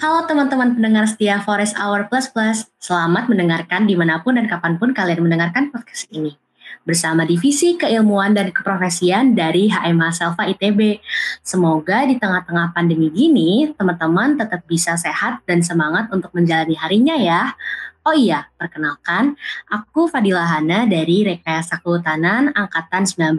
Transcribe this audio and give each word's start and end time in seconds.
Halo 0.00 0.24
teman-teman 0.24 0.72
pendengar 0.72 1.04
setia 1.04 1.44
Forest 1.44 1.76
Hour 1.76 2.08
Plus 2.08 2.24
Plus, 2.32 2.64
selamat 2.80 3.28
mendengarkan 3.28 3.84
di 3.84 3.92
mana 3.92 4.24
pun 4.24 4.32
dan 4.32 4.48
kapan 4.48 4.80
pun 4.80 4.96
kalian 4.96 5.20
mendengarkan 5.20 5.68
podcast 5.68 6.08
ini. 6.08 6.40
Bersama 6.88 7.28
Divisi 7.28 7.76
Keilmuan 7.76 8.32
dan 8.32 8.48
Keprofesian 8.48 9.36
dari 9.36 9.68
HMA 9.68 10.08
Selva 10.08 10.48
ITB. 10.48 11.04
Semoga 11.44 12.08
di 12.08 12.16
tengah-tengah 12.16 12.72
pandemi 12.72 13.12
gini, 13.12 13.76
teman-teman 13.76 14.40
tetap 14.40 14.64
bisa 14.64 14.96
sehat 14.96 15.44
dan 15.44 15.60
semangat 15.60 16.08
untuk 16.16 16.32
menjalani 16.32 16.80
harinya 16.80 17.20
ya. 17.20 17.52
Oh 18.00 18.16
iya, 18.16 18.48
perkenalkan, 18.56 19.36
aku 19.68 20.08
Fadila 20.08 20.48
Hana 20.48 20.88
dari 20.88 21.28
Rekayasa 21.28 21.76
Kehutanan 21.84 22.56
Angkatan 22.56 23.04
19. 23.04 23.36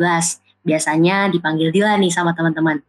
Biasanya 0.62 1.26
dipanggil 1.34 1.74
Dila 1.74 1.98
nih 1.98 2.14
sama 2.14 2.38
teman-teman. 2.38 2.86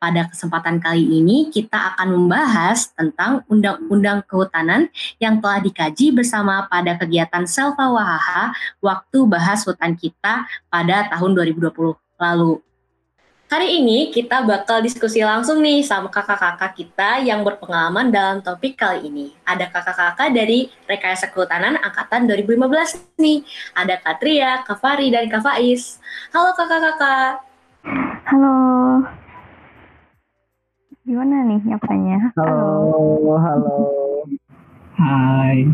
Pada 0.00 0.24
kesempatan 0.32 0.80
kali 0.80 1.04
ini 1.04 1.52
kita 1.52 1.76
akan 1.92 2.16
membahas 2.16 2.88
tentang 2.96 3.44
Undang-Undang 3.52 4.24
Kehutanan 4.24 4.88
yang 5.20 5.44
telah 5.44 5.60
dikaji 5.60 6.08
bersama 6.16 6.64
pada 6.72 6.96
kegiatan 6.96 7.44
Selva 7.44 7.92
Wahaha 7.92 8.56
waktu 8.80 9.28
bahas 9.28 9.60
hutan 9.68 9.92
kita 9.92 10.48
pada 10.72 11.04
tahun 11.12 11.36
2020 11.36 12.00
lalu. 12.16 12.64
Hari 13.52 13.84
ini 13.84 14.08
kita 14.08 14.40
bakal 14.48 14.80
diskusi 14.80 15.20
langsung 15.20 15.60
nih 15.60 15.84
sama 15.84 16.08
kakak-kakak 16.08 16.80
kita 16.80 17.20
yang 17.20 17.44
berpengalaman 17.44 18.08
dalam 18.08 18.40
topik 18.40 18.80
kali 18.80 19.04
ini. 19.04 19.36
Ada 19.44 19.68
kakak-kakak 19.68 20.32
dari 20.32 20.72
Rekayasa 20.88 21.28
Kehutanan 21.28 21.76
Angkatan 21.76 22.24
2015 22.24 23.20
nih. 23.20 23.44
Ada 23.76 24.00
Katria, 24.00 24.64
Kak 24.64 24.80
Fari, 24.80 25.12
dan 25.12 25.28
Kak 25.28 25.44
Faiz. 25.44 26.00
Halo 26.32 26.56
kakak-kakak. 26.56 27.44
Halo. 28.32 29.19
Gimana 31.10 31.42
nih 31.42 31.58
nyapanya? 31.66 32.30
Halo, 32.38 33.34
halo. 33.42 33.76
Hai. 34.94 35.66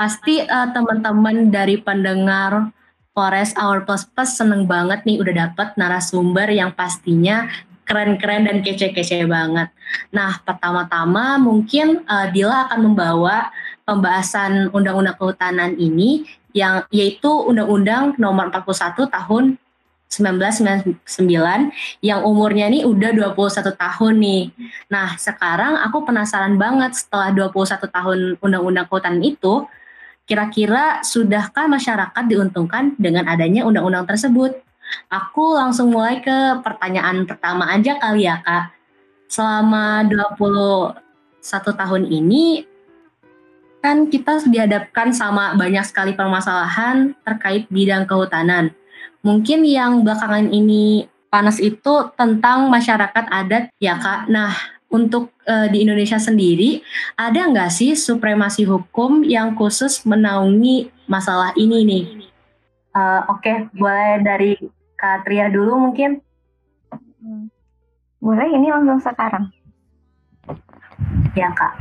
Pasti 0.00 0.40
uh, 0.40 0.72
teman-teman 0.72 1.52
dari 1.52 1.76
pendengar 1.76 2.72
Forest 3.12 3.52
Hour 3.60 3.84
Plus 3.84 4.08
Plus 4.08 4.32
seneng 4.32 4.64
banget 4.64 5.04
nih 5.04 5.20
udah 5.20 5.44
dapet 5.44 5.76
narasumber 5.76 6.48
yang 6.48 6.72
pastinya 6.72 7.52
keren-keren 7.84 8.48
dan 8.48 8.64
kece-kece 8.64 9.28
banget. 9.28 9.68
Nah, 10.08 10.40
pertama-tama 10.40 11.36
mungkin 11.36 12.00
uh, 12.08 12.32
Dila 12.32 12.72
akan 12.72 12.80
membawa 12.80 13.52
pembahasan 13.84 14.72
Undang-Undang 14.72 15.20
Kehutanan 15.20 15.76
ini 15.76 16.24
yang 16.56 16.80
yaitu 16.88 17.28
Undang-Undang 17.28 18.16
Nomor 18.16 18.48
41 18.48 19.04
Tahun 19.04 19.44
1999 20.14 21.02
yang 21.98 22.20
umurnya 22.22 22.70
nih 22.70 22.86
udah 22.86 23.10
21 23.34 23.74
tahun 23.74 24.14
nih. 24.22 24.42
Nah, 24.86 25.18
sekarang 25.18 25.82
aku 25.82 26.06
penasaran 26.06 26.54
banget 26.54 26.94
setelah 26.94 27.34
21 27.34 27.90
tahun 27.90 28.18
undang-undang 28.38 28.86
kehutanan 28.86 29.26
itu, 29.26 29.66
kira-kira 30.24 31.02
sudahkah 31.02 31.66
masyarakat 31.66 32.24
diuntungkan 32.30 32.94
dengan 32.94 33.26
adanya 33.26 33.66
undang-undang 33.66 34.06
tersebut? 34.06 34.54
Aku 35.10 35.58
langsung 35.58 35.90
mulai 35.90 36.22
ke 36.22 36.62
pertanyaan 36.62 37.26
pertama 37.26 37.66
aja 37.74 37.98
kali 37.98 38.30
ya, 38.30 38.38
Kak. 38.38 38.70
Selama 39.26 40.06
21 40.06 41.74
tahun 41.74 42.06
ini 42.06 42.70
kan 43.84 44.08
kita 44.08 44.40
dihadapkan 44.48 45.12
sama 45.12 45.52
banyak 45.60 45.84
sekali 45.84 46.16
permasalahan 46.16 47.12
terkait 47.20 47.68
bidang 47.68 48.08
kehutanan 48.08 48.72
Mungkin 49.24 49.64
yang 49.64 50.04
belakangan 50.04 50.52
ini 50.52 51.08
panas 51.32 51.58
itu 51.58 52.14
tentang 52.14 52.70
masyarakat 52.70 53.24
adat 53.26 53.72
ya 53.82 53.98
kak. 53.98 54.30
Nah 54.30 54.54
untuk 54.94 55.34
uh, 55.50 55.66
di 55.66 55.82
Indonesia 55.82 56.22
sendiri 56.22 56.84
ada 57.18 57.50
nggak 57.50 57.72
sih 57.74 57.98
supremasi 57.98 58.62
hukum 58.62 59.26
yang 59.26 59.58
khusus 59.58 60.06
menaungi 60.06 60.94
masalah 61.10 61.50
ini 61.58 61.82
nih? 61.82 62.04
Uh, 62.94 63.26
Oke, 63.26 63.50
okay, 63.50 63.56
boleh 63.74 64.22
dari 64.22 64.54
Kak 64.94 65.26
Tria 65.26 65.50
dulu 65.50 65.90
mungkin. 65.90 66.22
Boleh 68.22 68.48
ini 68.54 68.70
langsung 68.70 69.02
sekarang. 69.02 69.52
Ya 71.34 71.50
kak. 71.52 71.74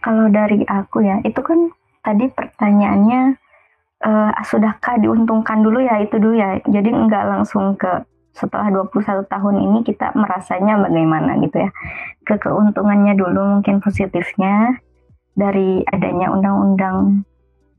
Kalau 0.00 0.30
dari 0.30 0.62
aku 0.64 1.02
ya, 1.02 1.20
itu 1.26 1.42
kan 1.42 1.68
tadi 2.06 2.30
pertanyaannya 2.30 3.36
uh, 4.04 4.30
sudahkah 4.44 4.98
diuntungkan 5.02 5.62
dulu 5.62 5.82
ya 5.82 6.02
itu 6.02 6.18
dulu 6.18 6.34
ya. 6.38 6.58
Jadi 6.62 6.90
enggak 6.90 7.24
langsung 7.26 7.74
ke 7.74 8.04
setelah 8.36 8.70
21 8.70 9.26
tahun 9.26 9.56
ini 9.58 9.78
kita 9.82 10.14
merasanya 10.14 10.78
bagaimana 10.78 11.38
gitu 11.42 11.66
ya. 11.66 11.70
Ke 12.22 12.38
keuntungannya 12.38 13.18
dulu 13.18 13.58
mungkin 13.58 13.82
positifnya 13.82 14.78
dari 15.38 15.82
adanya 15.86 16.30
undang-undang 16.34 17.22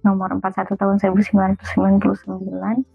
nomor 0.03 0.31
41 0.39 0.79
tahun 0.79 0.95
1999 1.03 2.87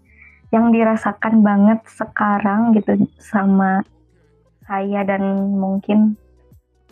yang 0.53 0.65
dirasakan 0.73 1.41
banget 1.45 1.79
sekarang 1.85 2.73
gitu 2.73 3.05
sama 3.21 3.85
saya 4.65 5.05
dan 5.05 5.53
mungkin 5.53 6.17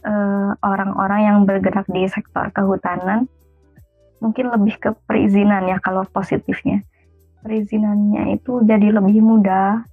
eh, 0.06 0.52
orang-orang 0.62 1.22
uh, 1.22 1.28
yang 1.34 1.38
bergerak 1.50 1.90
di 1.90 2.06
sektor 2.06 2.46
kehutanan 2.54 3.26
mungkin 4.24 4.48
lebih 4.48 4.80
ke 4.80 4.90
perizinan 5.04 5.68
ya 5.68 5.78
kalau 5.84 6.08
positifnya. 6.08 6.80
Perizinannya 7.44 8.40
itu 8.40 8.64
jadi 8.64 8.96
lebih 8.96 9.20
mudah 9.20 9.84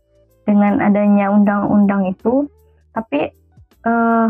dengan 0.46 0.78
adanya 0.78 1.34
undang-undang 1.34 2.14
itu, 2.14 2.46
tapi 2.94 3.34
eh, 3.82 4.28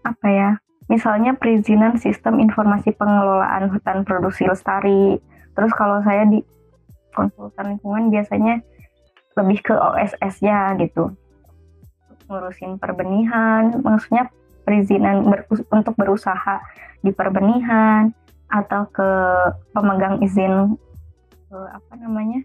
apa 0.00 0.28
ya? 0.32 0.56
Misalnya 0.88 1.36
perizinan 1.36 2.00
sistem 2.00 2.40
informasi 2.40 2.96
pengelolaan 2.96 3.68
hutan 3.68 4.04
produksi 4.08 4.48
lestari. 4.48 5.20
Terus 5.52 5.72
kalau 5.76 6.00
saya 6.00 6.24
di 6.24 6.40
konsultan 7.12 7.76
lingkungan 7.76 8.08
biasanya 8.08 8.64
lebih 9.36 9.60
ke 9.60 9.74
OSS-nya 9.76 10.76
gitu. 10.80 11.12
Ngurusin 12.28 12.80
perbenihan, 12.80 13.72
maksudnya 13.80 14.32
perizinan 14.64 15.28
ber, 15.28 15.44
untuk 15.72 15.96
berusaha 15.96 16.60
di 17.00 17.12
perbenihan, 17.12 18.12
atau 18.52 18.84
ke 18.92 19.08
pemegang 19.72 20.20
izin 20.20 20.76
uh, 21.48 21.68
apa 21.72 21.92
namanya 21.96 22.44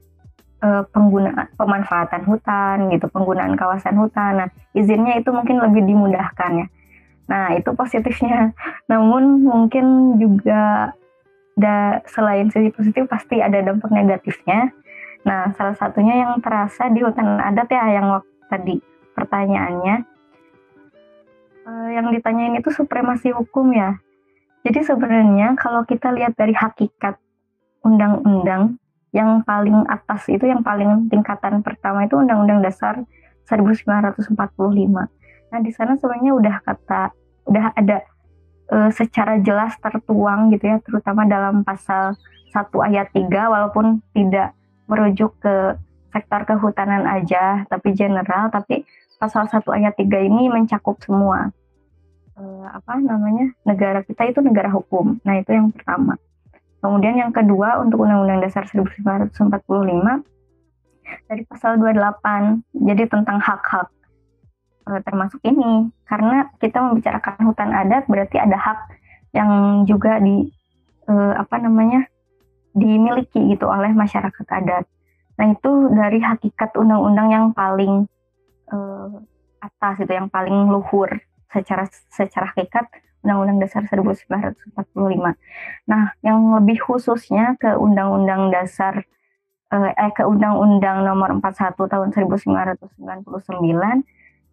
uh, 0.63 0.83
penggunaan 0.89 1.51
pemanfaatan 1.59 2.23
hutan 2.23 2.87
gitu 2.95 3.05
penggunaan 3.11 3.59
kawasan 3.59 3.99
hutan. 3.99 4.45
Nah 4.45 4.47
izinnya 4.71 5.19
itu 5.19 5.29
mungkin 5.35 5.59
lebih 5.59 5.83
dimudahkan 5.83 6.51
ya. 6.63 6.67
Nah 7.27 7.59
itu 7.59 7.69
positifnya. 7.75 8.55
Namun 8.91 9.43
mungkin 9.43 10.15
juga 10.15 10.95
da, 11.59 11.99
selain 12.07 12.47
sisi 12.47 12.71
positif 12.71 13.03
pasti 13.11 13.43
ada 13.43 13.59
dampak 13.59 13.91
negatifnya. 13.91 14.71
Nah 15.27 15.51
salah 15.59 15.75
satunya 15.75 16.23
yang 16.23 16.39
terasa 16.39 16.87
di 16.87 17.03
hutan 17.03 17.43
adat 17.43 17.67
ya 17.67 17.99
yang 17.99 18.07
waktu 18.15 18.31
tadi 18.47 18.75
pertanyaannya. 19.11 20.15
Uh, 21.67 21.91
yang 21.91 22.15
ditanyain 22.15 22.55
itu 22.63 22.71
supremasi 22.71 23.35
hukum 23.35 23.75
ya 23.75 23.99
jadi 24.67 24.83
sebenarnya 24.83 25.55
kalau 25.55 25.87
kita 25.87 26.11
lihat 26.11 26.35
dari 26.35 26.51
hakikat 26.51 27.15
undang-undang 27.87 28.75
yang 29.15 29.39
paling 29.47 29.87
atas 29.87 30.27
itu 30.27 30.43
yang 30.43 30.59
paling 30.59 31.07
tingkatan 31.07 31.63
pertama 31.63 32.03
itu 32.03 32.19
Undang-Undang 32.19 32.67
Dasar 32.67 32.99
1945. 33.47 34.27
Nah, 35.47 35.59
di 35.63 35.71
sana 35.71 35.95
sebenarnya 35.95 36.35
udah 36.35 36.55
kata 36.67 37.15
udah 37.47 37.65
ada 37.79 38.03
e, 38.67 38.91
secara 38.91 39.39
jelas 39.39 39.79
tertuang 39.79 40.51
gitu 40.51 40.67
ya, 40.67 40.83
terutama 40.83 41.23
dalam 41.23 41.63
pasal 41.63 42.19
1 42.51 42.67
ayat 42.91 43.07
3 43.15 43.23
walaupun 43.47 44.03
tidak 44.11 44.51
merujuk 44.91 45.31
ke 45.39 45.79
sektor 46.11 46.43
kehutanan 46.43 47.07
aja, 47.07 47.63
tapi 47.71 47.95
general, 47.95 48.51
tapi 48.51 48.83
pasal 49.15 49.47
1 49.47 49.63
ayat 49.71 49.95
3 49.95 50.27
ini 50.27 50.51
mencakup 50.51 50.99
semua 50.99 51.55
uh, 52.37 52.65
apa 52.71 53.01
namanya 53.01 53.51
negara 53.65 54.05
kita 54.05 54.29
itu 54.29 54.39
negara 54.39 54.69
hukum. 54.71 55.17
Nah 55.25 55.41
itu 55.41 55.51
yang 55.51 55.73
pertama. 55.73 56.15
Kemudian 56.77 57.17
yang 57.17 57.33
kedua 57.33 57.81
untuk 57.81 58.05
Undang-Undang 58.05 58.45
Dasar 58.45 58.69
1945 58.69 59.33
dari 61.27 61.43
pasal 61.49 61.81
28 61.81 62.85
jadi 62.85 63.03
tentang 63.09 63.39
hak-hak 63.41 63.87
uh, 64.87 64.99
termasuk 65.03 65.41
ini 65.43 65.89
karena 66.05 66.47
kita 66.61 66.79
membicarakan 66.79 67.43
hutan 67.49 67.71
adat 67.73 68.05
berarti 68.05 68.37
ada 68.37 68.55
hak 68.55 68.79
yang 69.35 69.83
juga 69.89 70.21
di 70.21 70.47
uh, 71.09 71.33
apa 71.35 71.59
namanya 71.59 72.07
dimiliki 72.77 73.57
gitu 73.57 73.65
oleh 73.65 73.89
masyarakat 73.91 74.45
adat. 74.45 74.85
Nah 75.37 75.47
itu 75.53 75.71
dari 75.93 76.21
hakikat 76.21 76.77
undang-undang 76.77 77.29
yang 77.33 77.45
paling 77.53 78.05
uh, 78.69 79.09
atas 79.57 80.05
itu 80.05 80.13
yang 80.13 80.29
paling 80.29 80.69
luhur 80.69 81.09
secara 81.51 81.87
secara 82.11 82.51
hakikat 82.53 82.85
Undang-Undang 83.27 83.59
Dasar 83.67 83.83
1945. 83.91 85.35
Nah, 85.89 86.03
yang 86.23 86.39
lebih 86.55 86.79
khususnya 86.79 87.59
ke 87.59 87.75
Undang-Undang 87.75 88.55
Dasar 88.55 89.03
eh, 89.73 89.91
eh 89.91 90.11
ke 90.15 90.23
Undang-Undang 90.23 91.03
Nomor 91.03 91.35
41 91.43 91.75
Tahun 91.75 92.09
1999 92.15 92.95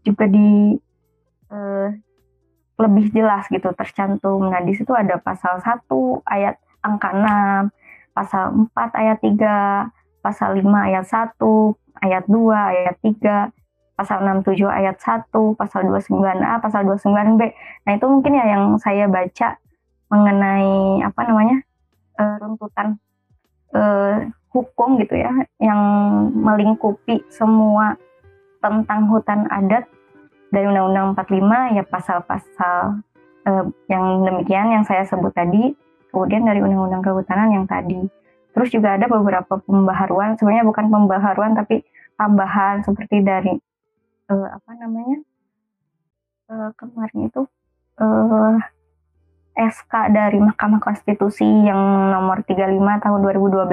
juga 0.02 0.25
di 0.26 0.75
eh, 1.55 1.88
lebih 2.75 3.06
jelas 3.14 3.46
gitu 3.46 3.70
tercantum. 3.79 4.50
Nah, 4.50 4.58
di 4.67 4.75
situ 4.75 4.91
ada 4.91 5.23
pasal 5.23 5.62
1 5.62 5.87
ayat 6.26 6.58
angka 6.82 7.11
6, 7.14 7.70
pasal 8.11 8.44
4 8.75 9.00
ayat 9.00 9.19
3, 9.23 9.88
pasal 10.19 10.58
5 10.58 10.67
ayat 10.91 11.05
1, 11.06 11.38
ayat 12.02 12.25
2, 12.26 12.50
ayat 12.50 12.96
3, 12.99 13.55
pasal 13.94 14.26
67 14.26 14.67
ayat 14.67 14.99
1, 14.99 15.31
pasal 15.55 15.87
29A, 15.87 16.58
pasal 16.58 16.82
29B. 16.87 17.43
Nah, 17.87 17.93
itu 17.94 18.06
mungkin 18.11 18.32
ya 18.35 18.44
yang 18.58 18.75
saya 18.82 19.06
baca 19.06 19.58
mengenai 20.11 21.02
apa 21.02 21.20
namanya? 21.26 21.58
Uh, 22.14 22.38
runtutan 22.38 22.94
uh, 23.75 24.23
hukum 24.55 25.02
gitu 25.02 25.19
ya 25.19 25.35
yang 25.58 25.82
melingkupi 26.31 27.26
semua 27.26 27.99
tentang 28.62 29.11
hutan 29.11 29.50
adat 29.50 29.91
dari 30.55 30.70
Undang-Undang 30.70 31.19
45 31.19 31.75
ya 31.75 31.82
pasal-pasal 31.82 33.02
uh, 33.50 33.64
yang 33.91 34.05
demikian 34.23 34.70
yang 34.70 34.87
saya 34.87 35.02
sebut 35.02 35.35
tadi, 35.35 35.75
kemudian 36.14 36.46
dari 36.46 36.62
Undang-Undang 36.62 37.02
Kehutanan 37.02 37.50
yang 37.50 37.67
tadi. 37.67 37.99
Terus 38.55 38.70
juga 38.70 38.94
ada 38.94 39.11
beberapa 39.11 39.58
pembaharuan, 39.58 40.38
sebenarnya 40.38 40.62
bukan 40.62 40.87
pembaharuan 40.87 41.58
tapi 41.58 41.82
tambahan 42.14 42.87
seperti 42.87 43.26
dari 43.26 43.58
uh, 44.30 44.48
apa 44.54 44.70
namanya 44.76 45.18
uh, 46.52 46.70
kemarin 46.76 47.28
itu 47.28 47.42
uh, 48.00 48.56
SK 49.54 50.10
dari 50.10 50.42
Mahkamah 50.42 50.82
Konstitusi 50.82 51.46
yang 51.46 52.10
nomor 52.10 52.42
35 52.42 52.74
tahun 52.74 53.18
2012. 53.22 53.70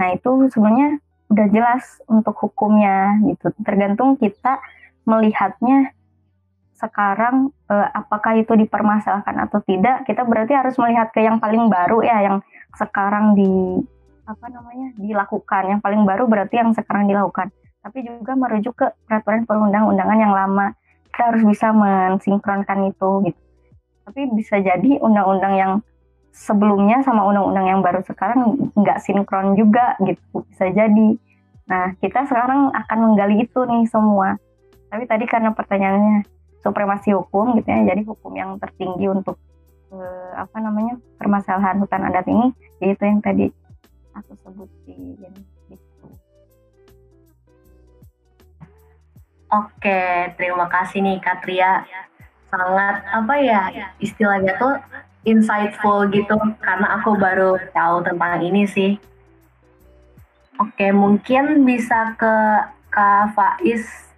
Nah, 0.00 0.08
itu 0.16 0.30
sebenarnya 0.48 0.96
udah 1.28 1.46
jelas 1.52 2.00
untuk 2.08 2.34
hukumnya 2.40 3.20
gitu. 3.28 3.52
Tergantung 3.60 4.16
kita 4.16 4.64
melihatnya 5.04 5.92
sekarang 6.78 7.52
eh, 7.68 7.88
apakah 7.92 8.38
itu 8.38 8.54
dipermasalahkan 8.54 9.36
atau 9.44 9.60
tidak, 9.66 10.08
kita 10.08 10.24
berarti 10.24 10.56
harus 10.56 10.78
melihat 10.80 11.12
ke 11.12 11.20
yang 11.20 11.36
paling 11.42 11.68
baru 11.68 12.00
ya 12.00 12.24
yang 12.24 12.36
sekarang 12.78 13.36
di 13.36 13.82
apa 14.24 14.46
namanya 14.48 14.96
dilakukan. 14.96 15.62
Yang 15.76 15.80
paling 15.84 16.02
baru 16.08 16.24
berarti 16.24 16.54
yang 16.64 16.72
sekarang 16.72 17.10
dilakukan. 17.10 17.52
Tapi 17.82 17.98
juga 18.04 18.32
merujuk 18.34 18.74
ke 18.74 18.86
peraturan 19.06 19.46
perundang-undangan 19.48 20.18
yang 20.18 20.34
lama. 20.34 20.74
Kita 21.08 21.34
harus 21.34 21.42
bisa 21.46 21.72
mensinkronkan 21.72 22.90
itu 22.90 23.10
gitu. 23.30 23.40
Tapi 24.08 24.20
bisa 24.34 24.56
jadi 24.60 24.98
undang-undang 25.00 25.54
yang 25.56 25.72
sebelumnya 26.32 27.02
sama 27.02 27.26
undang-undang 27.26 27.66
yang 27.66 27.80
baru 27.82 28.00
sekarang 28.06 28.70
nggak 28.76 29.02
sinkron 29.02 29.58
juga 29.58 29.98
gitu 30.04 30.44
bisa 30.48 30.70
jadi. 30.70 31.08
Nah 31.68 31.92
kita 31.98 32.24
sekarang 32.24 32.72
akan 32.72 32.98
menggali 32.98 33.44
itu 33.44 33.60
nih 33.66 33.84
semua 33.90 34.38
tapi 34.88 35.04
tadi 35.04 35.24
karena 35.28 35.52
pertanyaannya 35.52 36.24
supremasi 36.64 37.12
hukum 37.12 37.56
gitu 37.60 37.68
ya, 37.68 37.92
jadi 37.92 38.02
hukum 38.08 38.32
yang 38.34 38.56
tertinggi 38.56 39.06
untuk 39.08 39.36
eh, 39.92 40.32
apa 40.34 40.56
namanya 40.58 40.96
permasalahan 41.20 41.76
hutan 41.80 42.08
adat 42.08 42.26
ini, 42.28 42.52
yaitu 42.80 43.04
yang 43.04 43.20
tadi 43.20 43.52
aku 44.16 44.32
sebutin 44.42 45.16
gitu. 45.20 45.40
Oke, 49.48 50.32
terima 50.36 50.68
kasih 50.68 51.00
nih 51.00 51.18
Katria. 51.24 51.84
Sangat 52.52 53.04
apa 53.12 53.34
ya 53.40 53.72
istilahnya 54.00 54.56
tuh 54.60 54.76
insightful 55.24 56.08
gitu 56.12 56.36
karena 56.60 57.00
aku 57.00 57.16
baru 57.16 57.56
tahu 57.72 58.04
tentang 58.04 58.40
ini 58.44 58.68
sih. 58.68 59.00
Oke, 60.60 60.92
mungkin 60.92 61.64
bisa 61.64 62.16
ke 62.18 62.34
Kak 62.90 63.36
Faiz 63.36 64.08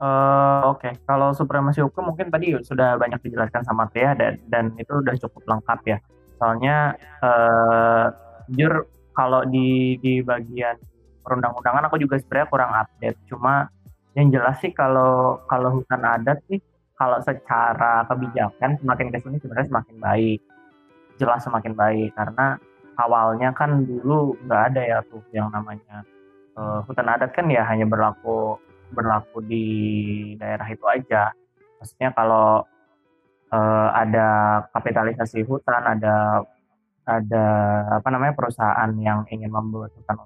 Uh, 0.00 0.64
Oke, 0.72 0.88
okay. 0.88 0.92
kalau 1.04 1.36
supremasi 1.36 1.84
hukum 1.84 2.08
mungkin 2.08 2.32
tadi 2.32 2.56
sudah 2.64 2.96
banyak 2.96 3.20
dijelaskan 3.20 3.68
sama 3.68 3.84
Tia 3.92 4.16
dan, 4.16 4.40
dan 4.48 4.72
itu 4.80 4.96
udah 4.96 5.12
cukup 5.20 5.44
lengkap 5.44 5.80
ya. 5.84 5.98
Soalnya 6.40 6.96
uh, 7.20 8.08
jujur 8.48 8.88
kalau 9.12 9.44
di 9.44 10.00
di 10.00 10.24
bagian 10.24 10.80
perundang-undangan 11.22 11.86
aku 11.88 11.96
juga 12.00 12.18
sebenarnya 12.20 12.48
kurang 12.50 12.72
update. 12.74 13.18
Cuma 13.28 13.68
yang 14.18 14.28
jelas 14.34 14.58
sih 14.58 14.74
kalau 14.74 15.38
kalau 15.46 15.80
hutan 15.80 16.02
adat 16.02 16.42
sih 16.50 16.58
kalau 16.98 17.16
secara 17.22 18.04
kebijakan 18.10 18.76
semakin 18.76 19.08
ke 19.14 19.18
sini 19.22 19.36
sebenarnya 19.40 19.68
semakin 19.70 19.96
baik. 20.00 20.40
Jelas 21.20 21.40
semakin 21.44 21.72
baik 21.76 22.10
karena 22.16 22.56
awalnya 23.00 23.52
kan 23.56 23.84
dulu 23.84 24.36
nggak 24.44 24.62
ada 24.72 24.80
ya 24.84 24.98
tuh 25.08 25.24
yang 25.32 25.48
namanya 25.48 26.04
uh, 26.56 26.84
hutan 26.84 27.08
adat 27.08 27.32
kan 27.32 27.48
ya 27.48 27.64
hanya 27.64 27.88
berlaku 27.88 28.60
berlaku 28.92 29.40
di 29.46 29.66
daerah 30.36 30.66
itu 30.66 30.84
aja. 30.84 31.30
Maksudnya 31.80 32.12
kalau 32.12 32.66
uh, 33.54 33.88
ada 33.94 34.60
kapitalisasi 34.74 35.46
hutan, 35.46 35.82
ada 35.86 36.44
ada 37.08 37.46
apa 37.98 38.08
namanya 38.12 38.36
perusahaan 38.36 38.90
yang 39.00 39.26
ingin 39.32 39.50
membuat 39.50 39.90
hutan 39.96 40.18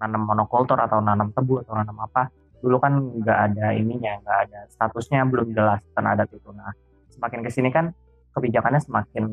nanam 0.00 0.22
monokultur 0.28 0.76
atau 0.76 1.00
nanam 1.00 1.32
tebu 1.32 1.64
atau 1.64 1.74
nanam 1.76 1.96
apa, 2.02 2.28
dulu 2.60 2.76
kan 2.80 2.96
nggak 2.96 3.38
ada 3.52 3.72
ininya, 3.76 4.20
nggak 4.20 4.38
ada 4.48 4.60
statusnya 4.72 5.24
belum 5.28 5.52
jelas 5.56 5.80
hutan 5.92 6.06
adat 6.06 6.28
itu. 6.32 6.50
Nah, 6.52 6.72
semakin 7.12 7.40
ke 7.44 7.50
sini 7.52 7.68
kan 7.72 7.92
kebijakannya 8.36 8.80
semakin 8.84 9.24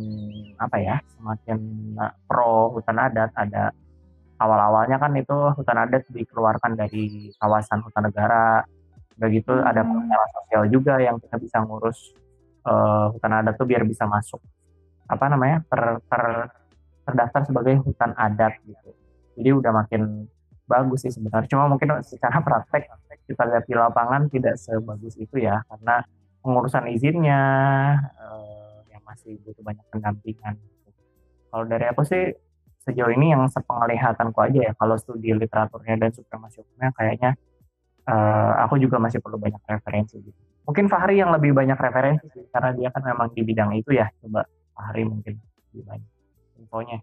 apa 0.60 0.78
ya, 0.80 0.96
semakin 1.20 1.60
eh, 2.00 2.14
pro 2.28 2.72
hutan 2.72 2.98
adat, 3.00 3.32
ada 3.36 3.76
awal-awalnya 4.44 4.98
kan 5.00 5.12
itu 5.16 5.38
hutan 5.56 5.78
adat 5.88 6.04
dikeluarkan 6.12 6.76
dari 6.76 7.32
kawasan 7.40 7.80
hutan 7.80 8.12
negara 8.12 8.68
begitu 9.16 9.54
hmm. 9.54 9.70
ada 9.70 9.82
perkara 9.86 10.26
sosial 10.36 10.64
juga 10.74 10.96
yang 11.00 11.22
kita 11.22 11.38
bisa 11.38 11.62
ngurus 11.62 12.12
uh, 12.66 13.14
hutan 13.14 13.34
adat 13.40 13.56
tuh 13.56 13.68
biar 13.70 13.86
bisa 13.86 14.10
masuk 14.10 14.42
apa 15.06 15.26
namanya 15.30 15.62
ter, 15.70 15.82
ter 16.10 16.24
terdaftar 17.04 17.42
sebagai 17.46 17.76
hutan 17.84 18.12
adat 18.18 18.58
gitu 18.66 18.90
jadi 19.38 19.50
udah 19.54 19.72
makin 19.86 20.26
bagus 20.74 21.06
sih 21.06 21.14
sebenarnya 21.14 21.46
cuma 21.54 21.70
mungkin 21.70 22.02
secara 22.02 22.42
praktek 22.42 22.90
kita 23.30 23.44
lihat 23.46 23.64
di 23.70 23.78
lapangan 23.78 24.26
tidak 24.34 24.58
sebagus 24.58 25.14
itu 25.22 25.38
ya 25.38 25.62
karena 25.70 26.02
pengurusan 26.42 26.90
izinnya 26.90 27.42
uh, 28.18 28.82
yang 28.90 29.06
masih 29.06 29.38
butuh 29.46 29.62
banyak 29.62 29.86
pendampingan 29.94 30.58
kalau 31.54 31.70
dari 31.70 31.86
aku 31.86 32.02
sih 32.02 32.34
sejauh 32.84 33.14
ini 33.14 33.32
yang 33.32 33.46
sepenglihatanku 33.48 34.42
aja 34.42 34.60
ya 34.68 34.74
kalau 34.74 34.98
studi 34.98 35.32
literaturnya 35.32 35.96
dan 36.02 36.10
supremasi 36.12 36.66
hukumnya 36.66 36.90
kayaknya 36.98 37.32
uh, 38.08 38.52
aku 38.68 38.80
juga 38.80 39.00
masih 39.00 39.24
perlu 39.24 39.40
banyak 39.40 39.60
referensi 39.64 40.20
gitu. 40.20 40.40
Mungkin 40.64 40.88
Fahri 40.88 41.20
yang 41.20 41.32
lebih 41.36 41.52
banyak 41.52 41.76
referensi 41.76 42.26
sih 42.32 42.44
karena 42.52 42.72
dia 42.76 42.90
kan 42.92 43.04
memang 43.04 43.32
di 43.36 43.42
bidang 43.44 43.72
itu 43.76 43.96
ya. 43.96 44.08
Coba 44.24 44.48
Fahri 44.76 45.04
mungkin 45.08 45.40
lebih 45.40 45.84
banyak 45.84 46.12
infonya. 46.60 47.00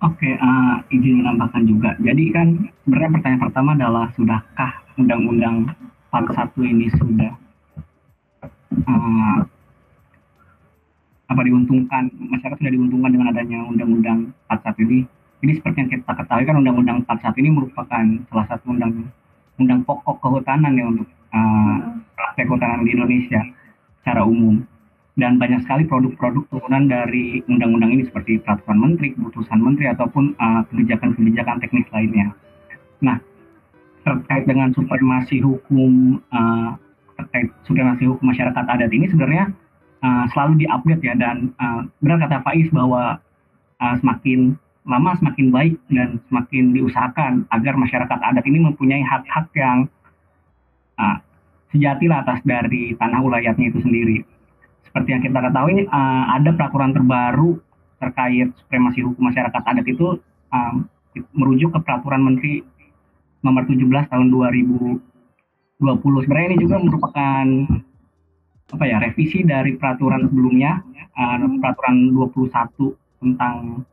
Oke, 0.00 0.32
uh, 0.32 0.80
izin 0.88 1.20
menambahkan 1.20 1.62
juga. 1.68 1.92
Jadi 2.00 2.32
kan 2.32 2.56
sebenarnya 2.84 3.20
pertanyaan 3.20 3.42
pertama 3.44 3.70
adalah 3.76 4.06
sudahkah 4.16 4.72
Undang-Undang 4.96 5.68
41 6.08 6.72
ini 6.72 6.86
sudah 6.96 7.32
uh, 8.88 9.38
apa 11.30 11.40
diuntungkan 11.46 12.10
masyarakat 12.18 12.58
sudah 12.58 12.74
diuntungkan 12.74 13.10
dengan 13.14 13.30
adanya 13.30 13.62
undang-undang 13.62 14.34
41 14.50 14.86
ini 14.90 14.98
jadi 15.40 15.52
seperti 15.62 15.76
yang 15.78 15.90
kita 15.94 16.12
ketahui 16.18 16.44
kan 16.44 16.56
undang-undang 16.58 16.98
41 17.06 17.40
ini 17.40 17.50
merupakan 17.54 18.04
salah 18.26 18.46
satu 18.50 18.66
undang 18.74 19.06
undang 19.62 19.80
pokok 19.86 20.18
kehutanan 20.18 20.74
ya 20.74 20.84
untuk 20.90 21.06
uh, 21.30 21.76
praktek 22.18 22.50
kehutanan 22.50 22.82
di 22.82 22.90
Indonesia 22.98 23.40
secara 24.02 24.26
umum 24.26 24.58
dan 25.18 25.40
banyak 25.40 25.62
sekali 25.66 25.84
produk-produk 25.90 26.46
turunan 26.48 26.86
dari 26.86 27.42
undang-undang 27.50 27.90
ini 27.92 28.06
seperti 28.06 28.38
peraturan 28.42 28.78
menteri, 28.78 29.12
keputusan 29.14 29.58
menteri 29.58 29.90
ataupun 29.90 30.38
kebijakan 30.38 31.12
kebijakan-kebijakan 31.16 31.56
teknis 31.58 31.88
lainnya. 31.90 32.28
Nah, 33.02 33.18
terkait 34.06 34.44
dengan 34.48 34.72
supremasi 34.72 35.42
hukum 35.44 36.22
uh, 36.32 36.76
terkait 37.20 37.52
supremasi 37.68 38.08
hukum 38.08 38.32
masyarakat 38.32 38.64
adat 38.64 38.90
ini 38.92 39.06
sebenarnya 39.12 39.52
uh, 40.00 40.24
selalu 40.32 40.64
diupdate 40.64 41.02
ya 41.04 41.14
dan 41.16 41.52
uh, 41.60 41.84
benar 42.00 42.24
kata 42.24 42.40
Faiz 42.44 42.68
bahwa 42.72 43.20
uh, 43.80 43.94
semakin 44.00 44.56
lama 44.88 45.12
semakin 45.20 45.46
baik 45.52 45.74
dan 45.92 46.16
semakin 46.32 46.72
diusahakan 46.72 47.44
agar 47.52 47.76
masyarakat 47.76 48.18
adat 48.18 48.44
ini 48.48 48.58
mempunyai 48.64 49.04
hak-hak 49.04 49.52
yang 49.52 49.84
uh, 50.96 51.20
sejati 51.70 52.08
lah 52.08 52.24
atas 52.24 52.40
dari 52.42 52.96
tanah 52.96 53.20
ulayatnya 53.20 53.70
itu 53.70 53.78
sendiri. 53.84 54.24
Seperti 54.90 55.08
yang 55.14 55.22
kita 55.22 55.38
ketahui 55.38 55.86
uh, 55.86 56.24
ada 56.34 56.50
peraturan 56.50 56.90
terbaru 56.90 57.62
terkait 58.02 58.50
supremasi 58.58 59.06
hukum 59.06 59.30
masyarakat 59.30 59.62
adat 59.62 59.86
itu 59.86 60.18
um, 60.50 60.74
merujuk 61.34 61.70
ke 61.70 61.78
peraturan 61.86 62.26
Menteri 62.26 62.66
nomor 63.46 63.64
17 63.70 63.86
tahun 64.10 64.26
2020. 64.34 64.98
Sebenarnya 66.26 66.48
ini 66.50 66.58
juga 66.58 66.76
merupakan 66.82 67.46
apa 68.70 68.84
ya 68.86 69.02
revisi 69.02 69.42
dari 69.42 69.74
peraturan 69.78 70.26
sebelumnya 70.26 70.82
uh, 71.14 71.38
peraturan 71.58 72.10
21 72.14 72.50
tentang 73.22 73.86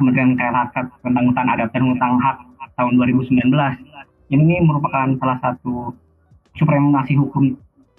Kementerian 0.00 0.32
KLHK 0.32 1.04
tentang 1.04 1.28
hutan 1.28 1.46
adat 1.52 1.68
dan 1.76 1.84
hutan 1.92 2.16
hak 2.16 2.36
tahun 2.80 2.96
2019 2.96 3.36
ini 4.32 4.54
merupakan 4.64 5.12
salah 5.20 5.38
satu 5.44 5.92
supremasi 6.56 7.20
hukum 7.20 7.52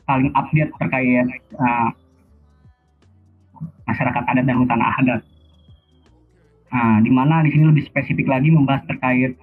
paling 0.10 0.34
update 0.34 0.74
terkait 0.82 1.30
uh, 1.62 1.94
masyarakat 3.92 4.24
adat 4.24 4.46
dan 4.48 4.58
hutan 4.58 4.80
adat. 4.82 5.22
Nah, 6.72 7.04
di 7.04 7.12
mana 7.12 7.44
di 7.44 7.52
sini 7.52 7.68
lebih 7.68 7.84
spesifik 7.84 8.32
lagi 8.32 8.48
membahas 8.48 8.88
terkait 8.88 9.36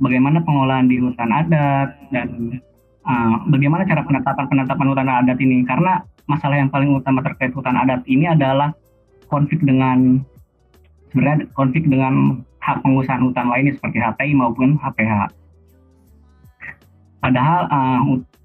bagaimana 0.00 0.44
pengolahan 0.44 0.84
di 0.88 1.00
hutan 1.00 1.32
adat 1.32 1.96
dan 2.12 2.60
uh, 3.08 3.40
bagaimana 3.48 3.88
cara 3.88 4.04
penetapan 4.04 4.44
penetapan 4.48 4.86
hutan 4.92 5.08
adat 5.08 5.38
ini 5.40 5.64
karena 5.64 6.04
masalah 6.28 6.60
yang 6.60 6.68
paling 6.68 6.92
utama 6.92 7.24
terkait 7.24 7.52
hutan 7.56 7.76
adat 7.76 8.04
ini 8.04 8.28
adalah 8.28 8.76
konflik 9.32 9.64
dengan 9.64 10.20
sebenarnya 11.12 11.48
konflik 11.56 11.88
dengan 11.88 12.44
hak 12.60 12.84
pengusahaan 12.84 13.24
hutan 13.24 13.48
lainnya 13.48 13.72
seperti 13.76 13.98
HTI 13.98 14.32
maupun 14.36 14.76
HPH. 14.76 15.32
Padahal 17.20 17.60
uh, 17.68 18.00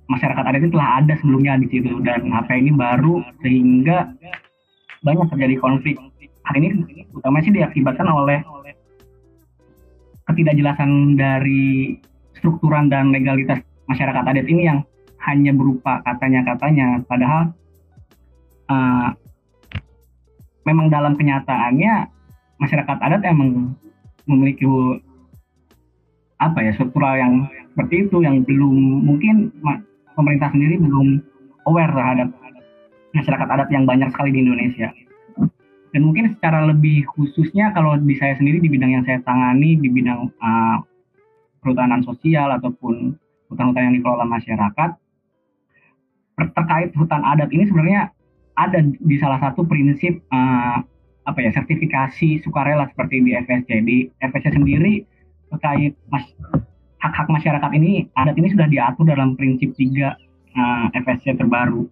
masyarakat 0.08 0.44
adat 0.44 0.60
itu 0.64 0.72
telah 0.76 1.04
ada 1.04 1.14
sebelumnya 1.20 1.60
di 1.60 1.68
situ 1.72 2.00
dan 2.04 2.28
HPH 2.32 2.56
ini 2.56 2.72
baru 2.72 3.24
sehingga 3.44 4.12
banyak 5.06 5.30
terjadi 5.30 5.56
konflik. 5.62 6.02
Hari 6.46 6.58
ini 6.62 6.68
utamanya 7.14 7.46
sih 7.46 7.54
diakibatkan 7.54 8.10
oleh 8.10 8.42
ketidakjelasan 10.26 11.14
dari 11.14 12.02
strukturan 12.34 12.90
dan 12.90 13.14
legalitas 13.14 13.62
masyarakat 13.86 14.26
adat 14.26 14.46
ini 14.50 14.66
yang 14.66 14.82
hanya 15.22 15.54
berupa 15.54 16.02
katanya-katanya 16.06 17.02
padahal 17.06 17.54
uh, 18.70 19.10
memang 20.66 20.90
dalam 20.90 21.14
kenyataannya 21.14 22.10
masyarakat 22.58 22.98
adat 23.02 23.22
emang 23.26 23.74
memiliki 24.26 24.66
apa 26.42 26.62
ya 26.62 26.72
struktural 26.78 27.16
yang 27.16 27.34
seperti 27.74 28.10
itu 28.10 28.18
yang 28.26 28.42
belum 28.46 28.76
mungkin 29.06 29.54
pemerintah 30.18 30.50
sendiri 30.52 30.82
belum 30.82 31.22
aware 31.70 31.94
terhadap 31.94 32.30
masyarakat 33.16 33.48
adat 33.48 33.70
yang 33.72 33.88
banyak 33.88 34.12
sekali 34.12 34.36
di 34.36 34.44
Indonesia. 34.44 34.92
Dan 35.96 36.12
mungkin 36.12 36.36
secara 36.36 36.68
lebih 36.68 37.08
khususnya 37.16 37.72
kalau 37.72 37.96
di 37.96 38.20
saya 38.20 38.36
sendiri 38.36 38.60
di 38.60 38.68
bidang 38.68 38.92
yang 39.00 39.04
saya 39.08 39.24
tangani 39.24 39.80
di 39.80 39.88
bidang 39.88 40.28
uh, 40.44 40.78
perhutanan 41.64 42.04
sosial 42.04 42.52
ataupun 42.52 43.16
hutan-hutan 43.48 43.90
yang 43.90 43.96
dikelola 43.96 44.28
masyarakat 44.28 44.90
terkait 46.36 46.92
hutan 47.00 47.24
adat 47.24 47.48
ini 47.56 47.64
sebenarnya 47.64 48.12
ada 48.60 48.84
di 48.84 49.16
salah 49.24 49.40
satu 49.40 49.64
prinsip 49.64 50.20
uh, 50.36 50.84
apa 51.26 51.40
ya 51.42 51.52
sertifikasi 51.56 52.44
sukarela 52.44 52.86
seperti 52.92 53.24
di 53.24 53.32
FSC 53.34 53.70
di 53.88 53.98
FSC 54.20 54.52
sendiri 54.52 55.08
terkait 55.56 55.96
mas, 56.12 56.28
hak-hak 57.00 57.32
masyarakat 57.32 57.72
ini 57.72 58.12
adat 58.20 58.36
ini 58.36 58.52
sudah 58.52 58.68
diatur 58.68 59.08
dalam 59.08 59.40
prinsip 59.40 59.72
tiga 59.80 60.20
uh, 60.60 60.92
FSC 60.92 61.40
terbaru 61.40 61.88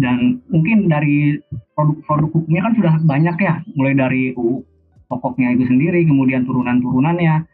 dan 0.00 0.40
mungkin 0.48 0.88
dari 0.88 1.40
produk-produk 1.76 2.28
hukumnya 2.32 2.62
kan 2.68 2.74
sudah 2.76 2.94
banyak 3.04 3.36
ya. 3.40 3.54
Mulai 3.76 3.94
dari 3.96 4.22
UU 4.36 4.64
pokoknya 5.10 5.58
itu 5.58 5.66
sendiri 5.66 6.06
kemudian 6.06 6.46
turunan-turunannya. 6.46 7.44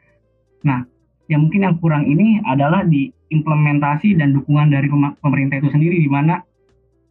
Nah 0.66 0.80
yang 1.26 1.46
mungkin 1.46 1.66
yang 1.66 1.76
kurang 1.82 2.06
ini 2.06 2.38
adalah 2.46 2.86
di 2.86 3.10
implementasi 3.34 4.14
dan 4.14 4.30
dukungan 4.36 4.70
dari 4.70 4.86
pemerintah 5.18 5.58
itu 5.58 5.70
sendiri 5.74 5.98
di 5.98 6.10
mana 6.10 6.38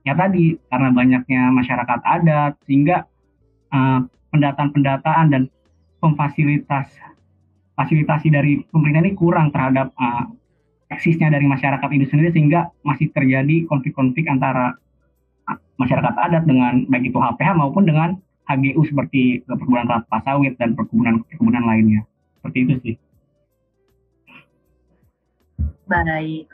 ya 0.07 0.15
tadi 0.15 0.55
karena 0.71 0.89
banyaknya 0.95 1.41
masyarakat 1.51 1.99
adat 1.99 2.53
sehingga 2.63 3.03
uh, 3.75 3.99
pendataan-pendataan 4.31 5.25
dan 5.33 5.43
pemfasilitas 5.99 6.87
fasilitasi 7.75 8.31
dari 8.31 8.63
pemerintah 8.71 9.03
ini 9.03 9.13
kurang 9.17 9.51
terhadap 9.51 9.91
uh, 9.99 10.31
eksisnya 10.95 11.27
dari 11.27 11.45
masyarakat 11.45 11.89
itu 11.91 12.07
sendiri 12.07 12.31
sehingga 12.31 12.71
masih 12.87 13.11
terjadi 13.11 13.67
konflik-konflik 13.67 14.25
antara 14.31 14.79
masyarakat 15.75 16.15
adat 16.15 16.43
dengan 16.47 16.87
baik 16.87 17.11
itu 17.11 17.19
HPH 17.19 17.49
maupun 17.59 17.83
dengan 17.83 18.15
HGU 18.47 18.81
seperti 18.87 19.43
perkebunan 19.43 19.85
kelapa 19.89 20.17
sawit 20.23 20.55
dan 20.55 20.77
perkebunan-perkebunan 20.77 21.63
lainnya. 21.65 22.01
Seperti 22.39 22.57
itu 22.63 22.73
sih. 22.81 22.95
Baik. 25.85 26.49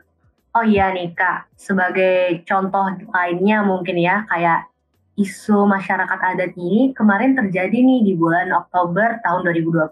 Oh 0.51 0.67
iya 0.67 0.91
nih 0.91 1.15
Kak, 1.15 1.48
sebagai 1.55 2.43
contoh 2.43 2.83
lainnya 3.15 3.63
mungkin 3.63 3.95
ya 3.95 4.27
kayak 4.27 4.67
isu 5.15 5.63
masyarakat 5.63 6.19
adat 6.19 6.51
ini 6.60 6.91
kemarin 6.91 7.36
terjadi 7.36 7.71
nih 7.71 8.03
di 8.03 8.13
bulan 8.19 8.51
Oktober 8.51 9.19
tahun 9.24 9.48
2020 9.48 9.88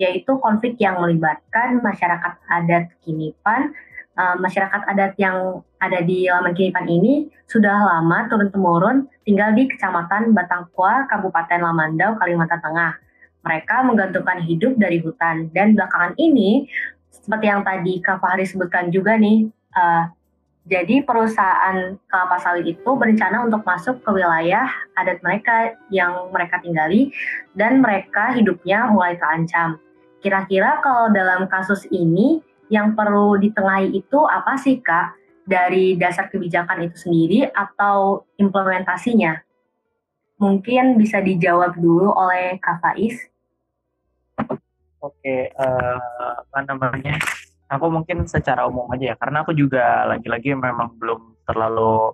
yaitu 0.00 0.40
konflik 0.40 0.80
yang 0.80 0.96
melibatkan 0.96 1.84
masyarakat 1.84 2.40
adat 2.48 2.88
Kinipan 3.04 3.76
uh, 4.16 4.36
masyarakat 4.40 4.82
adat 4.88 5.12
yang 5.20 5.60
ada 5.80 6.00
di 6.04 6.26
Laman 6.28 6.56
Kinipan 6.56 6.88
ini 6.88 7.28
sudah 7.48 7.72
lama 7.72 8.26
turun-temurun 8.28 9.08
tinggal 9.24 9.52
di 9.56 9.68
Kecamatan 9.68 10.32
Batangkua, 10.36 11.08
Kabupaten 11.08 11.60
Lamandau, 11.60 12.16
Kalimantan 12.20 12.60
Tengah. 12.60 12.96
Mereka 13.40 13.88
menggantungkan 13.88 14.44
hidup 14.44 14.76
dari 14.76 15.00
hutan 15.00 15.48
dan 15.56 15.72
belakangan 15.72 16.12
ini 16.20 16.68
seperti 17.08 17.46
yang 17.48 17.64
tadi 17.64 18.00
Kak 18.04 18.20
Fahri 18.20 18.44
sebutkan 18.44 18.92
juga 18.92 19.16
nih, 19.16 19.48
uh, 19.76 20.04
jadi 20.68 21.02
perusahaan 21.02 21.96
kelapa 22.04 22.36
sawit 22.36 22.68
itu 22.68 22.90
berencana 22.92 23.48
untuk 23.48 23.64
masuk 23.64 24.04
ke 24.04 24.10
wilayah 24.12 24.68
adat 24.92 25.24
mereka 25.24 25.74
yang 25.88 26.28
mereka 26.28 26.60
tinggali 26.60 27.10
dan 27.56 27.80
mereka 27.80 28.36
hidupnya 28.36 28.92
mulai 28.92 29.16
terancam. 29.16 29.80
Kira-kira 30.20 30.84
kalau 30.84 31.08
dalam 31.08 31.48
kasus 31.48 31.88
ini 31.88 32.44
yang 32.68 32.92
perlu 32.92 33.40
ditengahi 33.40 33.96
itu 33.96 34.20
apa 34.28 34.54
sih 34.60 34.78
Kak? 34.78 35.16
Dari 35.50 35.98
dasar 35.98 36.30
kebijakan 36.30 36.86
itu 36.86 36.96
sendiri 37.08 37.48
atau 37.50 38.28
implementasinya? 38.38 39.40
Mungkin 40.38 40.94
bisa 41.00 41.18
dijawab 41.18 41.74
dulu 41.74 42.12
oleh 42.12 42.60
Kak 42.62 42.78
Faiz. 42.84 43.16
Oke, 45.00 45.50
uh, 45.56 46.44
apa 46.44 46.58
namanya? 46.68 47.16
Aku 47.72 47.88
mungkin 47.88 48.28
secara 48.28 48.68
umum 48.68 48.84
aja 48.92 49.14
ya, 49.14 49.16
karena 49.16 49.40
aku 49.40 49.56
juga 49.56 50.04
lagi-lagi 50.04 50.52
memang 50.52 50.94
belum 51.00 51.40
terlalu 51.48 52.12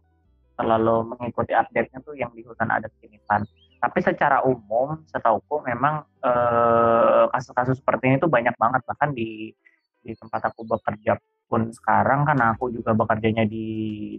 terlalu 0.56 1.12
mengikuti 1.12 1.52
update-nya 1.52 1.98
tuh 2.00 2.14
yang 2.16 2.32
di 2.32 2.46
hutan 2.46 2.70
adat 2.70 2.92
Kinipan. 3.02 3.44
Tapi 3.86 4.02
secara 4.02 4.42
umum, 4.42 4.98
setahuku 5.06 5.62
memang 5.62 6.02
eh, 6.18 7.24
kasus-kasus 7.30 7.78
seperti 7.78 8.10
ini 8.10 8.16
tuh 8.18 8.26
banyak 8.26 8.58
banget. 8.58 8.82
Bahkan 8.82 9.14
di 9.14 9.54
di 10.02 10.10
tempat 10.18 10.50
aku 10.50 10.66
bekerja 10.66 11.14
pun 11.46 11.70
sekarang 11.70 12.26
kan 12.26 12.34
aku 12.50 12.74
juga 12.74 12.90
bekerjanya 12.98 13.46
di 13.46 13.66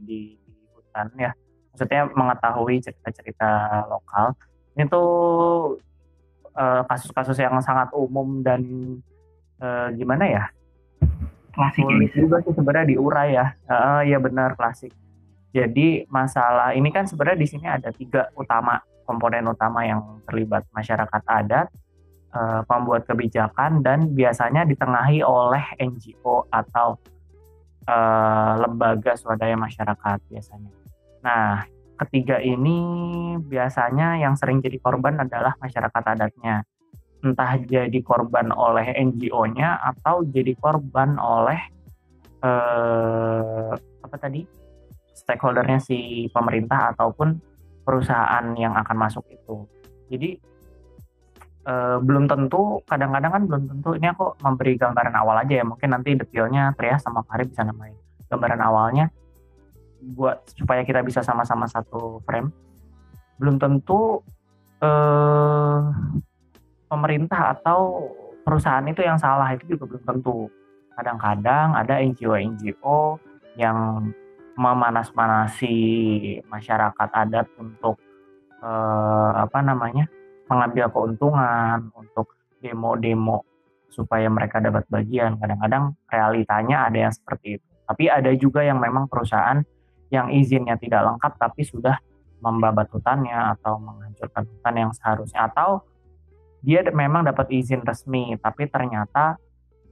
di, 0.07 0.39
di 0.39 0.55
hutan 0.71 1.12
ya. 1.19 1.36
Maksudnya 1.75 2.07
mengetahui 2.15 2.79
cerita-cerita 2.79 3.83
lokal. 3.91 4.39
Ini 4.79 4.88
tuh 4.88 5.12
uh, 6.55 6.88
kasus-kasus 6.88 7.36
yang 7.36 7.59
sangat 7.59 7.91
umum 7.91 8.39
dan 8.39 8.63
uh, 9.59 9.91
gimana 9.91 10.31
ya? 10.31 10.43
Klasik 11.51 11.83
ya, 11.83 12.24
juga 12.24 12.39
sih 12.39 12.55
sebenarnya 12.55 12.88
diurai 12.95 13.36
ya. 13.36 13.51
Uh, 13.67 14.01
ya 14.07 14.15
benar 14.24 14.55
klasik. 14.55 14.95
Jadi 15.51 16.07
masalah 16.07 16.71
ini 16.71 16.88
kan 16.88 17.03
sebenarnya 17.03 17.39
di 17.43 17.47
sini 17.51 17.67
ada 17.67 17.91
tiga 17.91 18.31
utama 18.31 18.79
komponen 19.08 19.48
utama 19.48 19.88
yang 19.88 20.20
terlibat 20.28 20.68
masyarakat 20.76 21.24
adat 21.24 21.72
uh, 22.36 22.62
pembuat 22.68 23.08
kebijakan 23.08 23.80
dan 23.80 24.12
biasanya 24.12 24.68
ditengahi 24.68 25.24
oleh 25.24 25.64
NGO 25.80 26.44
atau 26.52 27.00
uh, 27.88 28.54
lembaga 28.60 29.16
swadaya 29.16 29.56
masyarakat 29.56 30.20
biasanya. 30.28 30.72
Nah, 31.24 31.64
ketiga 32.06 32.44
ini 32.44 32.78
biasanya 33.42 34.20
yang 34.20 34.36
sering 34.36 34.60
jadi 34.60 34.78
korban 34.78 35.18
adalah 35.24 35.56
masyarakat 35.58 36.04
adatnya. 36.04 36.68
Entah 37.24 37.58
jadi 37.58 38.00
korban 38.06 38.54
oleh 38.54 38.94
NGO-nya 38.94 39.82
atau 39.82 40.22
jadi 40.22 40.54
korban 40.54 41.18
oleh 41.18 41.58
uh, 42.46 43.74
apa 43.74 44.16
tadi 44.22 44.46
stakeholdernya 45.18 45.82
si 45.82 46.30
pemerintah 46.30 46.94
ataupun 46.94 47.57
perusahaan 47.88 48.44
yang 48.60 48.75
akan 48.75 48.96
masuk 49.00 49.24
itu. 49.32 49.63
Jadi 50.12 50.36
uh, 51.63 52.03
belum 52.03 52.27
tentu 52.27 52.84
kadang-kadang 52.84 53.32
kan 53.32 53.44
belum 53.48 53.63
tentu 53.72 53.96
ini 53.96 54.12
aku 54.12 54.36
memberi 54.44 54.75
gambaran 54.75 55.15
awal 55.15 55.39
aja 55.39 55.63
ya. 55.63 55.63
Mungkin 55.63 55.96
nanti 55.96 56.20
detailnya 56.20 56.75
Trias 56.75 57.08
sama 57.08 57.24
Fahri 57.24 57.48
bisa 57.48 57.63
namain 57.63 57.96
gambaran 58.27 58.60
awalnya 58.60 59.08
buat 60.03 60.51
supaya 60.51 60.84
kita 60.84 61.00
bisa 61.08 61.24
sama-sama 61.24 61.63
satu 61.63 62.20
frame. 62.27 62.51
Belum 63.39 63.56
tentu 63.56 64.20
uh, 64.84 65.79
pemerintah 66.91 67.56
atau 67.56 68.12
perusahaan 68.44 68.84
itu 68.84 69.00
yang 69.00 69.15
salah 69.15 69.56
itu 69.56 69.63
juga 69.79 69.96
belum 69.96 70.03
tentu. 70.03 70.51
Kadang-kadang 70.98 71.77
ada 71.77 72.01
NGO-NGO 72.03 73.22
yang 73.56 74.10
memanas-manasi 74.58 75.76
masyarakat 76.50 77.10
adat 77.14 77.48
untuk 77.62 78.02
uh, 78.60 79.32
apa 79.38 79.62
namanya 79.62 80.10
mengambil 80.50 80.90
keuntungan 80.90 81.94
untuk 81.94 82.34
demo-demo 82.58 83.46
supaya 83.88 84.26
mereka 84.28 84.58
dapat 84.58 84.84
bagian. 84.90 85.38
Kadang-kadang 85.38 85.94
realitanya 86.10 86.90
ada 86.90 87.08
yang 87.08 87.14
seperti 87.14 87.62
itu. 87.62 87.68
Tapi 87.88 88.04
ada 88.12 88.32
juga 88.36 88.66
yang 88.66 88.82
memang 88.82 89.08
perusahaan 89.08 89.62
yang 90.12 90.32
izinnya 90.32 90.76
tidak 90.80 91.04
lengkap 91.04 91.38
tapi 91.38 91.62
sudah 91.64 91.96
membabat 92.40 92.88
hutannya 92.92 93.58
atau 93.58 93.82
menghancurkan 93.82 94.44
hutan 94.46 94.76
yang 94.78 94.92
seharusnya 94.94 95.52
atau 95.52 95.84
dia 96.64 96.86
memang 96.90 97.26
dapat 97.26 97.50
izin 97.54 97.84
resmi 97.84 98.38
tapi 98.40 98.70
ternyata 98.70 99.36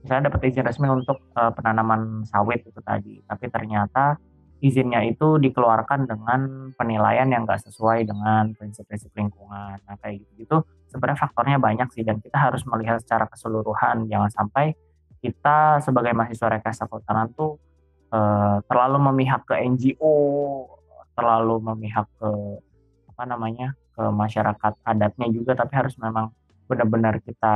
misalnya 0.01 0.29
dapat 0.31 0.53
izin 0.53 0.65
resmi 0.65 0.87
untuk 0.87 1.19
uh, 1.33 1.51
penanaman 1.51 2.23
sawit 2.29 2.61
itu 2.63 2.79
tadi 2.85 3.19
tapi 3.25 3.45
ternyata 3.49 4.15
izinnya 4.63 5.03
itu 5.03 5.35
dikeluarkan 5.35 6.07
dengan 6.07 6.71
penilaian 6.79 7.27
yang 7.27 7.43
nggak 7.43 7.59
sesuai 7.67 8.07
dengan 8.07 8.55
prinsip-prinsip 8.55 9.11
lingkungan. 9.11 9.83
Nah 9.83 9.95
kayak 9.99 10.23
gitu 10.23 10.31
gitu 10.47 10.57
sebenarnya 10.87 11.19
faktornya 11.19 11.57
banyak 11.59 11.91
sih 11.91 12.07
dan 12.07 12.23
kita 12.23 12.39
harus 12.39 12.63
melihat 12.63 13.03
secara 13.03 13.27
keseluruhan. 13.27 14.07
Jangan 14.07 14.31
sampai 14.31 14.71
kita 15.19 15.83
sebagai 15.83 16.15
mahasiswa 16.15 16.47
rekayasa 16.55 16.87
kehutanan 16.87 17.33
tuh 17.35 17.59
uh, 18.15 18.63
terlalu 18.69 18.97
memihak 19.11 19.43
ke 19.43 19.59
NGO 19.59 20.15
terlalu 21.15 21.63
memihak 21.63 22.07
ke 22.19 22.29
apa 23.15 23.23
namanya 23.23 23.71
ke 23.95 24.03
masyarakat 24.03 24.73
adatnya 24.83 25.27
juga 25.31 25.55
tapi 25.55 25.71
harus 25.71 25.95
memang 25.95 26.31
benar-benar 26.65 27.21
kita 27.21 27.55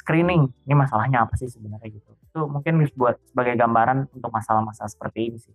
screening. 0.00 0.50
Ini 0.66 0.74
masalahnya 0.74 1.24
apa 1.28 1.36
sih 1.38 1.48
sebenarnya 1.48 1.88
gitu. 1.92 2.10
Itu 2.24 2.48
mungkin 2.48 2.82
buat 2.96 3.20
sebagai 3.30 3.54
gambaran 3.54 4.10
untuk 4.12 4.28
masalah-masalah 4.32 4.90
seperti 4.90 5.32
ini 5.32 5.38
sih 5.38 5.54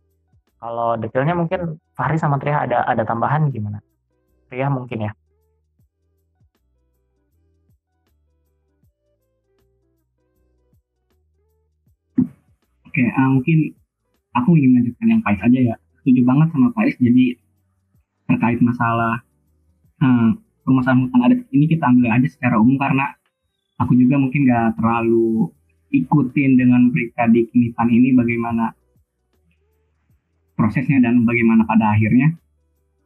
kalau 0.63 0.95
detailnya 0.95 1.35
mungkin 1.35 1.75
Fahri 1.91 2.15
sama 2.15 2.39
Tria 2.39 2.63
ada 2.63 2.87
ada 2.87 3.03
tambahan 3.03 3.51
gimana 3.51 3.83
Tria 4.47 4.71
mungkin 4.71 5.11
ya 5.11 5.13
Oke, 12.93 13.01
uh, 13.09 13.25
mungkin 13.33 13.73
aku 14.37 14.53
ingin 14.53 14.69
melanjutkan 14.77 15.07
yang 15.09 15.21
Pais 15.25 15.41
aja 15.41 15.59
ya. 15.73 15.75
Setuju 15.97 16.21
banget 16.29 16.53
sama 16.53 16.69
Pais. 16.77 16.93
Jadi 17.01 17.33
terkait 18.29 18.61
masalah 18.61 19.17
uh, 19.97 20.29
permasalahan 20.61 21.09
hutan 21.09 21.25
adat 21.25 21.41
ini 21.49 21.65
kita 21.73 21.89
ambil 21.89 22.13
aja 22.13 22.27
secara 22.29 22.61
umum 22.61 22.77
karena 22.77 23.17
aku 23.81 23.97
juga 23.97 24.21
mungkin 24.21 24.45
gak 24.45 24.77
terlalu 24.77 25.49
ikutin 25.89 26.53
dengan 26.53 26.93
berita 26.93 27.25
di 27.33 27.49
Kinipan 27.49 27.89
ini 27.89 28.13
bagaimana 28.13 28.77
prosesnya 30.53 31.01
dan 31.01 31.25
bagaimana 31.25 31.65
pada 31.65 31.93
akhirnya 31.93 32.33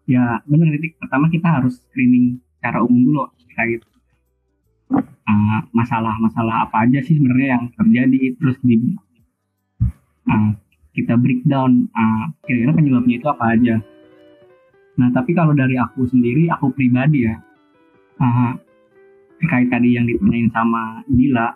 ya 0.08 0.39
benar 0.48 0.72
titik 0.75 0.96
pertama 1.00 1.27
kita 1.27 1.48
harus 1.48 1.80
screening 1.92 2.39
secara 2.58 2.84
umum 2.84 3.01
dulu 3.04 3.24
terkait 3.48 3.82
masalah-masalah 5.75 6.56
uh, 6.56 6.63
apa 6.68 6.88
aja 6.88 7.04
sih 7.04 7.20
sebenarnya 7.20 7.60
yang 7.60 7.66
terjadi 7.75 8.22
terus 8.39 8.58
di 8.63 8.75
uh, 10.32 10.51
kita 10.96 11.20
breakdown 11.20 11.92
uh, 11.92 12.32
kira-kira 12.48 12.72
penyebabnya 12.72 13.16
itu 13.20 13.27
apa 13.27 13.46
aja 13.51 13.75
nah 14.96 15.12
tapi 15.12 15.36
kalau 15.36 15.51
dari 15.51 15.75
aku 15.75 16.08
sendiri 16.08 16.48
aku 16.48 16.72
pribadi 16.72 17.27
ya 17.27 17.36
uh, 18.24 18.56
terkait 19.38 19.70
tadi 19.70 19.98
yang 19.98 20.06
ditanyain 20.10 20.50
sama 20.50 21.01
Dila, 21.06 21.54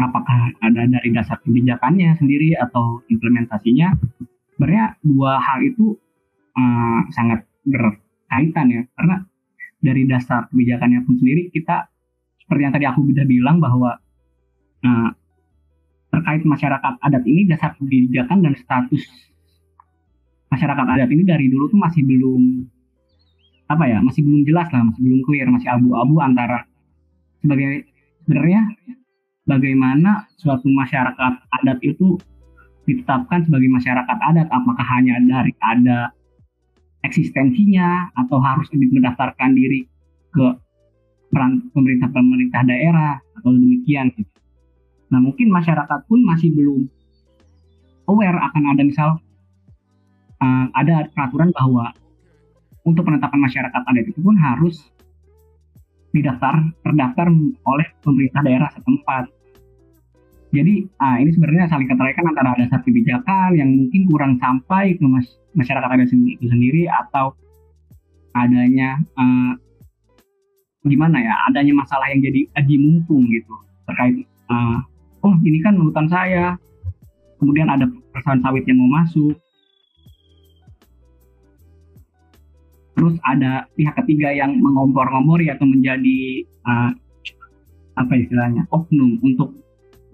apakah 0.00 0.52
ada 0.64 0.82
dari 0.88 1.12
dasar 1.12 1.40
kebijakannya 1.44 2.16
sendiri 2.16 2.56
atau 2.56 3.04
implementasinya? 3.12 3.92
Sebenarnya 4.56 4.96
dua 5.04 5.36
hal 5.36 5.60
itu 5.62 5.96
uh, 6.56 7.00
sangat 7.12 7.44
berkaitan 7.68 8.66
ya, 8.72 8.82
karena 8.96 9.16
dari 9.84 10.02
dasar 10.08 10.48
kebijakannya 10.48 11.04
pun 11.04 11.14
sendiri 11.20 11.52
kita 11.52 11.86
seperti 12.40 12.62
yang 12.64 12.74
tadi 12.74 12.86
aku 12.88 13.04
sudah 13.06 13.26
bilang 13.28 13.60
bahwa 13.60 14.00
uh, 14.82 15.10
terkait 16.10 16.42
masyarakat 16.48 16.92
adat 17.02 17.24
ini 17.28 17.44
dasar 17.44 17.76
kebijakan 17.76 18.40
dan 18.40 18.54
status 18.56 19.04
masyarakat 20.48 20.86
adat 20.86 21.10
ini 21.12 21.22
dari 21.26 21.52
dulu 21.52 21.68
tuh 21.68 21.80
masih 21.82 22.06
belum 22.06 22.64
apa 23.66 23.84
ya 23.90 23.98
masih 23.98 24.22
belum 24.22 24.46
jelas 24.46 24.70
lah 24.70 24.82
masih 24.86 25.02
belum 25.02 25.20
clear 25.26 25.46
masih 25.50 25.68
abu-abu 25.68 26.22
antara 26.22 26.64
sebagai 27.42 27.90
sebenarnya 28.24 28.62
bagaimana 29.42 30.30
suatu 30.38 30.70
masyarakat 30.70 31.32
adat 31.62 31.78
itu 31.82 32.14
ditetapkan 32.86 33.44
sebagai 33.44 33.68
masyarakat 33.68 34.18
adat 34.32 34.48
apakah 34.48 34.86
hanya 34.96 35.18
dari 35.26 35.52
ada 35.58 36.14
eksistensinya 37.02 38.10
atau 38.14 38.38
harus 38.38 38.70
mendaftarkan 38.72 39.54
diri 39.54 39.86
ke 40.30 40.46
peran 41.30 41.66
pemerintah 41.74 42.08
pemerintah 42.10 42.62
daerah 42.62 43.18
atau 43.42 43.50
demikian 43.52 44.10
gitu. 44.14 44.30
Nah 45.10 45.18
mungkin 45.22 45.50
masyarakat 45.50 46.06
pun 46.06 46.22
masih 46.22 46.54
belum 46.54 46.86
aware 48.06 48.38
akan 48.38 48.62
ada 48.74 48.82
misal 48.86 49.08
uh, 50.42 50.66
ada 50.74 51.10
peraturan 51.10 51.50
bahwa 51.54 51.90
untuk 52.86 53.02
penetapan 53.02 53.40
masyarakat 53.42 53.82
adat 53.82 54.06
itu 54.06 54.20
pun 54.22 54.38
harus 54.38 54.78
didaftar 56.14 56.62
terdaftar 56.80 57.28
oleh 57.66 57.86
pemerintah 58.00 58.40
daerah 58.46 58.70
setempat. 58.72 59.35
Jadi 60.56 60.88
ah, 61.04 61.20
ini 61.20 61.30
sebenarnya 61.36 61.68
saling 61.68 61.84
keterkaitan 61.84 62.32
antara 62.32 62.56
dasar 62.56 62.80
kebijakan 62.80 63.52
yang 63.52 63.68
mungkin 63.68 64.08
kurang 64.08 64.32
sampai 64.40 64.96
ke 64.96 65.04
mas 65.04 65.28
masyarakat 65.52 65.88
adat 65.88 66.08
itu 66.08 66.48
sendiri 66.48 66.88
atau 66.88 67.36
adanya 68.32 69.00
uh, 69.16 69.52
gimana 70.84 71.20
ya 71.20 71.32
adanya 71.48 71.72
masalah 71.72 72.08
yang 72.12 72.20
jadi 72.20 72.44
aji 72.60 72.76
mumpung 72.76 73.24
gitu 73.32 73.54
terkait 73.88 74.28
uh, 74.52 74.84
oh 75.24 75.34
ini 75.40 75.64
kan 75.64 75.72
hutan 75.80 76.08
saya 76.12 76.60
kemudian 77.40 77.68
ada 77.68 77.88
perusahaan 78.12 78.40
sawit 78.40 78.64
yang 78.64 78.80
mau 78.80 79.04
masuk. 79.04 79.36
Terus 82.96 83.14
ada 83.28 83.68
pihak 83.76 83.92
ketiga 84.04 84.32
yang 84.32 84.56
mengompor-ngompori 84.56 85.52
atau 85.52 85.68
menjadi 85.68 86.48
uh, 86.64 86.90
apa 87.96 88.12
istilahnya 88.16 88.64
oknum 88.72 89.20
untuk 89.20 89.52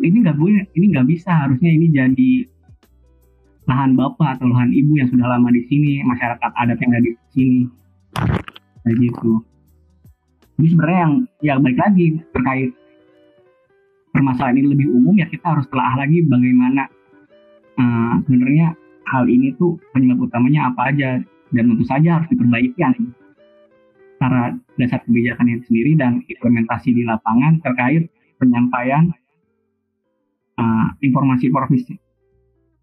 ini 0.03 0.17
nggak 0.27 0.39
boleh 0.39 0.67
ini 0.75 0.87
nggak 0.93 1.07
bisa 1.09 1.31
harusnya 1.31 1.71
ini 1.71 1.87
jadi 1.95 2.33
lahan 3.71 3.95
bapak 3.95 4.39
atau 4.39 4.51
lahan 4.51 4.75
ibu 4.75 4.99
yang 4.99 5.09
sudah 5.09 5.27
lama 5.31 5.49
di 5.55 5.63
sini 5.71 6.03
masyarakat 6.03 6.51
adat 6.59 6.79
yang 6.83 6.93
ada 6.93 7.07
di 7.07 7.15
sini. 7.31 7.63
Kayak 8.83 8.97
gitu. 8.99 9.33
Ini 10.59 10.67
sebenarnya 10.75 11.01
yang 11.01 11.15
yang 11.43 11.59
baik 11.63 11.79
lagi 11.79 12.07
terkait 12.35 12.71
permasalahan 14.13 14.59
ini 14.61 14.69
lebih 14.75 14.89
umum 14.93 15.15
ya 15.17 15.27
kita 15.31 15.47
harus 15.57 15.67
telah 15.73 15.97
lagi 15.97 16.21
bagaimana 16.29 16.85
uh, 17.81 18.15
sebenarnya 18.29 18.77
hal 19.09 19.25
ini 19.27 19.57
tuh 19.57 19.81
penyebab 19.97 20.29
utamanya 20.29 20.69
apa 20.71 20.93
aja 20.93 21.11
dan 21.53 21.65
tentu 21.73 21.85
saja 21.89 22.21
harus 22.21 22.29
diperbaiki 22.29 22.81
antara 22.85 24.55
dasar 24.77 25.01
kebijakan 25.09 25.57
itu 25.57 25.73
sendiri 25.73 25.93
dan 25.97 26.21
implementasi 26.29 26.93
di 26.93 27.03
lapangan 27.09 27.59
terkait 27.65 28.13
penyampaian 28.37 29.11
uh, 30.59 30.87
informasi 31.01 31.49
profesi 31.49 31.95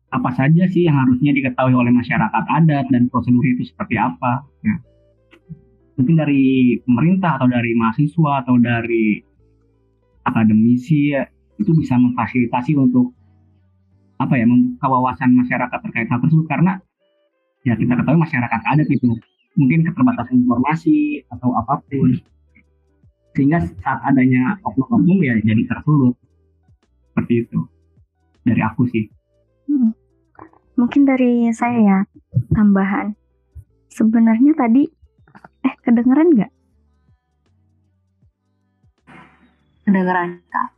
apa 0.09 0.29
saja 0.33 0.65
sih 0.65 0.89
yang 0.89 0.97
harusnya 0.97 1.31
diketahui 1.37 1.73
oleh 1.77 1.93
masyarakat 1.93 2.43
adat 2.49 2.85
dan 2.89 3.05
prosedur 3.13 3.45
itu 3.45 3.65
seperti 3.65 3.95
apa? 3.97 4.41
Ya. 4.65 4.75
mungkin 5.99 6.15
dari 6.15 6.79
pemerintah 6.87 7.35
atau 7.35 7.51
dari 7.51 7.75
mahasiswa 7.75 8.39
atau 8.39 8.55
dari 8.55 9.19
akademisi 10.23 11.11
ya, 11.11 11.27
itu 11.59 11.75
bisa 11.75 11.99
memfasilitasi 11.99 12.71
untuk 12.79 13.11
apa 14.15 14.39
ya 14.39 14.47
membuka 14.47 14.87
wawasan 14.87 15.35
masyarakat 15.35 15.75
terkait 15.75 16.07
hal 16.07 16.23
tersebut. 16.23 16.47
Karena 16.47 16.79
ya 17.67 17.75
kita 17.75 17.99
ketahui 17.99 18.15
masyarakat 18.15 18.61
adat 18.63 18.87
itu 18.87 19.11
mungkin 19.59 19.83
keterbatasan 19.83 20.39
informasi 20.39 21.27
atau 21.35 21.51
apa 21.59 21.83
pun. 21.83 22.15
Sehingga 23.35 23.59
saat 23.83 23.99
adanya 24.07 24.55
oknum-oknum 24.63 25.19
ya 25.19 25.35
jadi 25.43 25.67
tersulut 25.67 26.15
seperti 27.19 27.43
itu. 27.43 27.59
Dari 28.47 28.61
aku 28.63 28.87
sih. 28.87 29.03
Hmm. 29.67 29.91
mungkin 30.79 31.03
dari 31.03 31.51
saya 31.51 31.75
ya 31.83 31.99
tambahan. 32.55 33.11
Sebenarnya 33.91 34.55
tadi 34.55 34.87
eh 35.67 35.75
kedengeran 35.83 36.31
nggak? 36.39 36.51
Kedengeran 39.83 40.39
kak. 40.47 40.69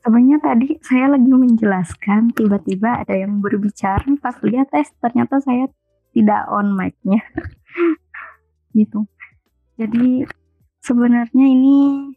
Sebenarnya 0.00 0.40
tadi 0.40 0.80
saya 0.80 1.12
lagi 1.12 1.28
menjelaskan 1.28 2.32
tiba-tiba 2.32 3.04
ada 3.04 3.12
yang 3.12 3.44
berbicara 3.44 4.08
pas 4.16 4.40
lihat 4.40 4.72
tes 4.72 4.88
ternyata 4.96 5.44
saya 5.44 5.68
tidak 6.16 6.48
on 6.48 6.72
mic-nya. 6.72 7.20
Gitu. 8.72 9.04
Jadi 9.76 10.24
sebenarnya 10.80 11.44
ini 11.52 12.08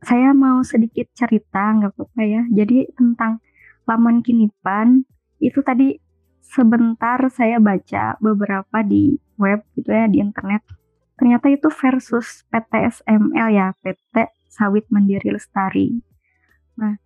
saya 0.00 0.32
mau 0.32 0.64
sedikit 0.64 1.08
cerita 1.12 1.76
nggak 1.76 1.92
apa-apa 1.92 2.22
ya. 2.24 2.42
Jadi 2.48 2.88
tentang 2.96 3.40
laman 3.84 4.24
kinipan 4.24 5.04
itu 5.40 5.60
tadi 5.60 5.96
sebentar 6.40 7.20
saya 7.28 7.60
baca 7.60 8.16
beberapa 8.18 8.80
di 8.82 9.16
web 9.36 9.60
gitu 9.76 9.92
ya 9.92 10.08
di 10.08 10.24
internet. 10.24 10.64
Ternyata 11.20 11.52
itu 11.52 11.68
versus 11.68 12.48
PT 12.48 12.72
SML 13.00 13.48
ya 13.52 13.76
PT 13.84 14.32
Sawit 14.48 14.88
Mandiri 14.88 15.36
Lestari. 15.36 16.00
Nah 16.80 16.96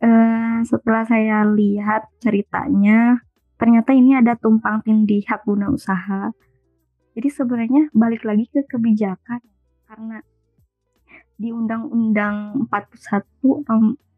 uh, 0.00 0.58
setelah 0.64 1.04
saya 1.04 1.44
lihat 1.46 2.08
ceritanya, 2.18 3.20
ternyata 3.60 3.92
ini 3.92 4.16
ada 4.16 4.34
tumpang 4.40 4.80
tindih 4.82 5.22
hak 5.28 5.44
guna 5.44 5.68
usaha. 5.68 6.32
Jadi 7.12 7.28
sebenarnya 7.28 7.92
balik 7.92 8.24
lagi 8.24 8.48
ke 8.48 8.64
kebijakan 8.64 9.44
karena 9.84 10.24
di 11.36 11.52
Undang-Undang 11.52 12.68
41 12.68 13.32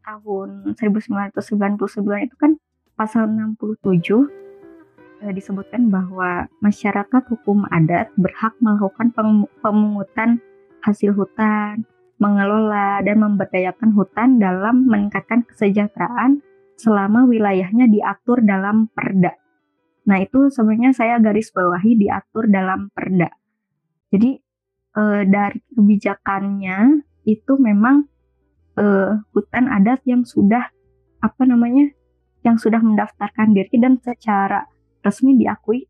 tahun 0.05 0.49
1999 0.77 2.27
itu 2.29 2.35
kan 2.37 2.51
pasal 2.93 3.27
67 3.27 5.25
eh, 5.25 5.33
disebutkan 5.33 5.89
bahwa 5.89 6.45
masyarakat 6.61 7.23
hukum 7.31 7.65
adat 7.73 8.13
berhak 8.15 8.53
melakukan 8.61 9.11
pemungutan 9.59 10.39
hasil 10.85 11.17
hutan, 11.17 11.83
mengelola 12.21 13.01
dan 13.01 13.17
memberdayakan 13.19 13.91
hutan 13.97 14.37
dalam 14.37 14.85
meningkatkan 14.85 15.43
kesejahteraan 15.49 16.45
selama 16.77 17.25
wilayahnya 17.25 17.89
diatur 17.89 18.45
dalam 18.45 18.87
perda. 18.93 19.33
Nah, 20.05 20.21
itu 20.21 20.53
sebenarnya 20.53 20.93
saya 20.93 21.17
garis 21.17 21.49
bawahi 21.49 21.97
diatur 21.97 22.45
dalam 22.45 22.93
perda. 22.93 23.33
Jadi 24.13 24.44
e, 24.95 25.03
dari 25.27 25.59
kebijakannya 25.75 27.03
itu 27.27 27.53
memang 27.59 28.07
e, 28.79 28.85
hutan 29.35 29.67
adat 29.67 30.01
yang 30.07 30.23
sudah 30.23 30.71
apa 31.19 31.43
namanya? 31.43 31.91
yang 32.45 32.61
sudah 32.61 32.77
mendaftarkan 32.77 33.57
diri 33.57 33.73
dan 33.81 33.97
secara 33.97 34.69
resmi 35.01 35.33
diakui 35.33 35.89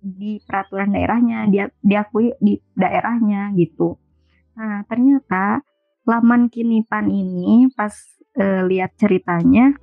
di 0.00 0.40
peraturan 0.40 0.96
daerahnya, 0.96 1.44
dia 1.52 1.68
diakui 1.84 2.32
di 2.40 2.56
daerahnya 2.72 3.52
gitu. 3.52 4.00
Nah, 4.56 4.80
ternyata 4.88 5.60
laman 6.08 6.48
kinipan 6.48 7.08
ini 7.08 7.68
pas 7.72 7.92
uh, 8.36 8.64
lihat 8.68 8.96
ceritanya 9.00 9.76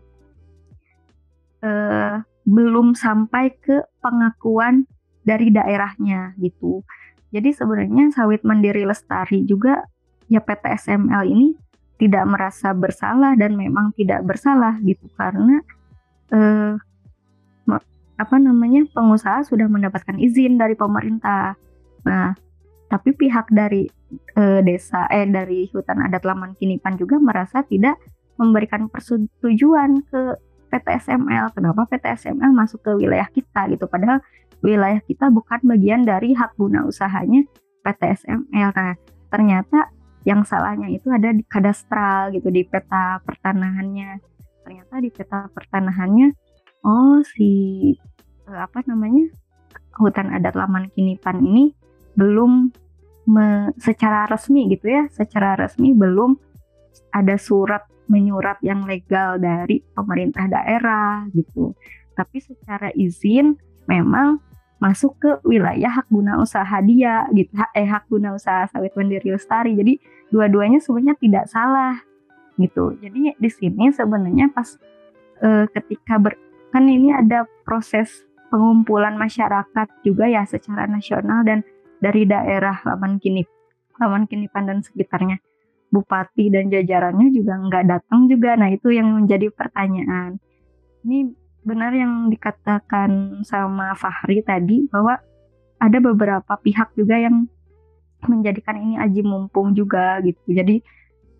uh, 1.65 2.21
belum 2.45 2.93
sampai 2.93 3.53
ke 3.57 3.81
pengakuan 4.01 4.85
dari 5.25 5.49
daerahnya 5.49 6.37
gitu. 6.37 6.81
Jadi 7.31 7.49
sebenarnya 7.55 8.11
sawit 8.11 8.43
mandiri 8.43 8.83
lestari 8.83 9.47
juga 9.47 9.87
ya 10.27 10.43
PT 10.43 10.63
SML 10.87 11.23
ini 11.27 11.55
tidak 11.95 12.27
merasa 12.27 12.75
bersalah 12.75 13.35
dan 13.39 13.55
memang 13.55 13.95
tidak 13.95 14.23
bersalah 14.27 14.75
gitu 14.83 15.07
karena 15.15 15.63
eh, 16.33 16.75
apa 18.21 18.37
namanya 18.37 18.85
pengusaha 18.93 19.41
sudah 19.41 19.65
mendapatkan 19.65 20.13
izin 20.21 20.61
dari 20.61 20.77
pemerintah. 20.77 21.57
Nah, 22.05 22.37
tapi 22.85 23.17
pihak 23.17 23.49
dari 23.49 23.89
e, 24.37 24.43
desa 24.61 25.09
eh 25.09 25.25
dari 25.25 25.65
hutan 25.73 26.05
adat 26.05 26.21
Laman 26.21 26.53
Kinipan 26.53 27.01
juga 27.01 27.17
merasa 27.17 27.65
tidak 27.65 27.97
memberikan 28.37 28.85
persetujuan 28.93 30.05
ke 30.05 30.37
PT 30.69 30.87
SML. 31.01 31.49
Kenapa 31.57 31.89
PT 31.89 32.05
SML 32.29 32.53
masuk 32.53 32.85
ke 32.85 32.91
wilayah 32.93 33.25
kita 33.33 33.65
gitu 33.73 33.89
padahal 33.89 34.21
wilayah 34.61 35.01
kita 35.03 35.29
bukan 35.33 35.59
bagian 35.65 36.01
dari 36.05 36.33
hak 36.37 36.55
guna 36.55 36.85
usahanya 36.85 37.45
PT 37.81 38.01
SML. 38.25 38.69
Nah, 38.73 38.95
ternyata 39.33 39.89
yang 40.21 40.45
salahnya 40.45 40.93
itu 40.93 41.09
ada 41.09 41.33
di 41.33 41.41
kadastral 41.45 42.29
gitu 42.33 42.53
di 42.53 42.61
peta 42.65 43.19
pertanahannya. 43.25 44.21
Ternyata 44.61 45.01
di 45.01 45.09
peta 45.09 45.49
pertanahannya 45.49 46.29
oh 46.85 47.21
si 47.25 47.49
eh, 48.49 48.59
apa 48.61 48.85
namanya 48.85 49.29
hutan 49.97 50.33
adat 50.33 50.53
Laman 50.57 50.89
Kinipan 50.93 51.41
ini 51.41 51.73
belum 52.17 52.69
me, 53.29 53.71
secara 53.77 54.25
resmi 54.29 54.69
gitu 54.71 54.87
ya, 54.89 55.03
secara 55.13 55.57
resmi 55.57 55.93
belum 55.93 56.37
ada 57.11 57.35
surat 57.35 57.85
menyurat 58.11 58.59
yang 58.59 58.83
legal 58.83 59.39
dari 59.39 59.79
pemerintah 59.95 60.47
daerah 60.51 61.27
gitu. 61.31 61.71
Tapi 62.11 62.37
secara 62.43 62.91
izin 62.91 63.55
memang 63.87 64.50
masuk 64.81 65.13
ke 65.21 65.31
wilayah 65.45 66.01
hak 66.01 66.09
guna 66.09 66.41
usaha 66.41 66.81
dia 66.81 67.29
gitu, 67.37 67.53
eh 67.77 67.85
hak 67.85 68.09
guna 68.09 68.33
usaha 68.33 68.65
sawit 68.73 68.97
mandiri 68.97 69.29
lestari. 69.29 69.77
Jadi 69.77 70.01
dua-duanya 70.33 70.81
sebenarnya 70.81 71.15
tidak 71.21 71.45
salah 71.45 72.01
gitu. 72.57 72.97
Jadi 72.97 73.37
di 73.37 73.49
sini 73.53 73.93
sebenarnya 73.93 74.49
pas 74.49 74.81
eh, 75.45 75.69
ketika 75.69 76.17
ber, 76.17 76.33
kan 76.73 76.89
ini 76.89 77.13
ada 77.13 77.45
proses 77.61 78.25
pengumpulan 78.49 79.15
masyarakat 79.15 79.87
juga 80.01 80.25
ya 80.25 80.43
secara 80.49 80.89
nasional 80.89 81.45
dan 81.45 81.61
dari 82.01 82.25
daerah 82.25 82.81
Laman 82.81 83.21
Kinip, 83.21 83.45
Laman 84.01 84.25
Kinipan 84.25 84.65
dan 84.65 84.81
sekitarnya. 84.81 85.37
Bupati 85.91 86.47
dan 86.47 86.71
jajarannya 86.71 87.35
juga 87.35 87.59
nggak 87.59 87.83
datang 87.83 88.31
juga. 88.31 88.55
Nah 88.55 88.71
itu 88.71 88.95
yang 88.95 89.11
menjadi 89.11 89.51
pertanyaan. 89.51 90.39
Ini 91.03 91.35
benar 91.61 91.93
yang 91.93 92.29
dikatakan 92.29 93.41
sama 93.45 93.93
Fahri 93.93 94.41
tadi 94.41 94.89
bahwa 94.89 95.17
ada 95.81 95.97
beberapa 95.97 96.53
pihak 96.61 96.93
juga 96.93 97.17
yang 97.17 97.49
menjadikan 98.29 98.77
ini 98.77 99.01
aji 99.01 99.21
mumpung 99.25 99.73
juga 99.73 100.21
gitu. 100.21 100.41
Jadi 100.45 100.81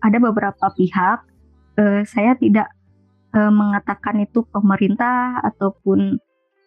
ada 0.02 0.18
beberapa 0.18 0.66
pihak, 0.74 1.18
eh, 1.78 2.02
saya 2.06 2.34
tidak 2.34 2.70
eh, 3.32 3.52
mengatakan 3.52 4.18
itu 4.22 4.42
pemerintah 4.50 5.40
ataupun 5.46 6.18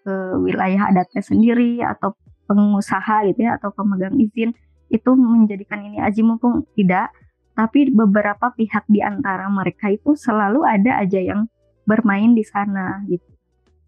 eh, 0.07 0.35
wilayah 0.39 0.91
adatnya 0.91 1.21
sendiri 1.23 1.83
atau 1.83 2.15
pengusaha 2.47 3.25
gitu 3.29 3.41
ya 3.41 3.57
atau 3.57 3.73
pemegang 3.73 4.15
izin 4.21 4.53
itu 4.93 5.11
menjadikan 5.17 5.81
ini 5.81 5.97
aji 5.97 6.21
mumpung 6.21 6.63
tidak 6.77 7.09
tapi 7.57 7.89
beberapa 7.89 8.53
pihak 8.53 8.85
di 8.85 9.01
antara 9.01 9.49
mereka 9.49 9.89
itu 9.89 10.13
selalu 10.13 10.61
ada 10.61 11.01
aja 11.01 11.17
yang 11.17 11.49
bermain 11.89 12.37
di 12.37 12.45
sana 12.45 13.01
gitu 13.09 13.34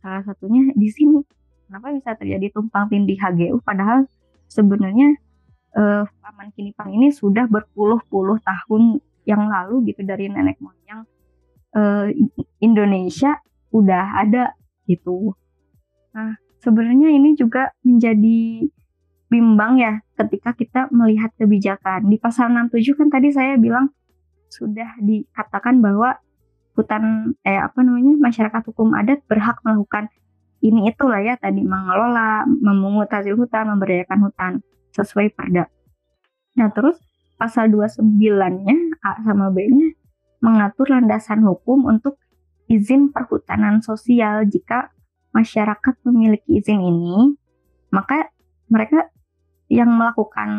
salah 0.02 0.24
satunya 0.24 0.72
di 0.74 0.90
sini. 0.90 1.20
Kenapa 1.68 1.92
bisa 1.92 2.16
terjadi 2.16 2.48
tumpang 2.56 2.88
tindih 2.88 3.20
HGU 3.20 3.60
padahal 3.60 4.08
sebenarnya 4.48 5.20
eh, 5.76 6.04
Paman 6.08 6.50
Kinipang 6.56 6.96
ini 6.96 7.12
sudah 7.12 7.46
berpuluh-puluh 7.52 8.40
tahun 8.40 9.04
yang 9.28 9.52
lalu 9.52 9.92
gitu 9.92 10.08
dari 10.08 10.32
nenek 10.32 10.58
moyang 10.64 11.04
eh, 11.76 12.16
Indonesia 12.64 13.36
udah 13.76 14.24
ada 14.24 14.56
gitu. 14.88 15.36
Nah 16.16 16.40
sebenarnya 16.64 17.12
ini 17.12 17.36
juga 17.36 17.76
menjadi 17.84 18.64
bimbang 19.28 19.76
ya 19.76 20.00
ketika 20.16 20.56
kita 20.56 20.82
melihat 20.90 21.36
kebijakan. 21.36 22.08
Di 22.08 22.18
pasal 22.18 22.52
67 22.56 22.96
kan 22.96 23.08
tadi 23.12 23.30
saya 23.36 23.60
bilang 23.60 23.92
sudah 24.48 24.96
dikatakan 25.04 25.84
bahwa 25.84 26.16
hutan 26.78 27.34
eh 27.42 27.58
apa 27.58 27.82
namanya 27.82 28.14
masyarakat 28.22 28.62
hukum 28.70 28.94
adat 28.94 29.26
berhak 29.26 29.58
melakukan 29.66 30.14
ini 30.62 30.90
itulah 30.90 31.22
ya 31.22 31.38
tadi 31.38 31.62
mengelola, 31.62 32.50
memungut 32.50 33.10
hasil 33.14 33.38
hutan, 33.38 33.70
memberdayakan 33.70 34.20
hutan 34.26 34.52
sesuai 34.90 35.30
perda. 35.38 35.70
Nah, 36.58 36.74
terus 36.74 36.98
pasal 37.38 37.70
29-nya 37.70 38.76
A 39.06 39.22
sama 39.22 39.54
B-nya 39.54 39.94
mengatur 40.42 40.90
landasan 40.90 41.46
hukum 41.46 41.86
untuk 41.86 42.18
izin 42.66 43.14
perhutanan 43.14 43.86
sosial 43.86 44.50
jika 44.50 44.90
masyarakat 45.34 45.94
memiliki 46.10 46.58
izin 46.58 46.82
ini, 46.82 47.38
maka 47.94 48.34
mereka 48.68 49.14
yang 49.70 49.94
melakukan 49.94 50.50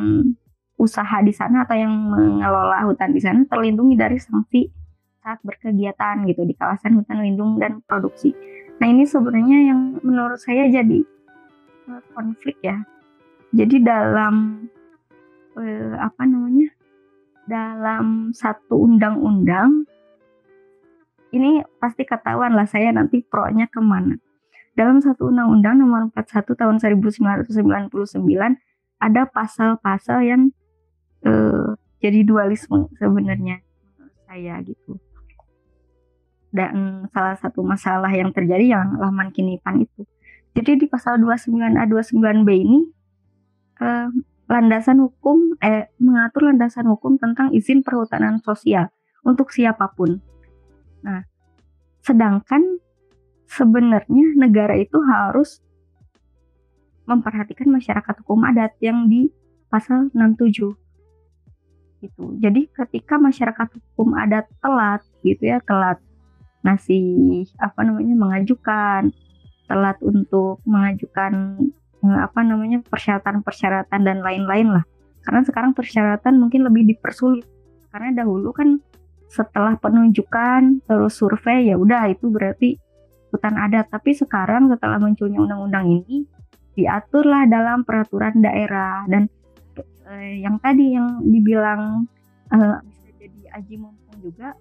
usaha 0.79 1.19
di 1.27 1.35
sana 1.35 1.67
atau 1.67 1.75
yang 1.75 1.91
mengelola 1.91 2.87
hutan 2.87 3.11
di 3.11 3.19
sana 3.19 3.43
terlindungi 3.51 3.99
dari 3.99 4.15
sanksi 4.23 4.71
saat 5.29 5.45
berkegiatan 5.45 6.25
gitu 6.25 6.49
di 6.49 6.57
kawasan 6.57 7.05
hutan 7.05 7.21
lindung 7.21 7.61
dan 7.61 7.85
produksi. 7.85 8.33
Nah 8.81 8.89
ini 8.89 9.05
sebenarnya 9.05 9.69
yang 9.69 10.01
menurut 10.01 10.41
saya 10.41 10.65
jadi 10.73 11.05
eh, 11.93 12.03
konflik 12.17 12.57
ya. 12.65 12.81
Jadi 13.53 13.85
dalam 13.85 14.65
eh, 15.61 15.93
apa 16.01 16.25
namanya 16.25 16.73
dalam 17.45 18.33
satu 18.33 18.89
undang-undang 18.89 19.85
ini 21.37 21.61
pasti 21.77 22.09
ketahuan 22.09 22.57
lah 22.57 22.65
saya 22.65 22.89
nanti 22.89 23.21
pro-nya 23.21 23.69
ke 23.69 23.85
mana 23.85 24.17
dalam 24.73 25.05
satu 25.05 25.29
undang-undang 25.29 25.77
nomor 25.77 26.09
41 26.17 26.57
tahun 26.57 26.77
1999 27.05 27.53
ada 29.01 29.23
pasal-pasal 29.29 30.19
yang 30.25 30.43
uh, 31.27 31.77
jadi 31.99 32.23
dualisme 32.25 32.87
sebenarnya 32.97 33.61
saya 34.29 34.61
gitu. 34.63 35.01
Dan 36.49 37.05
salah 37.13 37.37
satu 37.37 37.61
masalah 37.61 38.09
yang 38.09 38.33
terjadi 38.33 38.81
yang 38.81 38.97
laman 38.97 39.29
kinipan 39.33 39.85
itu. 39.85 40.09
Jadi 40.57 40.85
di 40.85 40.87
pasal 40.89 41.21
29A 41.21 41.87
29B 41.87 42.49
ini 42.57 42.81
uh, 43.85 44.09
landasan 44.49 45.05
hukum 45.05 45.61
eh 45.61 45.93
mengatur 46.01 46.49
landasan 46.49 46.89
hukum 46.89 47.21
tentang 47.21 47.53
izin 47.53 47.85
perhutanan 47.85 48.41
sosial 48.41 48.89
untuk 49.23 49.53
siapa 49.53 49.93
pun. 49.93 50.25
Nah, 51.05 51.23
sedangkan 52.01 52.81
sebenarnya 53.45 54.35
negara 54.41 54.75
itu 54.81 54.97
harus 55.05 55.61
memperhatikan 57.05 57.69
masyarakat 57.69 58.15
hukum 58.25 58.45
adat 58.45 58.77
yang 58.81 59.09
di 59.09 59.33
pasal 59.69 60.09
67 60.17 60.77
gitu. 62.05 62.25
Jadi 62.39 62.71
ketika 62.71 63.19
masyarakat 63.19 63.69
hukum 63.75 64.15
adat 64.17 64.47
telat 64.61 65.03
gitu 65.25 65.51
ya, 65.51 65.59
telat 65.65 65.99
ngasih 66.67 67.47
apa 67.63 67.81
namanya 67.87 68.15
mengajukan 68.19 69.15
telat 69.69 70.01
untuk 70.01 70.59
mengajukan 70.65 71.61
eh, 72.03 72.21
apa 72.25 72.41
namanya 72.43 72.83
persyaratan-persyaratan 72.89 74.01
dan 74.03 74.19
lain-lain 74.25 74.81
lah. 74.81 74.85
Karena 75.23 75.45
sekarang 75.45 75.77
persyaratan 75.77 76.41
mungkin 76.41 76.65
lebih 76.65 76.89
dipersulit. 76.97 77.45
Karena 77.93 78.25
dahulu 78.25 78.51
kan 78.57 78.81
setelah 79.29 79.77
penunjukan 79.77 80.89
terus 80.89 81.21
survei 81.21 81.69
ya 81.69 81.77
udah 81.77 82.09
itu 82.09 82.33
berarti 82.33 82.81
hutan 83.29 83.61
adat. 83.61 83.93
Tapi 83.93 84.17
sekarang 84.17 84.73
setelah 84.73 84.97
munculnya 84.97 85.45
undang-undang 85.45 85.85
ini 86.01 86.25
diaturlah 86.73 87.45
dalam 87.45 87.85
peraturan 87.85 88.41
daerah. 88.41 89.05
Dan 89.05 89.29
eh, 90.09 90.41
yang 90.41 90.57
tadi 90.65 90.97
yang 90.97 91.21
dibilang 91.21 92.09
eh, 92.57 92.77
bisa 92.89 93.09
jadi 93.21 93.41
aji 93.61 93.75
mumpung 93.77 94.17
juga 94.25 94.57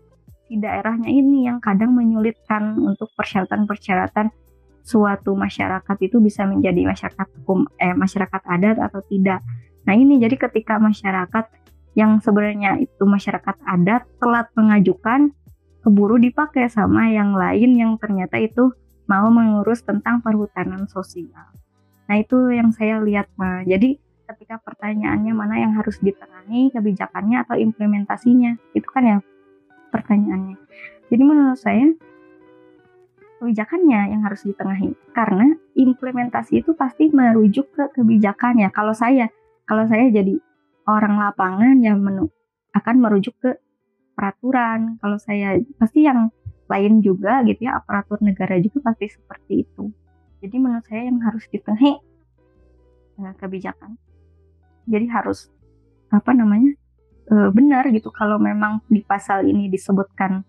si 0.48 0.56
daerahnya 0.56 1.12
ini 1.12 1.46
yang 1.46 1.60
kadang 1.60 1.92
menyulitkan 1.92 2.80
untuk 2.80 3.12
persyaratan-persyaratan 3.20 4.32
suatu 4.88 5.36
masyarakat 5.36 5.98
itu 6.00 6.24
bisa 6.24 6.48
menjadi 6.48 6.88
masyarakat 6.88 7.28
hukum 7.44 7.68
eh 7.76 7.92
masyarakat 7.92 8.42
adat 8.48 8.80
atau 8.80 9.04
tidak. 9.04 9.44
Nah, 9.84 9.94
ini 9.96 10.20
jadi 10.20 10.40
ketika 10.40 10.80
masyarakat 10.80 11.46
yang 12.00 12.24
sebenarnya 12.24 12.80
itu 12.80 13.04
masyarakat 13.04 13.56
adat 13.68 14.08
telat 14.24 14.48
mengajukan 14.56 15.36
keburu 15.84 16.16
dipakai 16.22 16.72
sama 16.72 17.12
yang 17.12 17.36
lain 17.36 17.76
yang 17.76 17.92
ternyata 18.00 18.40
itu 18.40 18.72
mau 19.08 19.28
mengurus 19.32 19.84
tentang 19.84 20.24
perhutanan 20.24 20.88
sosial. 20.88 21.52
Nah 22.08 22.16
itu 22.20 22.52
yang 22.52 22.72
saya 22.76 23.00
lihat 23.04 23.32
mah. 23.40 23.64
Jadi 23.64 24.00
ketika 24.28 24.60
pertanyaannya 24.60 25.32
mana 25.32 25.56
yang 25.58 25.74
harus 25.76 26.00
ditengahi 26.04 26.76
kebijakannya 26.76 27.48
atau 27.48 27.56
implementasinya 27.56 28.60
itu 28.76 28.88
kan 28.92 29.04
ya 29.04 29.18
pertanyaannya. 29.92 30.58
Jadi 31.08 31.24
menurut 31.24 31.60
saya 31.60 31.88
kebijakannya 33.38 34.18
yang 34.18 34.22
harus 34.26 34.42
ditengahi 34.44 34.98
karena 35.14 35.54
implementasi 35.78 36.66
itu 36.66 36.74
pasti 36.74 37.14
merujuk 37.14 37.70
ke 37.72 37.84
kebijakannya. 37.94 38.74
Kalau 38.74 38.98
saya 38.98 39.30
kalau 39.68 39.86
saya 39.86 40.10
jadi 40.10 40.40
orang 40.88 41.20
lapangan 41.20 41.76
yang 41.84 42.00
menu, 42.00 42.32
akan 42.74 42.96
merujuk 42.98 43.36
ke 43.38 43.60
peraturan. 44.18 44.98
Kalau 45.04 45.20
saya 45.22 45.60
pasti 45.78 46.08
yang 46.08 46.32
lain 46.68 47.00
juga 47.00 47.44
gitu 47.48 47.68
ya 47.68 47.80
aparatur 47.80 48.20
negara 48.20 48.60
juga 48.60 48.92
pasti 48.92 49.08
seperti 49.12 49.64
itu. 49.64 49.92
Jadi 50.44 50.56
menurut 50.60 50.86
saya 50.86 51.08
yang 51.08 51.20
harus 51.24 51.46
ditengahi 51.50 51.94
uh, 53.22 53.34
kebijakan. 53.38 53.96
Jadi 54.88 55.06
harus 55.12 55.52
apa 56.08 56.32
namanya 56.32 56.72
uh, 57.32 57.50
benar 57.52 57.88
gitu. 57.92 58.10
Kalau 58.12 58.38
memang 58.38 58.84
di 58.88 59.04
pasal 59.04 59.48
ini 59.48 59.68
disebutkan 59.72 60.44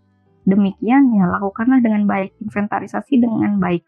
demikian 0.49 1.13
ya 1.13 1.29
lakukanlah 1.29 1.85
dengan 1.85 2.09
baik, 2.09 2.35
inventarisasi 2.41 3.21
dengan 3.21 3.61
baik 3.61 3.85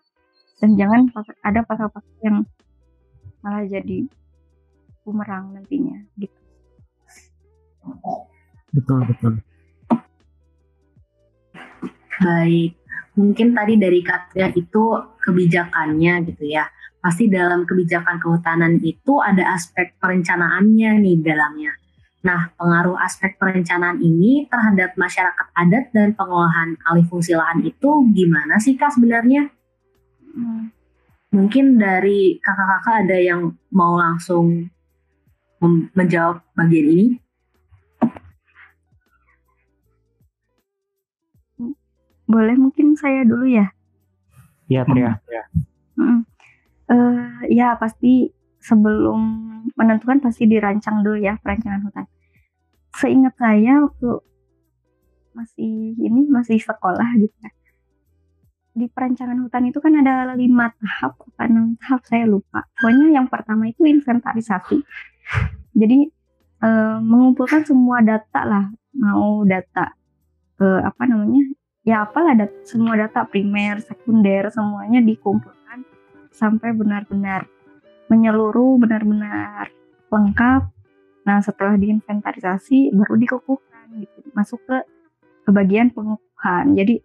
dan 0.60 0.76
jangan 0.76 1.08
ada 1.40 1.64
pasal-pasal 1.64 2.14
yang 2.20 2.44
malah 3.40 3.64
jadi 3.64 4.04
bumerang 5.00 5.56
nantinya 5.56 6.04
gitu. 6.20 6.36
Betul, 8.76 9.00
betul. 9.08 9.32
Baik, 12.20 12.76
mungkin 13.16 13.56
tadi 13.56 13.80
dari 13.80 14.04
Katria 14.04 14.52
itu 14.52 14.84
kebijakannya 15.24 16.28
gitu 16.28 16.44
ya. 16.44 16.68
Pasti 17.00 17.32
dalam 17.32 17.64
kebijakan 17.64 18.20
kehutanan 18.20 18.76
itu 18.84 19.16
ada 19.24 19.56
aspek 19.56 19.96
perencanaannya 19.96 21.00
nih 21.00 21.16
dalamnya. 21.24 21.72
Nah, 22.20 22.52
pengaruh 22.60 23.00
aspek 23.00 23.40
perencanaan 23.40 23.96
ini 24.04 24.44
terhadap 24.44 24.92
masyarakat 24.92 25.46
adat 25.56 25.88
dan 25.96 26.12
pengolahan 26.12 26.76
alih 26.84 27.08
fungsi 27.08 27.32
lahan 27.32 27.64
itu 27.64 27.90
gimana 28.12 28.60
sih 28.60 28.76
Kak 28.76 28.92
sebenarnya? 28.92 29.48
Hmm. 30.36 30.68
Mungkin 31.32 31.80
dari 31.80 32.36
kakak-kakak 32.42 33.08
ada 33.08 33.16
yang 33.16 33.56
mau 33.72 33.96
langsung 33.96 34.68
menjawab 35.96 36.44
bagian 36.52 36.86
ini? 36.92 37.06
Boleh 42.28 42.54
mungkin 42.54 42.94
saya 43.00 43.24
dulu 43.24 43.48
ya? 43.48 43.72
Iya, 44.68 44.86
Tria. 44.86 45.12
Ya. 45.26 45.44
Hmm. 45.96 46.20
Uh, 46.90 47.42
ya 47.48 47.78
pasti 47.80 48.34
sebelum 48.60 49.18
menentukan 49.74 50.20
pasti 50.20 50.44
dirancang 50.44 51.00
dulu 51.00 51.18
ya 51.20 51.40
perancangan 51.40 51.80
hutan. 51.88 52.06
Seingat 52.92 53.34
saya 53.40 53.80
waktu 53.84 54.20
masih 55.32 55.96
ini 55.96 56.28
masih 56.28 56.60
sekolah 56.60 57.16
gitu 57.16 57.34
ya. 57.40 57.50
Di 58.70 58.86
perancangan 58.86 59.40
hutan 59.40 59.66
itu 59.66 59.82
kan 59.82 59.98
ada 59.98 60.36
lima 60.36 60.70
tahap 60.78 61.18
apa 61.18 61.42
enam 61.48 61.74
tahap 61.80 62.04
saya 62.06 62.28
lupa. 62.28 62.68
Pokoknya 62.78 63.18
yang 63.18 63.26
pertama 63.26 63.66
itu 63.66 63.82
inventarisasi. 63.88 64.78
Jadi 65.74 66.06
uh, 66.62 66.98
mengumpulkan 67.02 67.64
semua 67.66 68.04
data 68.04 68.40
lah, 68.46 68.64
mau 68.94 69.42
data 69.46 69.94
uh, 70.60 70.80
apa 70.84 71.02
namanya 71.08 71.46
ya 71.86 72.04
apalah 72.04 72.36
dat 72.36 72.52
semua 72.68 72.98
data 72.98 73.24
primer, 73.24 73.80
sekunder 73.80 74.52
semuanya 74.52 75.00
dikumpulkan 75.00 75.82
sampai 76.30 76.70
benar-benar 76.76 77.48
menyeluruh, 78.10 78.76
benar-benar 78.82 79.70
lengkap. 80.10 80.62
Nah, 81.24 81.38
setelah 81.40 81.78
diinventarisasi 81.78 82.90
baru 82.90 83.14
dikukuhkan 83.14 83.86
gitu. 84.02 84.18
Masuk 84.34 84.60
ke 84.66 84.82
ke 85.46 85.50
bagian 85.54 85.94
pengukuhan. 85.94 86.74
Jadi 86.74 87.00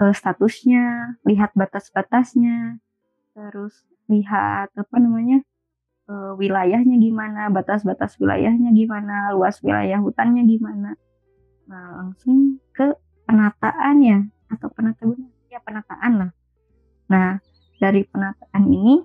eh, 0.00 0.14
statusnya, 0.14 1.18
lihat 1.26 1.52
batas-batasnya, 1.58 2.78
terus 3.34 3.82
lihat 4.06 4.70
apa 4.78 4.96
namanya? 5.02 5.42
Eh, 6.06 6.32
wilayahnya 6.38 6.96
gimana, 7.02 7.50
batas-batas 7.50 8.14
wilayahnya 8.22 8.70
gimana, 8.70 9.34
luas 9.34 9.58
wilayah 9.60 9.98
hutannya 9.98 10.46
gimana. 10.46 10.94
Nah, 11.66 11.86
langsung 11.98 12.62
ke 12.70 12.94
penataan 13.24 13.96
ya 14.04 14.18
atau 14.52 14.68
penata 14.70 15.02
ya 15.48 15.58
penataan 15.60 16.12
lah. 16.20 16.30
Nah 17.10 17.40
dari 17.80 18.04
penataan 18.06 18.64
ini 18.68 19.02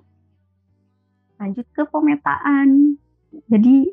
lanjut 1.40 1.66
ke 1.72 1.82
pemetaan. 1.88 3.00
Jadi 3.48 3.88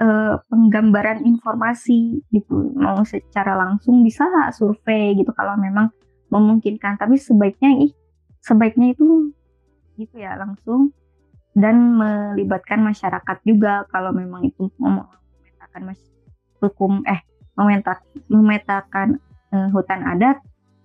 eh, 0.00 0.34
penggambaran 0.46 1.26
informasi 1.26 2.22
gitu 2.30 2.72
mau 2.78 3.02
secara 3.02 3.58
langsung 3.58 4.06
bisa 4.06 4.24
survei 4.54 5.18
gitu 5.18 5.34
kalau 5.34 5.58
memang 5.58 5.90
memungkinkan. 6.30 6.96
Tapi 6.96 7.18
sebaiknya 7.18 7.74
ih 7.82 7.92
sebaiknya 8.46 8.94
itu 8.94 9.34
gitu 9.98 10.22
ya 10.22 10.38
langsung 10.38 10.94
dan 11.56 11.96
melibatkan 11.96 12.84
masyarakat 12.84 13.38
juga 13.48 13.88
kalau 13.88 14.12
memang 14.12 14.44
itu 14.44 14.68
memetakan 14.76 15.82
mas 15.88 16.00
hukum 16.60 17.00
eh 17.08 17.24
memetakan, 17.56 18.04
memetakan 18.28 19.08
uh, 19.56 19.68
hutan 19.72 20.04
adat 20.04 20.38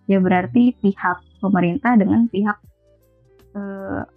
ya 0.08 0.24
berarti 0.24 0.72
pihak 0.80 1.20
pemerintah 1.44 2.00
dengan 2.00 2.32
pihak 2.32 2.58
uh, 3.54 4.08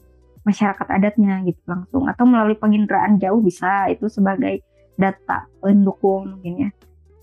masyarakat 0.45 0.87
adatnya 0.89 1.43
gitu 1.49 1.61
langsung. 1.67 2.07
Atau 2.07 2.25
melalui 2.29 2.57
penginderaan 2.57 3.17
jauh 3.19 3.41
bisa 3.41 3.89
itu 3.91 4.07
sebagai 4.09 4.63
data 4.95 5.49
pendukung 5.59 6.37
mungkin 6.39 6.69
ya. 6.69 6.71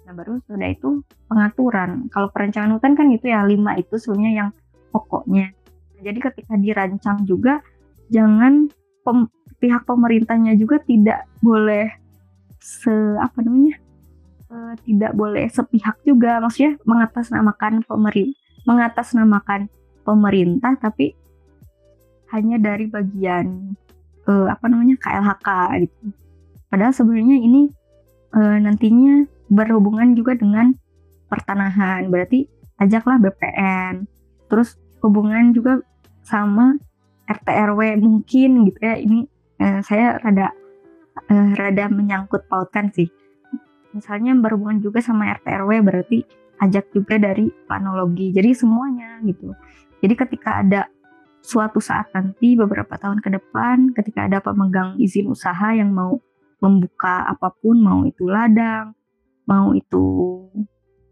Nah 0.06 0.14
baru 0.18 0.42
sudah 0.44 0.70
itu 0.70 1.06
pengaturan. 1.32 2.12
Kalau 2.12 2.28
perencanaan 2.34 2.76
hutan 2.76 2.94
kan 2.98 3.08
itu 3.14 3.32
ya 3.32 3.48
lima 3.48 3.78
itu 3.80 3.96
sebenarnya 3.96 4.32
yang 4.46 4.50
pokoknya. 4.92 5.56
Jadi 6.02 6.20
ketika 6.20 6.54
dirancang 6.58 7.24
juga 7.24 7.62
jangan 8.10 8.68
pem, 9.06 9.30
pihak 9.62 9.86
pemerintahnya 9.86 10.58
juga 10.58 10.82
tidak 10.84 11.30
boleh 11.40 11.88
se 12.62 12.94
apa 13.18 13.42
namanya 13.42 13.78
uh, 14.50 14.74
tidak 14.84 15.14
boleh 15.16 15.48
sepihak 15.48 15.96
juga. 16.04 16.42
Maksudnya 16.42 16.82
mengatasnamakan 16.84 17.86
pemerintah 17.86 18.42
mengatasnamakan 18.66 19.70
pemerintah 20.06 20.78
tapi 20.78 21.18
hanya 22.32 22.58
dari 22.58 22.88
bagian 22.88 23.76
uh, 24.28 24.48
apa 24.48 24.66
namanya 24.72 24.96
KLHK 25.00 25.50
gitu. 25.88 26.02
Padahal 26.72 26.94
sebenarnya 26.96 27.38
ini 27.40 27.68
uh, 28.36 28.58
nantinya 28.60 29.28
berhubungan 29.52 30.16
juga 30.16 30.40
dengan 30.40 30.72
pertanahan. 31.28 32.08
Berarti 32.08 32.48
ajaklah 32.80 33.20
BPN 33.20 34.08
terus 34.48 34.76
hubungan 35.04 35.52
juga 35.56 35.80
sama 36.24 36.76
RT 37.28 37.48
RW 37.48 38.00
mungkin 38.00 38.68
gitu 38.68 38.80
ya. 38.80 38.96
Ini 39.00 39.20
uh, 39.60 39.80
saya 39.84 40.20
rada 40.20 40.52
uh, 41.28 41.50
rada 41.56 41.92
menyangkut 41.92 42.48
pautkan 42.48 42.92
sih. 42.96 43.12
Misalnya 43.92 44.32
berhubungan 44.40 44.80
juga 44.80 45.04
sama 45.04 45.28
RT 45.36 45.48
RW 45.68 45.72
berarti 45.84 46.24
ajak 46.62 46.94
juga 46.94 47.18
dari 47.18 47.50
planologi 47.68 48.32
jadi 48.32 48.54
semuanya 48.56 49.20
gitu. 49.26 49.52
Jadi 50.02 50.14
ketika 50.16 50.62
ada 50.62 50.88
suatu 51.42 51.82
saat 51.82 52.14
nanti 52.14 52.54
beberapa 52.54 52.98
tahun 52.98 53.20
ke 53.20 53.30
depan 53.34 53.98
ketika 53.98 54.30
ada 54.30 54.40
pemegang 54.40 54.98
izin 55.02 55.30
usaha 55.30 55.74
yang 55.74 55.90
mau 55.90 56.22
membuka 56.62 57.26
apa 57.26 57.50
pun 57.50 57.82
mau 57.82 58.06
itu 58.06 58.30
ladang 58.30 58.94
mau 59.50 59.74
itu 59.74 60.06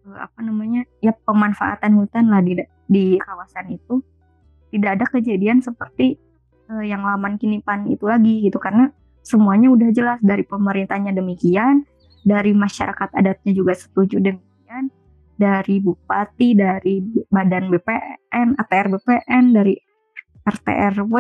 eh, 0.06 0.20
apa 0.22 0.40
namanya 0.46 0.86
ya 1.02 1.12
pemanfaatan 1.12 1.98
hutan 1.98 2.30
lah 2.30 2.40
di 2.46 2.62
di 2.90 3.18
kawasan 3.18 3.74
itu 3.74 4.02
tidak 4.70 5.02
ada 5.02 5.06
kejadian 5.10 5.60
seperti 5.66 6.18
uh, 6.70 6.86
yang 6.86 7.02
laman 7.02 7.36
kinipan 7.42 7.90
itu 7.90 8.06
lagi 8.06 8.46
gitu. 8.46 8.62
Karena 8.62 8.94
semuanya 9.26 9.74
udah 9.74 9.90
jelas 9.92 10.20
dari 10.22 10.46
pemerintahnya 10.46 11.12
demikian 11.12 11.84
dari 12.24 12.54
masyarakat 12.54 13.10
adatnya 13.18 13.52
juga 13.52 13.74
setuju 13.74 14.22
demikian 14.22 14.94
dari 15.40 15.80
bupati 15.80 16.54
dari 16.54 17.02
badan 17.32 17.72
BPN 17.72 18.60
ATR 18.60 18.88
BPN 18.94 19.44
dari 19.56 19.74
RT 20.48 20.68
RW 21.00 21.16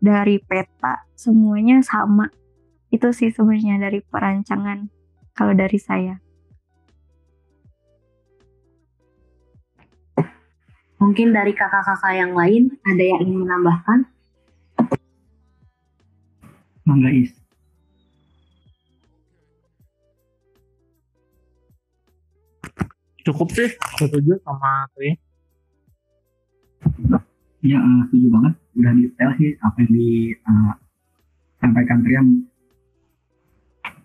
dari 0.00 0.36
peta 0.40 1.04
semuanya 1.16 1.80
sama 1.80 2.28
itu 2.92 3.10
sih 3.10 3.32
sebenarnya 3.34 3.80
dari 3.82 4.00
perancangan 4.04 4.88
kalau 5.34 5.52
dari 5.52 5.76
saya 5.80 6.20
Mungkin 10.96 11.36
dari 11.36 11.52
kakak-kakak 11.52 12.16
yang 12.16 12.32
lain 12.32 12.72
ada 12.88 13.04
yang 13.04 13.20
ingin 13.20 13.44
menambahkan? 13.44 14.08
Mangga 16.88 17.12
Is. 17.12 17.36
Cukup 23.28 23.50
sih, 23.52 23.74
setuju 24.00 24.38
sama 24.40 24.88
Tri. 24.94 25.18
Iya, 27.66 27.82
uh, 27.82 28.00
setuju 28.06 28.26
banget. 28.30 28.54
Udah 28.78 28.92
detail 28.94 29.30
sih 29.42 29.50
apa 29.58 29.76
yang 29.82 29.92
disampaikan 29.98 31.98
uh, 31.98 32.04
Triam. 32.06 32.26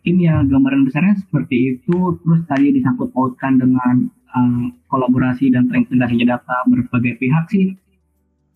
Ini 0.01 0.21
ya 0.25 0.35
gambaran 0.41 0.89
besarnya 0.89 1.13
seperti 1.21 1.77
itu. 1.77 1.97
Terus 2.25 2.41
tadi 2.49 2.73
disangkut 2.73 3.13
pautkan 3.13 3.61
dengan 3.61 4.09
uh, 4.33 4.65
kolaborasi 4.89 5.53
dan 5.53 5.69
terintegrasi 5.69 6.25
data 6.25 6.65
berbagai 6.65 7.21
pihak 7.21 7.45
sih. 7.53 7.77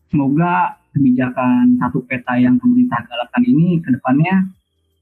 Semoga 0.09 0.81
kebijakan 0.97 1.77
satu 1.77 2.01
peta 2.09 2.41
yang 2.41 2.57
pemerintah 2.57 3.05
galakan 3.05 3.43
ini 3.45 3.77
ke 3.85 3.93
depannya 3.93 4.49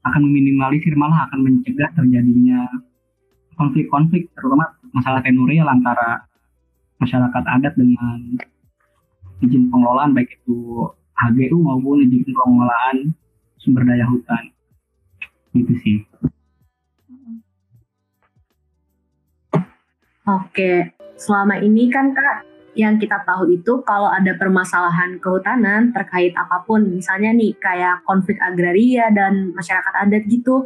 akan 0.04 0.20
meminimalisir 0.20 0.92
malah 1.00 1.24
akan 1.30 1.48
mencegah 1.48 1.88
terjadinya 1.96 2.68
konflik-konflik 3.56 4.28
terutama 4.36 4.74
masalah 4.92 5.22
tenurial 5.22 5.70
antara 5.70 6.26
masyarakat 6.98 7.44
adat 7.46 7.72
dengan 7.78 8.36
izin 9.42 9.72
pengelolaan 9.72 10.14
baik 10.14 10.30
itu 10.38 10.86
HGU 11.14 11.56
maupun 11.58 12.04
izin 12.04 12.34
pengelolaan 12.34 12.96
sumber 13.58 13.82
daya 13.88 14.04
hutan 14.06 14.52
gitu 15.54 15.74
sih. 15.80 15.98
Oke, 20.24 20.96
selama 21.20 21.60
ini 21.60 21.92
kan 21.92 22.16
Kak, 22.16 22.48
yang 22.74 22.96
kita 22.98 23.22
tahu 23.22 23.52
itu 23.54 23.84
kalau 23.86 24.08
ada 24.10 24.34
permasalahan 24.34 25.20
kehutanan 25.20 25.94
terkait 25.94 26.32
apa 26.34 26.64
pun, 26.64 26.80
misalnya 26.90 27.30
nih 27.30 27.54
kayak 27.60 28.02
konflik 28.08 28.40
agraria 28.40 29.12
dan 29.14 29.52
masyarakat 29.54 29.94
adat 29.94 30.24
gitu, 30.26 30.64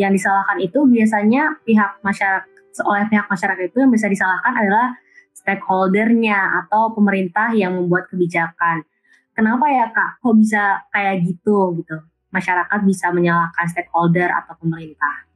yang 0.00 0.14
disalahkan 0.14 0.62
itu 0.62 0.86
biasanya 0.86 1.58
pihak 1.66 2.00
masyarakat 2.00 2.46
oleh 2.86 3.04
pihak 3.10 3.26
masyarakat 3.26 3.64
itu 3.66 3.78
yang 3.82 3.92
bisa 3.92 4.06
disalahkan 4.06 4.54
adalah 4.56 4.94
stakeholdernya 5.34 6.64
atau 6.64 6.92
pemerintah 6.92 7.50
yang 7.56 7.76
membuat 7.76 8.10
kebijakan. 8.12 8.84
Kenapa 9.32 9.66
ya 9.72 9.88
Kak? 9.88 10.20
Kok 10.20 10.34
bisa 10.36 10.84
kayak 10.92 11.24
gitu 11.24 11.80
gitu? 11.80 11.96
Masyarakat 12.30 12.80
bisa 12.86 13.10
menyalahkan 13.10 13.66
stakeholder 13.72 14.28
atau 14.30 14.54
pemerintah? 14.60 15.26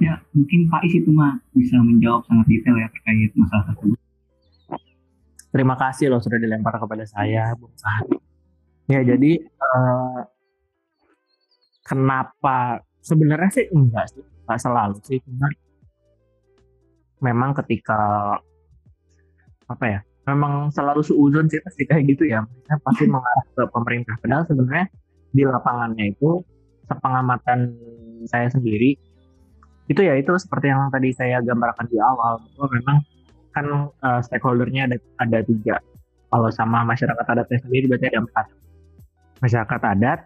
Ya, 0.00 0.16
mungkin 0.32 0.68
Pak 0.72 0.82
Is 0.88 0.96
itu 0.96 1.12
mah 1.12 1.36
bisa 1.52 1.76
menjawab 1.76 2.24
sangat 2.24 2.46
detail 2.48 2.76
ya 2.80 2.88
terkait 2.88 3.30
masalah 3.36 3.64
tersebut. 3.68 4.00
Terima 5.50 5.74
kasih 5.74 6.08
loh 6.08 6.22
sudah 6.22 6.38
dilempar 6.38 6.78
kepada 6.78 7.04
saya, 7.04 7.52
Bung 7.58 7.74
Sahri. 7.74 8.16
Ya, 8.86 9.02
jadi 9.02 9.38
uh, 9.44 10.26
kenapa 11.84 12.86
sebenarnya 13.02 13.50
sih 13.50 13.66
enggak 13.70 14.14
sih, 14.14 14.22
enggak 14.22 14.58
selalu 14.62 14.96
sih, 15.02 15.18
cuma 15.26 15.50
memang 17.20 17.56
ketika 17.62 18.00
apa 19.70 19.84
ya, 19.86 20.00
memang 20.26 20.74
selalu 20.74 21.00
suuzon 21.04 21.46
sih 21.46 21.62
pasti 21.62 21.86
kayak 21.86 22.04
gitu 22.16 22.26
ya, 22.28 22.42
Maksudnya 22.42 22.76
pasti 22.82 23.04
mengarah 23.14 23.46
ke 23.54 23.62
pemerintah. 23.70 24.14
Padahal 24.20 24.44
sebenarnya 24.48 24.86
di 25.30 25.42
lapangannya 25.46 26.04
itu 26.10 26.42
sepengamatan 26.90 27.70
saya 28.26 28.50
sendiri 28.50 28.98
itu 29.90 30.00
ya 30.06 30.14
itu 30.14 30.30
seperti 30.38 30.70
yang 30.70 30.86
tadi 30.94 31.10
saya 31.10 31.42
gambarkan 31.42 31.86
di 31.90 31.98
awal 31.98 32.38
bahwa 32.54 32.68
memang 32.78 32.96
kan 33.50 33.66
uh, 34.06 34.20
stakeholdernya 34.22 34.86
ada 34.86 34.96
ada 35.18 35.38
tiga. 35.42 35.82
Kalau 36.30 36.46
sama 36.54 36.86
masyarakat 36.86 37.26
adatnya 37.26 37.58
sendiri 37.58 37.90
berarti 37.90 38.06
ada 38.14 38.22
empat. 38.22 38.46
Masyarakat 39.42 39.80
adat 39.82 40.20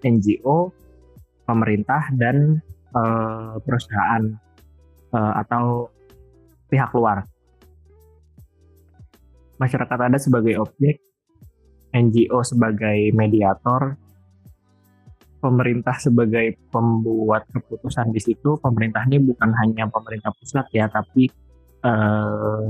NGO 0.00 0.72
pemerintah 1.44 2.08
dan 2.16 2.64
uh, 2.96 3.60
perusahaan 3.60 4.24
uh, 5.12 5.32
atau 5.44 5.92
pihak 6.74 6.90
luar. 6.90 7.22
Masyarakat 9.62 9.94
adat 9.94 10.18
sebagai 10.18 10.58
objek 10.58 10.98
NGO 11.94 12.42
sebagai 12.42 13.14
mediator 13.14 13.94
pemerintah 15.38 15.94
sebagai 16.02 16.58
pembuat 16.74 17.46
keputusan 17.54 18.10
di 18.10 18.18
situ. 18.18 18.58
Pemerintah 18.58 19.06
ini 19.06 19.22
bukan 19.22 19.54
hanya 19.62 19.86
pemerintah 19.86 20.34
pusat 20.34 20.66
ya 20.74 20.90
tapi 20.90 21.30
eh, 21.86 22.66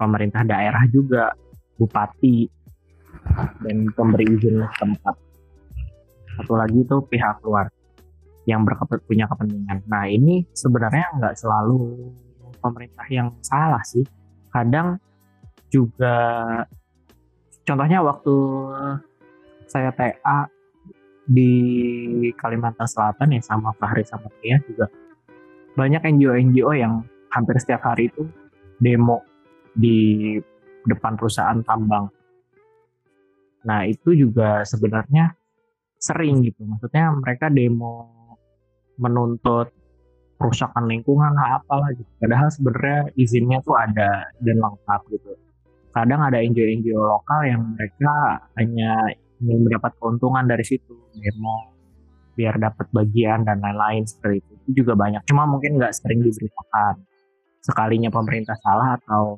pemerintah 0.00 0.46
daerah 0.48 0.80
juga 0.88 1.28
bupati 1.76 2.48
dan 3.60 3.92
pemberi 3.92 4.24
izin 4.32 4.64
tempat. 4.80 5.16
Satu 6.40 6.56
lagi 6.56 6.80
itu 6.80 6.96
pihak 7.04 7.44
luar 7.44 7.68
yang 8.48 8.64
berkepet 8.64 9.04
punya 9.04 9.28
kepentingan. 9.28 9.84
Nah 9.90 10.08
ini 10.08 10.48
sebenarnya 10.56 11.20
nggak 11.20 11.36
selalu 11.36 12.08
pemerintah 12.60 13.06
yang 13.08 13.32
salah 13.40 13.82
sih 13.82 14.04
kadang 14.52 15.00
juga 15.72 16.16
contohnya 17.64 18.04
waktu 18.04 18.34
saya 19.70 19.94
TA 19.94 20.50
di 21.30 21.52
Kalimantan 22.34 22.90
Selatan 22.90 23.38
ya 23.38 23.40
sama 23.40 23.70
Fahri 23.78 24.02
sama 24.02 24.26
Tia 24.42 24.58
juga 24.66 24.90
banyak 25.78 26.02
NGO-NGO 26.02 26.74
yang 26.74 27.06
hampir 27.30 27.54
setiap 27.62 27.86
hari 27.86 28.10
itu 28.10 28.26
demo 28.82 29.22
di 29.70 30.34
depan 30.82 31.14
perusahaan 31.14 31.62
tambang. 31.62 32.10
Nah 33.62 33.86
itu 33.86 34.16
juga 34.16 34.66
sebenarnya 34.66 35.30
sering 36.00 36.42
gitu, 36.42 36.64
maksudnya 36.66 37.12
mereka 37.14 37.52
demo 37.52 38.08
menuntut 38.98 39.70
perusakan 40.40 40.88
lingkungan 40.88 41.36
lah 41.36 41.60
apalah 41.60 41.92
gitu. 41.92 42.08
Padahal 42.16 42.48
sebenarnya 42.48 43.12
izinnya 43.20 43.60
tuh 43.60 43.76
ada 43.76 44.32
dan 44.40 44.56
lengkap 44.56 45.00
gitu. 45.12 45.36
Kadang 45.92 46.24
ada 46.24 46.40
NGO-NGO 46.40 46.96
lokal 46.96 47.40
yang 47.44 47.76
mereka 47.76 48.40
hanya 48.56 49.12
ingin 49.44 49.68
mendapat 49.68 49.92
keuntungan 50.00 50.48
dari 50.48 50.64
situ 50.64 50.96
demo 51.16 51.72
biar 52.36 52.56
dapat 52.56 52.86
bagian 52.94 53.42
dan 53.44 53.58
lain-lain 53.60 54.06
seperti 54.06 54.40
itu 54.40 54.52
itu 54.64 54.70
juga 54.84 54.94
banyak 54.94 55.20
cuma 55.26 55.44
mungkin 55.44 55.76
nggak 55.76 55.92
sering 55.92 56.22
diberitakan 56.22 57.02
sekalinya 57.60 58.08
pemerintah 58.08 58.56
salah 58.64 58.96
atau 58.96 59.36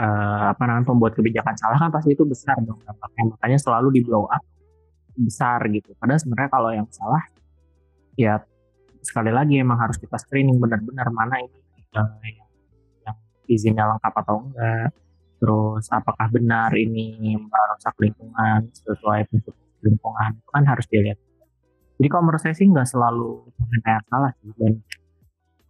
uh, 0.00 0.56
apa 0.56 0.62
namanya 0.64 0.88
pembuat 0.88 1.12
kebijakan 1.12 1.52
salah 1.58 1.76
kan 1.76 1.90
pasti 1.92 2.16
itu 2.16 2.24
besar 2.24 2.56
dong 2.64 2.80
dampaknya 2.80 3.36
makanya 3.36 3.58
selalu 3.60 3.88
di 3.98 4.00
blow 4.06 4.24
up 4.30 4.40
besar 5.18 5.60
gitu 5.68 5.92
padahal 6.00 6.20
sebenarnya 6.22 6.50
kalau 6.52 6.70
yang 6.72 6.88
salah 6.88 7.20
ya 8.16 8.40
sekali 9.02 9.34
lagi 9.34 9.58
emang 9.58 9.76
harus 9.82 9.98
kita 9.98 10.14
screening 10.14 10.62
benar-benar 10.62 11.10
mana 11.10 11.42
ini 11.42 11.58
uh, 11.98 12.22
yang, 12.22 12.48
yang 13.02 13.16
izinnya 13.50 13.84
lengkap 13.90 14.14
atau 14.22 14.46
enggak. 14.46 14.90
Terus 15.42 15.84
apakah 15.90 16.30
benar 16.30 16.70
ini 16.78 17.34
merusak 17.34 17.98
lingkungan 17.98 18.70
sesuai 18.70 19.26
prinsip 19.26 19.54
lingkungan 19.82 20.38
itu 20.38 20.50
kan 20.54 20.64
harus 20.64 20.86
dilihat. 20.86 21.18
Jadi 21.98 22.06
kalau 22.06 22.22
menurut 22.30 22.42
saya 22.42 22.54
sih 22.54 22.70
nggak 22.70 22.86
selalu 22.86 23.50
pemerintah 23.58 23.98
salah 24.06 24.30
sih 24.38 24.54
dan 24.54 24.72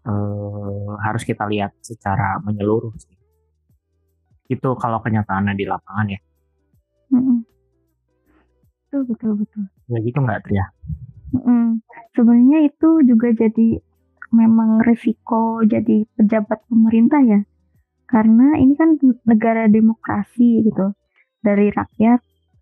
uh, 0.05 0.93
harus 1.01 1.25
kita 1.25 1.49
lihat 1.49 1.73
secara 1.81 2.37
menyeluruh 2.45 2.93
sih. 3.01 3.17
Itu 4.53 4.77
kalau 4.77 5.01
kenyataannya 5.01 5.57
di 5.57 5.65
lapangan 5.65 6.07
ya. 6.13 6.21
Mm 7.17 7.49
betul 8.93 9.09
betul 9.09 9.33
betul. 9.41 9.65
Ya 9.89 9.99
gitu 10.05 10.21
nggak 10.21 10.45
Tria 10.45 10.69
mm 11.33 11.83
sebenarnya 12.13 12.69
itu 12.69 13.01
juga 13.09 13.33
jadi 13.33 13.81
memang 14.33 14.85
resiko 14.85 15.61
jadi 15.65 16.05
pejabat 16.17 16.65
pemerintah 16.69 17.21
ya. 17.25 17.41
Karena 18.09 18.61
ini 18.61 18.77
kan 18.77 19.01
negara 19.25 19.69
demokrasi 19.69 20.65
gitu. 20.69 20.93
Dari 21.43 21.73
rakyat 21.73 22.21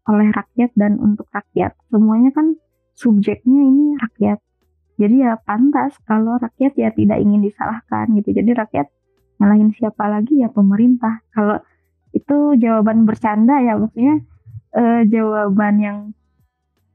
oleh 0.08 0.28
rakyat 0.30 0.70
dan 0.78 0.96
untuk 0.98 1.26
rakyat. 1.34 1.74
Semuanya 1.90 2.30
kan 2.30 2.54
subjeknya 2.94 3.60
ini 3.66 3.98
rakyat. 3.98 4.38
Jadi 5.00 5.16
ya 5.24 5.40
pantas 5.42 5.96
kalau 6.04 6.36
rakyat 6.36 6.76
ya 6.76 6.90
tidak 6.94 7.18
ingin 7.18 7.42
disalahkan 7.42 8.10
gitu. 8.20 8.36
Jadi 8.36 8.50
rakyat 8.52 8.86
nyalahin 9.40 9.72
siapa 9.74 10.04
lagi 10.06 10.44
ya 10.44 10.52
pemerintah. 10.52 11.24
Kalau 11.32 11.58
itu 12.10 12.58
jawaban 12.58 13.06
bercanda 13.06 13.62
ya 13.62 13.78
maksudnya 13.78 14.20
uh, 14.74 15.02
jawaban 15.06 15.74
yang 15.78 15.98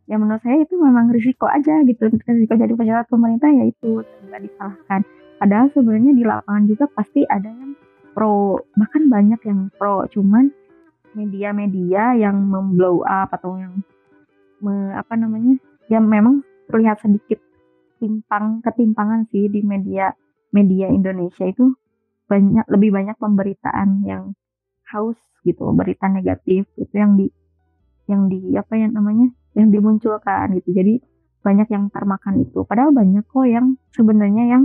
yang 0.06 0.22
menurut 0.22 0.42
saya 0.46 0.62
itu 0.62 0.78
memang 0.78 1.10
risiko 1.10 1.50
aja 1.50 1.82
gitu. 1.82 2.10
Risiko 2.14 2.54
jadi 2.54 2.74
pejabat 2.78 3.10
pemerintah 3.10 3.50
ya 3.50 3.66
itu 3.66 4.06
nggak 4.30 4.42
disalahkan. 4.46 5.02
Padahal 5.42 5.68
sebenarnya 5.74 6.12
di 6.14 6.24
lapangan 6.24 6.64
juga 6.70 6.86
pasti 6.94 7.26
ada 7.26 7.50
yang 7.50 7.74
pro 8.14 8.62
bahkan 8.78 9.10
banyak 9.10 9.42
yang 9.50 9.74
pro. 9.74 10.06
Cuman 10.14 10.54
media-media 11.18 12.16
yang 12.22 12.38
memblow 12.38 13.02
up 13.02 13.34
atau 13.34 13.58
yang 13.58 13.82
me, 14.62 14.94
apa 14.94 15.18
namanya 15.18 15.58
ya 15.90 15.98
memang 15.98 16.46
terlihat 16.70 17.02
sedikit 17.02 17.42
timpang 17.98 18.62
ketimpangan 18.62 19.26
sih 19.34 19.50
di 19.50 19.66
media 19.66 20.14
media 20.54 20.88
Indonesia 20.94 21.50
itu. 21.50 21.74
Banyak 22.26 22.66
lebih 22.74 22.90
banyak 22.90 23.18
pemberitaan 23.22 24.02
yang 24.02 24.34
haus 24.90 25.18
gitu 25.46 25.70
berita 25.74 26.10
negatif. 26.10 26.70
Itu 26.78 26.94
yang 26.94 27.18
di 27.18 27.30
yang 28.06 28.30
di 28.30 28.54
apa 28.54 28.74
yang 28.78 28.94
namanya 28.94 29.34
yang 29.56 29.72
dimunculkan 29.72 30.60
gitu. 30.60 30.76
Jadi 30.76 31.02
banyak 31.42 31.68
yang 31.72 31.88
termakan 31.90 32.44
itu. 32.44 32.68
Padahal 32.68 32.92
banyak 32.92 33.24
kok 33.26 33.48
yang 33.48 33.80
sebenarnya 33.96 34.44
yang 34.60 34.64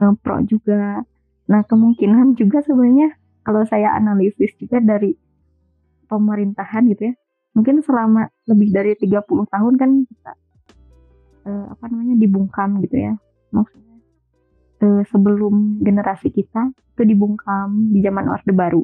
uh, 0.00 0.14
pro 0.18 0.40
juga. 0.44 1.04
Nah 1.50 1.60
kemungkinan 1.64 2.34
juga 2.40 2.64
sebenarnya 2.64 3.14
kalau 3.44 3.62
saya 3.68 3.92
analisis 3.92 4.56
juga 4.56 4.80
dari 4.80 5.12
pemerintahan 6.08 6.84
gitu 6.92 7.12
ya 7.12 7.14
mungkin 7.54 7.80
selama 7.80 8.28
lebih 8.50 8.68
dari 8.74 8.92
30 8.98 9.22
tahun 9.24 9.74
kan 9.78 9.90
kita 10.10 10.32
uh, 11.46 11.64
apa 11.70 11.84
namanya 11.88 12.18
dibungkam 12.18 12.82
gitu 12.82 12.98
ya. 12.98 13.14
Maksudnya 13.54 13.96
uh, 14.82 15.02
sebelum 15.06 15.80
generasi 15.80 16.34
kita 16.34 16.74
itu 16.74 17.02
dibungkam 17.06 17.94
di 17.94 18.02
zaman 18.02 18.26
orde 18.26 18.50
baru. 18.50 18.82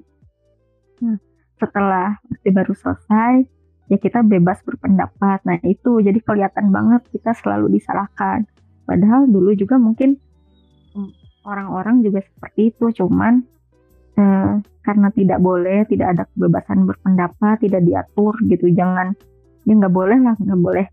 Nah 1.02 1.18
setelah 1.58 2.16
orde 2.30 2.50
baru 2.54 2.72
selesai 2.72 3.44
ya 3.90 3.98
kita 3.98 4.22
bebas 4.22 4.62
berpendapat. 4.62 5.42
Nah 5.42 5.58
itu 5.66 5.98
jadi 5.98 6.16
kelihatan 6.22 6.70
banget 6.70 7.02
kita 7.10 7.34
selalu 7.34 7.74
disalahkan. 7.74 8.46
Padahal 8.86 9.26
dulu 9.26 9.50
juga 9.58 9.76
mungkin 9.82 10.14
hmm, 10.94 11.10
orang-orang 11.42 12.06
juga 12.06 12.22
seperti 12.22 12.70
itu, 12.70 12.94
cuman 13.02 13.42
eh, 14.14 14.52
karena 14.86 15.08
tidak 15.10 15.42
boleh, 15.42 15.82
tidak 15.90 16.16
ada 16.16 16.22
kebebasan 16.30 16.86
berpendapat, 16.86 17.66
tidak 17.66 17.82
diatur 17.82 18.38
gitu, 18.46 18.70
jangan 18.70 19.12
ya 19.66 19.72
nggak 19.74 19.92
boleh 19.92 20.18
lah, 20.22 20.34
nggak 20.38 20.60
boleh 20.62 20.86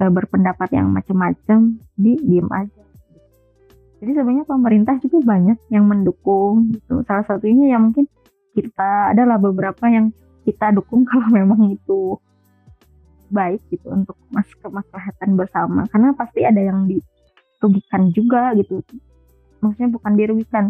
eh, 0.00 0.10
berpendapat 0.10 0.68
yang 0.72 0.88
macam-macam, 0.88 1.76
di 2.00 2.16
diem 2.16 2.48
aja. 2.48 2.82
Jadi 4.02 4.18
sebenarnya 4.18 4.46
pemerintah 4.50 4.98
juga 4.98 5.22
banyak 5.22 5.70
yang 5.70 5.86
mendukung 5.86 6.74
gitu. 6.74 7.06
Salah 7.06 7.22
satunya 7.22 7.70
ya 7.70 7.78
mungkin 7.78 8.10
kita 8.50 9.14
adalah 9.14 9.38
beberapa 9.38 9.86
yang 9.86 10.10
kita 10.42 10.74
dukung 10.74 11.06
kalau 11.10 11.28
memang 11.30 11.72
itu 11.72 12.18
baik 13.32 13.64
gitu 13.72 13.88
untuk 13.88 14.16
mas 14.28 14.48
kemaslahatan 14.60 15.38
bersama. 15.38 15.88
Karena 15.88 16.12
pasti 16.12 16.44
ada 16.44 16.60
yang 16.60 16.84
dirugikan 16.84 18.12
juga 18.12 18.52
gitu. 18.58 18.84
Maksudnya 19.64 19.90
bukan 19.94 20.12
dirugikan 20.18 20.64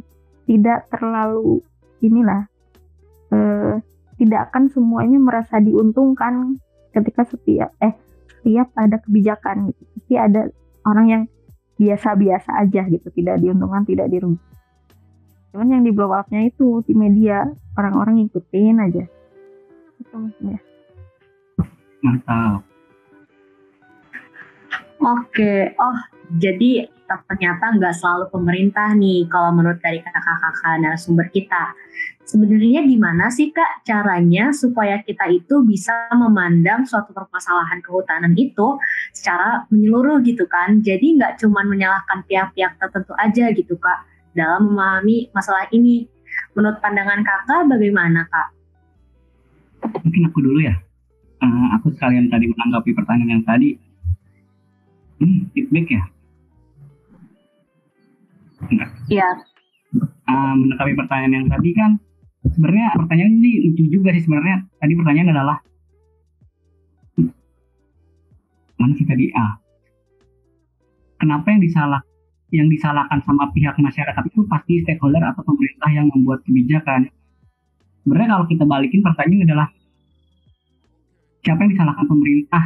tidak 0.47 0.87
terlalu 0.91 1.63
inilah 2.03 2.47
eh, 3.35 3.75
tidak 4.19 4.51
akan 4.51 4.71
semuanya 4.71 5.19
merasa 5.19 5.59
diuntungkan 5.59 6.59
ketika 6.93 7.25
setiap 7.27 7.73
eh 7.83 7.95
setiap 8.39 8.71
ada 8.79 9.01
kebijakan 9.03 9.71
gitu. 9.73 9.83
Pasti 9.97 10.15
ada 10.19 10.43
orang 10.87 11.07
yang 11.09 11.23
biasa-biasa 11.83 12.63
aja 12.63 12.87
gitu 12.87 13.09
tidak 13.11 13.43
diuntungkan 13.43 13.83
tidak 13.83 14.07
dirugikan 14.07 14.53
cuman 15.53 15.69
yang 15.69 15.83
di 15.85 15.93
blow 15.93 16.15
upnya 16.15 16.49
itu 16.49 16.81
di 16.87 16.97
media 16.97 17.45
orang-orang 17.77 18.25
ngikutin 18.25 18.77
aja 18.81 19.05
maksudnya 20.19 20.61
mantap 22.03 22.61
oke 25.01 25.55
oh 25.79 25.99
jadi 26.33 26.89
ternyata 27.29 27.77
nggak 27.77 27.93
selalu 27.93 28.25
pemerintah 28.33 28.97
nih 28.97 29.29
kalau 29.29 29.53
menurut 29.53 29.77
dari 29.85 30.01
kakak-kakak 30.01 30.81
narasumber 30.81 31.29
kita. 31.29 31.77
Sebenarnya 32.25 32.87
gimana 32.87 33.29
sih 33.29 33.53
kak 33.53 33.85
caranya 33.85 34.55
supaya 34.55 35.03
kita 35.05 35.29
itu 35.29 35.61
bisa 35.67 36.09
memandang 36.17 36.89
suatu 36.89 37.13
permasalahan 37.13 37.85
kehutanan 37.85 38.33
itu 38.39 38.79
secara 39.13 39.69
menyeluruh 39.69 40.25
gitu 40.25 40.49
kan. 40.49 40.81
Jadi 40.81 41.21
nggak 41.21 41.43
cuma 41.43 41.67
menyalahkan 41.67 42.25
pihak-pihak 42.25 42.81
tertentu 42.81 43.13
aja 43.19 43.53
gitu 43.53 43.77
kak 43.77 44.09
dalam 44.33 44.73
memahami 44.73 45.29
masalah 45.37 45.69
ini. 45.75 46.09
Menurut 46.57 46.81
pandangan 46.81 47.21
kakak 47.21 47.69
bagaimana 47.69 48.25
kak? 48.31 48.62
Mungkin 49.83 50.23
aku 50.31 50.39
dulu 50.43 50.61
ya. 50.63 50.75
Uh, 51.43 51.75
aku 51.75 51.91
sekalian 51.91 52.31
tadi 52.31 52.47
menanggapi 52.47 52.95
pertanyaan 52.95 53.41
yang 53.41 53.45
tadi. 53.45 53.75
Hmm, 55.19 55.51
feedback 55.55 55.87
ya? 55.91 56.05
Iya. 59.11 59.29
Uh, 60.27 60.55
menanggapi 60.55 60.95
pertanyaan 60.95 61.35
yang 61.45 61.49
tadi 61.51 61.71
kan 61.75 61.91
sebenarnya 62.47 62.95
pertanyaan 62.95 63.33
ini 63.43 63.53
lucu 63.71 63.85
juga 63.91 64.15
sih 64.15 64.23
sebenarnya. 64.23 64.67
Tadi 64.79 64.93
pertanyaan 64.95 65.31
adalah 65.35 65.59
mana 68.79 68.93
sih 68.99 69.07
tadi? 69.07 69.31
Ah 69.35 69.63
kenapa 71.23 71.55
yang 71.55 71.63
disalah 71.63 72.03
yang 72.51 72.67
disalahkan 72.67 73.23
sama 73.23 73.49
pihak 73.55 73.79
masyarakat 73.79 74.23
itu 74.27 74.43
pasti 74.51 74.83
stakeholder 74.83 75.23
atau 75.23 75.47
pemerintah 75.47 75.89
yang 75.95 76.11
membuat 76.11 76.43
kebijakan 76.43 77.09
sebenarnya 78.03 78.31
kalau 78.39 78.47
kita 78.51 78.65
balikin 78.67 79.01
pertanyaan 79.01 79.47
adalah 79.47 79.69
siapa 81.43 81.59
yang 81.67 81.71
disalahkan 81.75 82.07
pemerintah 82.07 82.65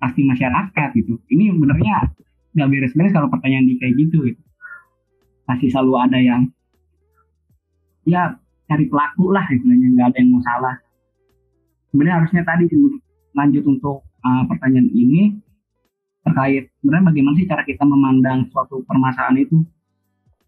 pasti 0.00 0.20
masyarakat 0.24 0.88
gitu. 0.96 1.20
Ini 1.28 1.56
sebenarnya 1.56 1.96
nggak 2.56 2.68
beres-beres 2.68 3.12
kalau 3.12 3.28
pertanyaan 3.28 3.68
di 3.68 3.74
kayak 3.80 3.94
gitu 4.00 4.18
gitu. 4.32 4.42
Pasti 5.44 5.66
selalu 5.68 5.92
ada 5.96 6.18
yang 6.20 6.42
ya 8.08 8.36
cari 8.68 8.86
pelaku 8.88 9.34
lah 9.34 9.44
sebenarnya 9.48 9.88
nggak 9.96 10.06
ada 10.12 10.18
yang 10.20 10.28
mau 10.32 10.42
salah. 10.44 10.76
Sebenarnya 11.92 12.16
harusnya 12.22 12.42
tadi 12.46 12.64
lanjut 13.34 13.64
untuk 13.66 14.06
uh, 14.24 14.42
pertanyaan 14.46 14.88
ini 14.92 15.36
terkait 16.20 16.68
sebenarnya 16.80 17.04
bagaimana 17.10 17.34
sih 17.40 17.48
cara 17.48 17.62
kita 17.64 17.84
memandang 17.84 18.46
suatu 18.52 18.84
permasalahan 18.84 19.40
itu? 19.40 19.64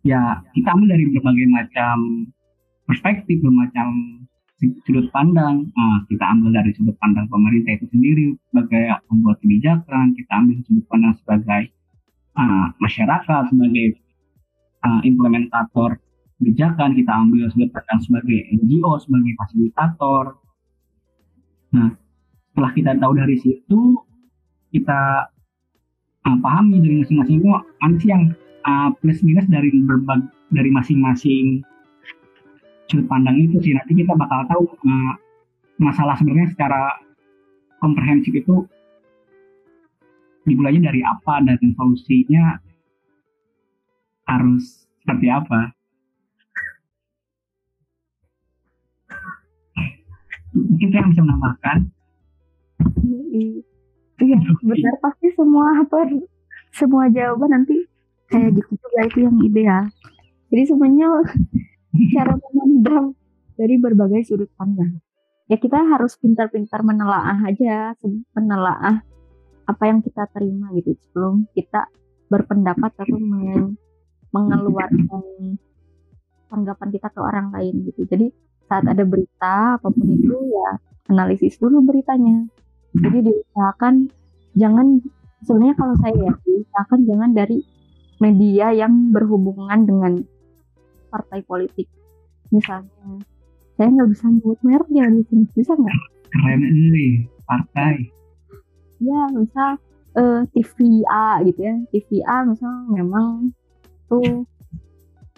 Ya 0.03 0.43
kita 0.55 0.75
ambil 0.75 0.99
dari 0.99 1.05
berbagai 1.15 1.47
macam 1.51 1.97
perspektif 2.87 3.39
bermacam 3.39 4.22
sudut 4.87 5.07
pandang. 5.11 5.67
Nah, 5.75 5.99
kita 6.07 6.23
ambil 6.23 6.63
dari 6.63 6.71
sudut 6.79 6.95
pandang 7.03 7.27
pemerintah 7.27 7.75
itu 7.75 7.87
sendiri 7.91 8.27
sebagai 8.51 8.85
pembuat 9.11 9.37
kebijakan. 9.43 10.15
Kita 10.15 10.33
ambil 10.39 10.57
sudut 10.63 10.85
pandang 10.87 11.15
sebagai 11.19 11.63
uh, 12.39 12.67
masyarakat 12.79 13.43
sebagai 13.51 13.87
uh, 14.87 15.01
implementator 15.03 15.99
kebijakan. 16.39 16.95
Kita 16.95 17.13
ambil 17.13 17.51
sudut 17.51 17.71
pandang 17.75 18.01
sebagai 18.07 18.39
NGO 18.55 18.93
sebagai 19.03 19.33
fasilitator. 19.43 20.25
Nah 21.73 21.91
setelah 22.53 22.73
kita 22.77 22.93
tahu 23.01 23.13
dari 23.17 23.37
situ 23.41 23.81
kita 24.71 25.27
uh, 26.29 26.39
pahami 26.39 26.79
dari 26.79 27.03
masing-masing. 27.03 27.37
Itu 27.41 27.51
sih 27.99 28.09
yang 28.13 28.23
uh, 28.69 28.95
plus 29.03 29.19
minus 29.27 29.49
dari 29.51 29.73
berbagai 29.73 30.31
dari 30.53 30.71
masing-masing 30.71 31.65
sudut 32.91 33.07
pandang 33.07 33.37
itu 33.39 33.59
sih. 33.63 33.75
Nanti 33.75 33.93
kita 33.99 34.15
bakal 34.17 34.47
tahu 34.49 34.65
uh, 34.67 35.15
masalah 35.79 36.15
sebenarnya 36.19 36.55
secara 36.55 36.99
komprehensif 37.83 38.31
itu 38.33 38.67
dimulainya 40.47 40.91
dari 40.91 41.03
apa 41.07 41.43
dan 41.43 41.59
solusinya 41.75 42.59
harus 44.27 44.87
seperti 45.03 45.27
apa. 45.31 45.75
Mungkin 50.53 50.89
saya 50.93 51.05
bisa 51.09 51.21
menambahkan. 51.25 51.79
Iya 54.23 54.39
benar. 54.63 54.95
Pasti 55.03 55.27
semua 55.35 55.83
apa 55.83 56.07
semua 56.73 57.11
jawaban 57.11 57.51
nanti 57.51 57.89
kayak 58.31 58.57
gitu 58.61 58.73
juga 58.79 59.01
itu 59.09 59.19
yang 59.27 59.37
ideal. 59.43 59.85
Jadi 60.53 60.63
sebenarnya 60.69 61.09
cara 61.93 62.33
memandang 62.37 63.13
dari 63.57 63.77
berbagai 63.77 64.25
sudut 64.29 64.51
pandang. 64.57 65.01
Ya 65.51 65.61
kita 65.61 65.77
harus 65.85 66.17
pintar-pintar 66.17 66.81
menelaah 66.81 67.45
aja, 67.45 67.93
menelaah 68.33 69.05
apa 69.69 69.83
yang 69.87 70.01
kita 70.01 70.27
terima 70.33 70.73
gitu 70.75 70.97
sebelum 71.07 71.47
kita 71.53 71.87
berpendapat 72.33 72.97
atau 72.97 73.19
mengeluarkan 74.33 75.23
tanggapan 76.49 76.89
kita 76.89 77.09
ke 77.13 77.21
orang 77.21 77.53
lain 77.53 77.85
gitu. 77.93 78.09
Jadi 78.09 78.33
saat 78.69 78.89
ada 78.89 79.05
berita 79.05 79.77
apa 79.77 79.89
pun 79.93 80.07
itu 80.09 80.37
ya 80.49 80.81
analisis 81.13 81.61
dulu 81.61 81.85
beritanya. 81.85 82.49
Jadi 82.97 83.29
diusahakan 83.29 84.09
jangan 84.57 85.01
sebenarnya 85.45 85.77
kalau 85.77 85.95
saya 86.01 86.17
ya 86.17 86.33
diusahakan 86.45 87.01
jangan 87.05 87.31
dari 87.37 87.59
media 88.21 88.73
yang 88.73 89.13
berhubungan 89.13 89.85
dengan 89.85 90.13
partai 91.13 91.45
politik. 91.45 91.85
misalnya 92.53 93.25
saya 93.77 93.89
nggak 93.89 94.11
bisa 94.13 94.25
nyebut 94.29 94.59
mereknya 94.61 95.05
di 95.09 95.23
sini. 95.27 95.45
Bisa 95.53 95.73
nggak? 95.73 95.99
Keren 96.33 96.61
nih 96.93 97.25
partai. 97.49 97.95
Ya 99.03 99.21
misal 99.33 99.81
uh, 100.17 100.45
TVA 100.53 101.29
gitu 101.49 101.61
ya. 101.61 101.75
TVA 101.93 102.37
misal 102.47 102.73
memang 102.93 103.51
tuh 104.07 104.45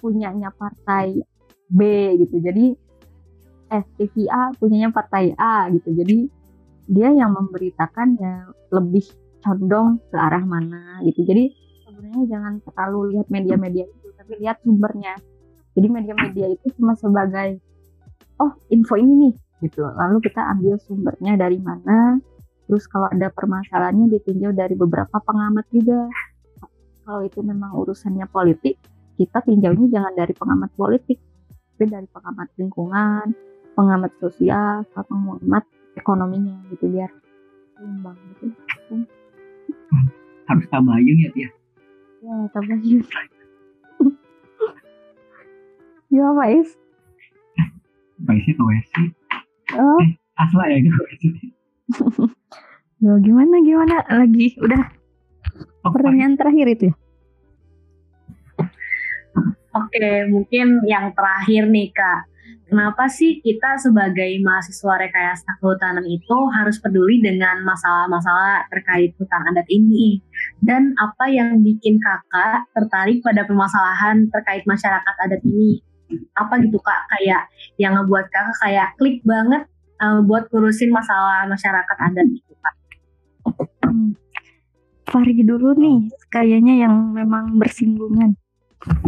punyanya 0.03 0.51
partai 0.53 1.23
B 1.71 1.81
gitu. 2.21 2.43
Jadi 2.43 2.75
eh 3.73 3.85
TVA 3.97 4.53
punyanya 4.59 4.91
partai 4.93 5.33
A 5.39 5.71
gitu. 5.73 5.95
Jadi 5.95 6.29
dia 6.85 7.09
yang 7.17 7.33
memberitakan 7.33 8.21
ya 8.21 8.45
lebih 8.75 9.09
condong 9.41 10.03
ke 10.11 10.17
arah 10.21 10.45
mana 10.45 11.01
gitu. 11.07 11.25
Jadi 11.25 11.55
sebenarnya 11.87 12.25
jangan 12.29 12.53
terlalu 12.61 13.17
lihat 13.17 13.27
media-media 13.33 13.89
itu 13.89 14.09
tapi 14.19 14.33
lihat 14.43 14.61
sumbernya 14.61 15.17
jadi 15.75 15.87
media-media 15.91 16.47
itu 16.55 16.67
cuma 16.79 16.95
sebagai 16.95 17.59
oh 18.39 18.55
info 18.71 18.95
ini 18.99 19.29
nih 19.29 19.35
gitu. 19.69 19.83
Lalu 19.83 20.23
kita 20.23 20.43
ambil 20.55 20.79
sumbernya 20.79 21.35
dari 21.39 21.59
mana. 21.59 22.19
Terus 22.65 22.89
kalau 22.89 23.13
ada 23.13 23.29
permasalahannya 23.29 24.09
ditinjau 24.17 24.57
dari 24.57 24.73
beberapa 24.73 25.21
pengamat 25.21 25.69
juga. 25.69 26.09
Kalau 27.05 27.21
itu 27.21 27.45
memang 27.45 27.77
urusannya 27.77 28.25
politik 28.33 28.81
kita 29.15 29.39
tinjaunya 29.47 29.87
jangan 29.95 30.15
dari 30.15 30.35
pengamat 30.35 30.71
politik 30.75 31.19
tapi 31.75 31.91
dari 31.91 32.07
pengamat 32.11 32.49
lingkungan 32.59 33.35
pengamat 33.75 34.11
sosial 34.23 34.87
atau 34.95 35.03
pengamat 35.07 35.67
ekonominya 35.99 36.63
gitu 36.71 36.87
biar 36.91 37.11
seimbang 37.75 38.19
gitu. 38.35 38.55
Harus 40.47 40.67
tabayun 40.71 41.19
ya 41.19 41.31
Tia? 41.35 41.51
Ya 42.23 42.35
tabayun 42.55 43.03
ya 46.15 46.31
Pak 46.31 46.49
Is 46.55 46.69
Pak 48.23 48.35
Isnya 48.39 48.55
ke 48.55 48.63
WC 48.63 48.93
oh. 49.75 49.99
Eh, 49.99 50.11
asla 50.39 50.65
ya 50.71 50.79
gitu 50.79 50.99
Loh, 53.05 53.21
gimana 53.21 53.61
gimana? 53.61 54.01
Lagi 54.09 54.57
udah 54.57 54.81
oh, 55.85 55.93
pertanyaan 55.93 56.41
terakhir 56.41 56.67
itu 56.73 56.85
ya? 56.89 56.95
Oke, 59.75 60.25
mungkin 60.31 60.81
yang 60.89 61.13
terakhir 61.13 61.69
nih 61.69 61.93
Kak. 61.93 62.33
Kenapa 62.65 63.05
sih 63.13 63.45
kita 63.45 63.77
sebagai 63.77 64.41
mahasiswa 64.41 64.95
rekayasa 64.97 65.61
kehutanan 65.61 66.07
itu 66.09 66.33
harus 66.49 66.81
peduli 66.81 67.21
dengan 67.21 67.61
masalah-masalah 67.61 68.71
terkait 68.73 69.13
hutan 69.21 69.43
adat 69.53 69.69
ini? 69.69 70.25
Dan 70.65 70.97
apa 70.97 71.29
yang 71.29 71.61
bikin 71.61 72.01
kakak 72.01 72.73
tertarik 72.73 73.21
pada 73.21 73.45
permasalahan 73.45 74.33
terkait 74.33 74.65
masyarakat 74.65 75.15
adat 75.29 75.45
ini? 75.45 75.85
Apa 76.35 76.61
gitu 76.63 76.79
kak, 76.81 77.01
kayak 77.15 77.51
yang 77.81 77.99
ngebuat 77.99 78.27
kakak 78.31 78.57
kayak 78.63 78.89
klik 78.99 79.19
banget 79.23 79.67
uh, 80.03 80.21
buat 80.23 80.49
ngurusin 80.51 80.91
masalah 80.91 81.47
masyarakat 81.47 81.97
adat 81.99 82.27
gitu 82.31 82.55
kak? 82.59 82.75
Hmm. 83.87 84.15
Fahri 85.05 85.45
dulu 85.45 85.77
nih, 85.79 86.11
kayaknya 86.33 86.89
yang 86.89 87.15
memang 87.15 87.59
bersinggungan. 87.61 88.35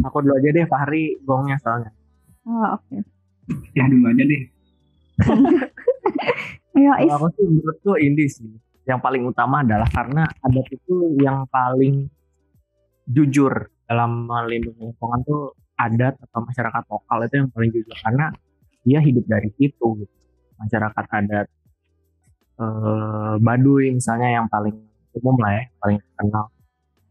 Aku 0.06 0.24
dulu 0.24 0.38
aja 0.38 0.48
deh 0.52 0.66
Fahri 0.68 1.18
gongnya 1.24 1.56
soalnya. 1.60 1.92
Oh 2.46 2.78
oke. 2.78 2.86
Okay. 2.86 3.00
Ya 3.74 3.84
dulu 3.90 4.06
aja 4.08 4.24
deh. 4.24 4.42
ya, 6.84 6.92
Kalau 7.00 7.14
aku 7.16 7.28
sih 7.36 7.44
menurutku 7.48 7.92
ini 7.98 8.24
sih. 8.28 8.50
Yang 8.86 9.00
paling 9.02 9.22
utama 9.26 9.66
adalah 9.66 9.88
karena 9.90 10.30
adat 10.46 10.66
itu 10.70 11.18
yang 11.18 11.42
paling 11.50 12.06
jujur 13.06 13.70
dalam 13.86 14.26
melindungi 14.26 14.90
lingkungan 14.90 15.20
tuh 15.26 15.54
adat 15.76 16.14
atau 16.16 16.40
masyarakat 16.44 16.82
lokal 16.88 17.18
itu 17.28 17.34
yang 17.36 17.48
paling 17.52 17.70
jujur 17.72 17.96
karena 18.00 18.26
dia 18.86 18.98
hidup 19.04 19.24
dari 19.28 19.50
situ 19.56 19.86
gitu. 20.00 20.14
Masyarakat 20.56 21.04
adat 21.12 21.46
eh, 22.60 23.34
Baduy 23.40 23.92
misalnya 23.92 24.40
yang 24.40 24.46
paling 24.48 24.76
umum 25.16 25.36
lah 25.40 25.52
ya, 25.60 25.64
paling 25.80 25.98
terkenal. 26.00 26.46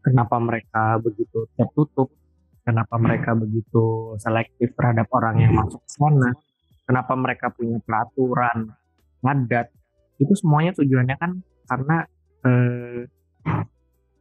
Kenapa 0.02 0.36
mereka 0.38 0.84
begitu 1.02 1.50
tertutup 1.58 2.10
kenapa 2.66 2.98
mereka 2.98 3.30
begitu 3.38 4.18
selektif 4.18 4.74
terhadap 4.74 5.06
orang 5.14 5.38
yang 5.38 5.54
masuk 5.54 5.78
sana, 5.86 6.34
kenapa 6.82 7.14
mereka 7.14 7.54
punya 7.54 7.78
peraturan, 7.78 8.74
adat, 9.22 9.70
itu 10.18 10.34
semuanya 10.34 10.74
tujuannya 10.74 11.16
kan 11.18 11.38
karena 11.70 11.96
eh, 12.42 13.06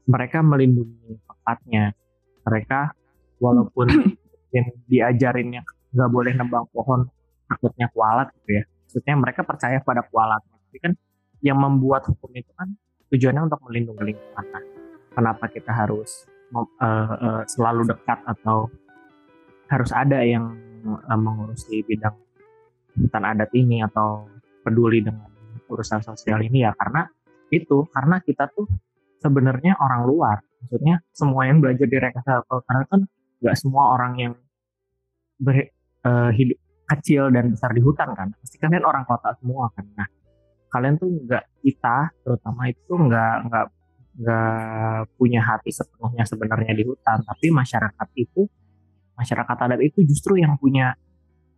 mereka 0.05 0.45
melindungi 0.45 1.17
tempatnya. 1.25 1.97
Mereka 2.45 2.93
walaupun 3.41 3.89
mungkin 4.55 4.87
diajarinnya 4.87 5.67
nggak 5.91 6.09
boleh 6.11 6.31
nebang 6.31 6.63
pohon 6.71 7.03
takutnya 7.51 7.91
kualat 7.91 8.31
gitu 8.39 8.51
ya. 8.55 8.63
Maksudnya 8.63 9.15
mereka 9.19 9.41
percaya 9.43 9.83
pada 9.83 10.07
kualat. 10.07 10.39
Tapi 10.47 10.77
kan 10.79 10.93
yang 11.43 11.59
membuat 11.59 12.07
hukum 12.07 12.31
itu 12.31 12.47
kan 12.55 12.71
tujuannya 13.11 13.51
untuk 13.51 13.59
melindungi 13.67 14.15
lingkungan. 14.15 14.45
Nah, 14.47 14.63
kenapa 15.11 15.51
kita 15.51 15.75
harus 15.75 16.23
uh, 16.55 16.63
uh, 16.79 17.43
selalu 17.43 17.91
dekat 17.91 18.23
atau 18.23 18.71
harus 19.67 19.91
ada 19.91 20.23
yang 20.23 20.55
uh, 20.87 21.19
mengurusi 21.19 21.83
bidang 21.83 22.15
hutan 22.95 23.23
adat 23.27 23.51
ini 23.51 23.83
atau 23.83 24.31
peduli 24.63 25.03
dengan 25.03 25.27
urusan 25.67 25.99
sosial 25.99 26.39
ini 26.47 26.63
ya 26.63 26.71
karena 26.79 27.03
itu 27.51 27.83
karena 27.91 28.23
kita 28.23 28.47
tuh 28.55 28.69
sebenarnya 29.19 29.75
orang 29.81 30.07
luar 30.07 30.37
maksudnya 30.63 31.03
semua 31.11 31.49
yang 31.49 31.59
belajar 31.59 31.89
di 31.89 31.97
rekayasa 31.99 32.45
karena 32.47 32.85
kan 32.87 33.01
nggak 33.43 33.57
semua 33.59 33.83
orang 33.97 34.13
yang 34.15 34.33
ber, 35.39 35.71
uh, 36.05 36.31
hidup 36.31 36.59
kecil 36.85 37.33
dan 37.33 37.49
besar 37.49 37.73
di 37.73 37.81
hutan 37.81 38.13
kan 38.13 38.29
pasti 38.37 38.61
kalian 38.61 38.85
orang 38.85 39.03
kota 39.09 39.33
semua 39.41 39.73
kan. 39.73 39.85
Nah 39.97 40.07
kalian 40.69 40.95
tuh 41.01 41.09
nggak 41.09 41.43
kita 41.65 42.13
terutama 42.21 42.69
itu 42.69 42.93
nggak 42.93 43.35
nggak 43.49 43.65
nggak 44.15 44.99
punya 45.19 45.41
hati 45.43 45.71
sepenuhnya 45.73 46.23
sebenarnya 46.23 46.73
di 46.77 46.83
hutan. 46.85 47.25
Tapi 47.25 47.47
masyarakat 47.49 48.07
itu 48.15 48.45
masyarakat 49.15 49.57
adat 49.65 49.81
itu 49.81 50.03
justru 50.05 50.37
yang 50.39 50.59
punya 50.61 50.93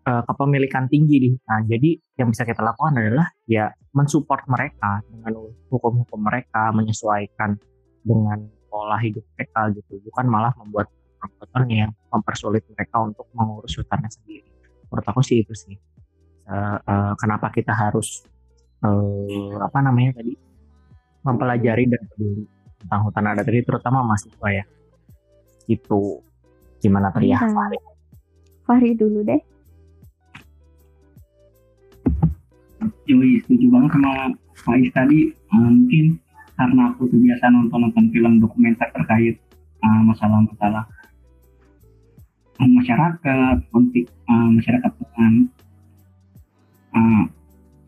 uh, 0.07 0.23
kepemilikan 0.23 0.87
tinggi 0.87 1.17
di 1.19 1.27
hutan. 1.35 1.67
Jadi 1.67 1.89
yang 2.17 2.31
bisa 2.31 2.47
kita 2.47 2.63
lakukan 2.63 2.97
adalah 2.97 3.27
ya 3.45 3.67
mensupport 3.91 4.47
mereka 4.47 5.03
dengan 5.11 5.33
hukum-hukum 5.69 6.21
mereka 6.23 6.71
menyesuaikan 6.71 7.59
dengan 8.01 8.47
pola 8.71 8.97
hidup 9.01 9.25
mereka 9.35 9.73
gitu. 9.75 9.99
Bukan 10.07 10.25
malah 10.29 10.53
membuat 10.55 10.87
perbuatan 11.17 11.65
yang 11.69 11.91
mempersulit 12.13 12.63
mereka 12.71 13.01
untuk 13.01 13.25
mengurus 13.33 13.73
hutannya 13.77 14.09
sendiri. 14.09 14.45
Menurut 14.87 15.05
aku 15.05 15.21
sih 15.25 15.43
itu 15.43 15.53
sih. 15.57 15.75
Uh, 16.47 16.79
uh, 16.79 17.11
kenapa 17.19 17.51
kita 17.51 17.75
harus 17.75 18.23
uh, 18.85 19.57
apa 19.59 19.83
namanya 19.83 20.23
tadi? 20.23 20.37
Mempelajari 21.25 21.91
dan 21.91 22.01
peduli 22.07 22.47
tentang 22.79 23.01
hutan 23.03 23.25
adat 23.27 23.43
tadi 23.43 23.59
terutama 23.65 23.99
mahasiswa 24.05 24.47
ya. 24.47 24.63
Itu 25.67 26.23
gimana 26.79 27.11
tadi 27.11 27.35
ya 27.35 27.43
Fahri? 27.43 27.79
Fahri 28.63 28.91
dulu 28.95 29.27
deh. 29.27 29.41
Yoi, 33.07 33.39
setuju 33.43 33.65
banget 33.71 33.91
sama 33.99 34.13
Faiz 34.55 34.87
tadi. 34.95 35.19
Uh, 35.51 35.67
mungkin 35.67 36.15
karena 36.55 36.89
aku 36.95 37.11
tuh 37.11 37.19
biasa 37.19 37.53
nonton-nonton 37.53 38.05
film 38.09 38.33
dokumenter 38.39 38.87
terkait 38.95 39.37
masalah-masalah 39.77 40.83
uh, 40.83 40.96
masyarakat, 42.65 43.57
konflik 43.69 44.09
uh, 44.25 44.49
masyarakat 44.49 44.91
dengan 44.97 45.33
uh, 46.97 47.23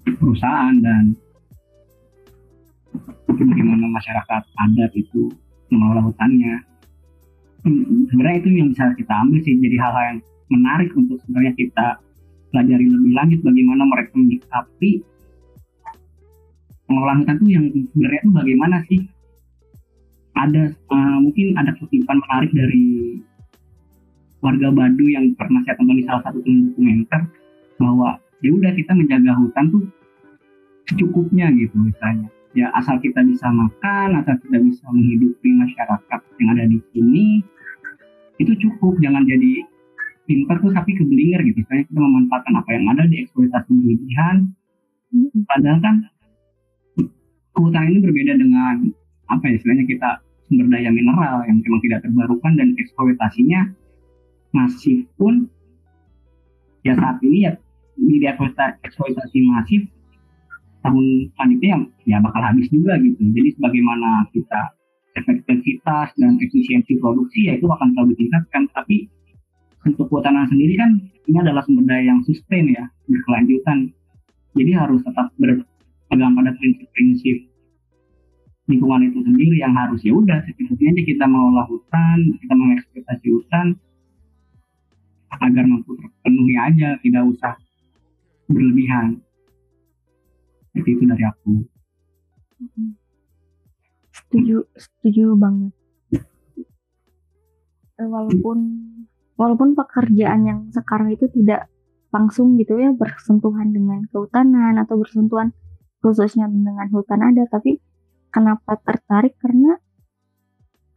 perusahaan 0.05 0.75
dan 0.77 1.17
bagaimana 3.33 3.89
masyarakat 3.89 4.41
adat 4.45 4.91
itu 4.93 5.33
mengelola 5.73 6.05
hutannya. 6.05 6.61
Sebenarnya 8.09 8.37
itu 8.39 8.49
yang 8.55 8.67
bisa 8.71 8.93
kita 8.95 9.13
ambil 9.25 9.39
sih 9.43 9.57
jadi 9.57 9.77
hal-hal 9.81 10.03
yang 10.15 10.19
menarik 10.49 10.89
untuk 10.95 11.17
sebenarnya 11.25 11.53
kita 11.57 11.87
pelajari 12.49 12.85
lebih 12.89 13.13
lanjut 13.13 13.39
bagaimana 13.45 13.83
mereka 13.85 14.13
menyikapi 14.17 14.91
pengelolaan 16.89 17.21
hutan 17.21 17.37
itu 17.37 17.47
yang 17.53 17.65
sebenarnya 17.93 18.19
itu 18.25 18.31
bagaimana 18.33 18.77
sih? 18.89 19.01
Ada 20.39 20.71
uh, 20.71 21.17
mungkin 21.19 21.57
ada 21.59 21.75
kutipan 21.77 22.17
menarik 22.23 22.51
dari 22.55 23.19
warga 24.39 24.71
Badu 24.71 25.05
yang 25.07 25.35
pernah 25.35 25.59
saya 25.67 25.75
tonton 25.75 25.99
di 25.99 26.05
salah 26.07 26.23
satu 26.23 26.39
dokumenter 26.39 27.21
bahwa 27.79 28.19
ya 28.39 28.49
udah 28.55 28.71
kita 28.75 28.91
menjaga 28.95 29.31
hutan 29.39 29.65
tuh 29.71 29.83
secukupnya 30.87 31.51
gitu 31.55 31.75
misalnya. 31.79 32.31
Ya 32.57 32.73
asal 32.73 32.97
kita 32.97 33.21
bisa 33.21 33.45
makan 33.53 34.19
atau 34.25 34.33
kita 34.41 34.57
bisa 34.57 34.83
menghidupi 34.89 35.53
masyarakat 35.53 36.19
yang 36.41 36.49
ada 36.57 36.65
di 36.65 36.79
sini 36.91 37.45
itu 38.41 38.53
cukup. 38.57 38.97
Jangan 39.03 39.27
jadi 39.27 39.63
pintar 40.25 40.57
tuh 40.63 40.73
tapi 40.73 40.97
kebelinger 40.97 41.45
gitu. 41.45 41.61
Misalnya 41.61 41.85
kita 41.85 41.99
memanfaatkan 41.99 42.53
apa 42.57 42.69
yang 42.73 42.85
ada 42.89 43.03
di 43.05 43.15
eksploitasi 43.21 43.69
berlebihan 43.69 44.49
padahal 45.49 45.79
kan 45.81 45.95
kehutanan 47.57 47.89
ini 47.91 47.99
berbeda 48.05 48.33
dengan 48.37 48.75
apa 49.29 49.43
ya 49.49 49.53
istilahnya 49.57 49.85
kita 49.89 50.09
sumber 50.49 50.69
daya 50.69 50.89
mineral 50.93 51.45
yang 51.45 51.57
memang 51.61 51.81
tidak 51.85 51.99
terbarukan 52.05 52.51
dan 52.57 52.67
eksploitasinya 52.77 53.61
masih 54.55 55.05
pun 55.15 55.45
ya 56.81 56.95
saat 56.97 57.21
ini 57.21 57.45
ya 57.45 57.53
di 57.99 58.23
eksploitasi, 58.23 59.39
masif 59.43 59.83
tahun 60.79 61.27
selanjutnya 61.35 61.75
ya 62.07 62.17
bakal 62.23 62.39
habis 62.39 62.71
juga 62.71 62.95
gitu. 63.03 63.19
Jadi 63.19 63.49
sebagaimana 63.59 64.31
kita 64.31 64.61
efektivitas 65.19 66.15
dan 66.15 66.39
efisiensi 66.39 66.95
produksi 67.03 67.51
ya 67.51 67.59
itu 67.59 67.67
akan 67.67 67.91
selalu 67.93 68.15
ditingkatkan. 68.15 68.71
Tapi 68.71 69.11
untuk 69.83 70.07
kehutanan 70.07 70.47
sendiri 70.47 70.79
kan 70.79 70.91
ini 71.27 71.37
adalah 71.43 71.61
sumber 71.67 71.83
daya 71.83 72.15
yang 72.15 72.23
sustain 72.23 72.71
ya 72.71 72.87
berkelanjutan. 73.11 73.91
Jadi 74.55 74.71
harus 74.73 75.03
tetap 75.03 75.29
berpegang 75.37 76.33
pada 76.33 76.51
prinsip-prinsip 76.55 77.49
lingkungan 78.69 79.09
itu 79.09 79.19
sendiri 79.25 79.57
yang 79.59 79.73
harus 79.73 79.99
ya 80.05 80.13
udah 80.13 80.45
aja 80.45 81.01
kita 81.01 81.25
mengolah 81.25 81.65
hutan 81.65 82.17
kita 82.37 82.53
mengeksploitasi 82.53 83.27
hutan 83.33 83.73
agar 85.39 85.63
mampu 85.65 85.95
terpenuhi 85.95 86.55
aja 86.59 86.99
tidak 87.01 87.23
usah 87.31 87.53
berlebihan. 88.49 89.19
Jadi 90.75 90.89
itu 90.95 91.03
dari 91.05 91.23
aku. 91.25 91.51
Setuju 94.13 94.57
setuju 94.75 95.25
banget. 95.39 95.73
Eh, 97.99 98.07
walaupun 98.07 98.57
walaupun 99.35 99.75
pekerjaan 99.75 100.47
yang 100.47 100.59
sekarang 100.71 101.11
itu 101.11 101.27
tidak 101.31 101.67
langsung 102.09 102.55
gitu 102.57 102.79
ya 102.79 102.95
bersentuhan 102.95 103.69
dengan 103.75 104.07
kehutanan 104.09 104.79
atau 104.81 104.97
bersentuhan 104.97 105.53
khususnya 105.99 106.49
dengan 106.49 106.87
hutan 106.89 107.21
ada 107.21 107.43
tapi 107.51 107.83
kenapa 108.31 108.79
tertarik? 108.81 109.35
Karena 109.37 109.77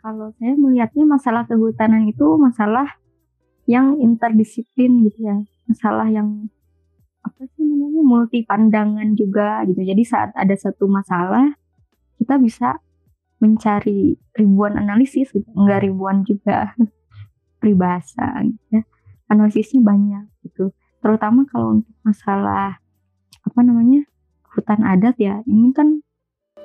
kalau 0.03 0.34
saya 0.38 0.55
melihatnya 0.59 1.07
masalah 1.07 1.47
kehutanan 1.47 2.07
itu 2.07 2.26
masalah 2.38 3.02
yang 3.67 3.99
interdisiplin 3.99 5.07
gitu 5.07 5.19
ya. 5.27 5.37
Masalah 5.69 6.09
yang 6.11 6.51
apa 7.23 7.47
sih 7.55 7.63
namanya 7.63 8.03
multi 8.03 8.43
pandangan 8.43 9.15
juga 9.15 9.63
gitu. 9.71 9.81
Jadi 9.83 10.03
saat 10.03 10.35
ada 10.35 10.55
satu 10.59 10.91
masalah 10.91 11.55
kita 12.19 12.39
bisa 12.39 12.79
mencari 13.43 14.19
ribuan 14.39 14.79
analisis 14.79 15.31
gitu. 15.31 15.47
Enggak 15.55 15.87
ribuan 15.87 16.23
juga 16.27 16.75
peribahasa 17.63 18.43
gitu 18.47 18.67
ya. 18.79 18.83
Analisisnya 19.31 19.81
banyak 19.83 20.27
gitu. 20.47 20.75
Terutama 21.03 21.47
kalau 21.51 21.83
untuk 21.83 21.95
masalah 22.07 22.79
apa 23.43 23.61
namanya 23.63 24.07
hutan 24.55 24.87
adat 24.87 25.19
ya. 25.19 25.43
Ini 25.47 25.75
kan 25.75 26.03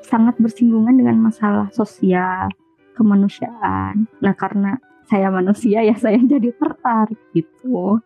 sangat 0.06 0.38
bersinggungan 0.38 0.98
dengan 0.98 1.18
masalah 1.22 1.70
sosial 1.74 2.50
kemanusiaan. 2.94 4.10
Nah 4.22 4.34
karena 4.34 4.78
saya 5.08 5.32
manusia 5.32 5.82
ya 5.82 5.96
saya 5.96 6.20
jadi 6.34 6.52
tertarik 6.54 7.20
gitu. 7.32 8.04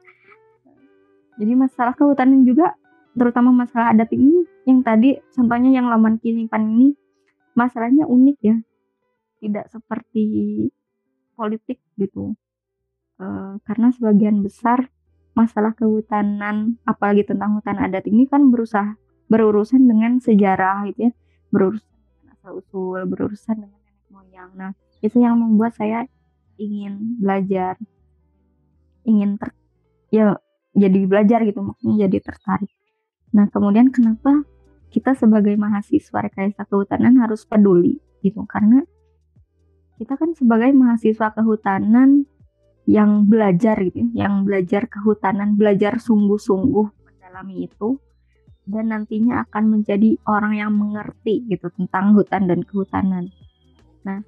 Jadi 1.41 1.54
masalah 1.58 1.97
kehutanan 1.97 2.45
juga 2.45 2.78
terutama 3.18 3.52
masalah 3.52 3.91
adat 3.91 4.14
ini 4.14 4.45
yang 4.64 4.86
tadi 4.86 5.18
contohnya 5.34 5.74
yang 5.74 5.89
laman 5.89 6.22
kinipan 6.22 6.78
ini 6.78 6.93
masalahnya 7.58 8.06
unik 8.06 8.38
ya. 8.45 8.58
Tidak 9.41 9.66
seperti 9.74 10.26
politik 11.34 11.82
gitu. 11.97 12.38
E, 13.18 13.26
karena 13.66 13.89
sebagian 13.89 14.45
besar 14.45 14.93
masalah 15.34 15.74
kehutanan 15.74 16.78
apalagi 16.86 17.26
tentang 17.26 17.58
hutan 17.58 17.82
adat 17.82 18.06
ini 18.06 18.30
kan 18.30 18.54
berusaha 18.54 18.93
berurusan 19.26 19.89
dengan 19.89 20.22
sejarah 20.22 20.86
gitu 20.93 21.10
ya. 21.10 21.12
Berurusan 21.49 21.89
dengan 21.89 22.38
asal 22.38 22.52
usul 22.62 23.02
berurusan 23.10 23.66
dengan 23.66 23.82
nenek 23.82 24.08
moyang. 24.14 24.52
Nah 24.54 24.72
itu 25.02 25.18
yang 25.18 25.41
membuat 25.41 25.74
saya 25.74 26.06
ingin 26.62 27.18
belajar 27.18 27.82
ingin 29.01 29.41
ter 29.41 29.49
ya 30.14 30.38
jadi 30.78 30.99
belajar 31.09 31.41
gitu 31.43 31.66
maksudnya 31.66 32.07
jadi 32.07 32.18
tertarik. 32.22 32.72
Nah 33.34 33.49
kemudian 33.49 33.89
kenapa 33.89 34.45
kita 34.91 35.16
sebagai 35.18 35.55
mahasiswa 35.57 36.20
rekayasa 36.22 36.68
kehutanan 36.68 37.18
harus 37.20 37.43
peduli 37.47 37.99
gitu? 38.22 38.43
Karena 38.45 38.84
kita 39.99 40.16
kan 40.16 40.38
sebagai 40.38 40.72
mahasiswa 40.72 41.34
kehutanan 41.34 42.26
yang 42.89 43.30
belajar 43.30 43.78
gitu 43.86 44.09
yang 44.18 44.41
belajar 44.41 44.89
kehutanan 44.89 45.53
belajar 45.53 46.01
sungguh-sungguh 46.01 46.88
mendalami 47.05 47.70
itu 47.70 48.01
dan 48.66 48.89
nantinya 48.89 49.45
akan 49.45 49.80
menjadi 49.80 50.18
orang 50.26 50.57
yang 50.57 50.72
mengerti 50.74 51.45
gitu 51.45 51.70
tentang 51.78 52.18
hutan 52.18 52.49
dan 52.49 52.66
kehutanan. 52.66 53.30
Nah 54.01 54.26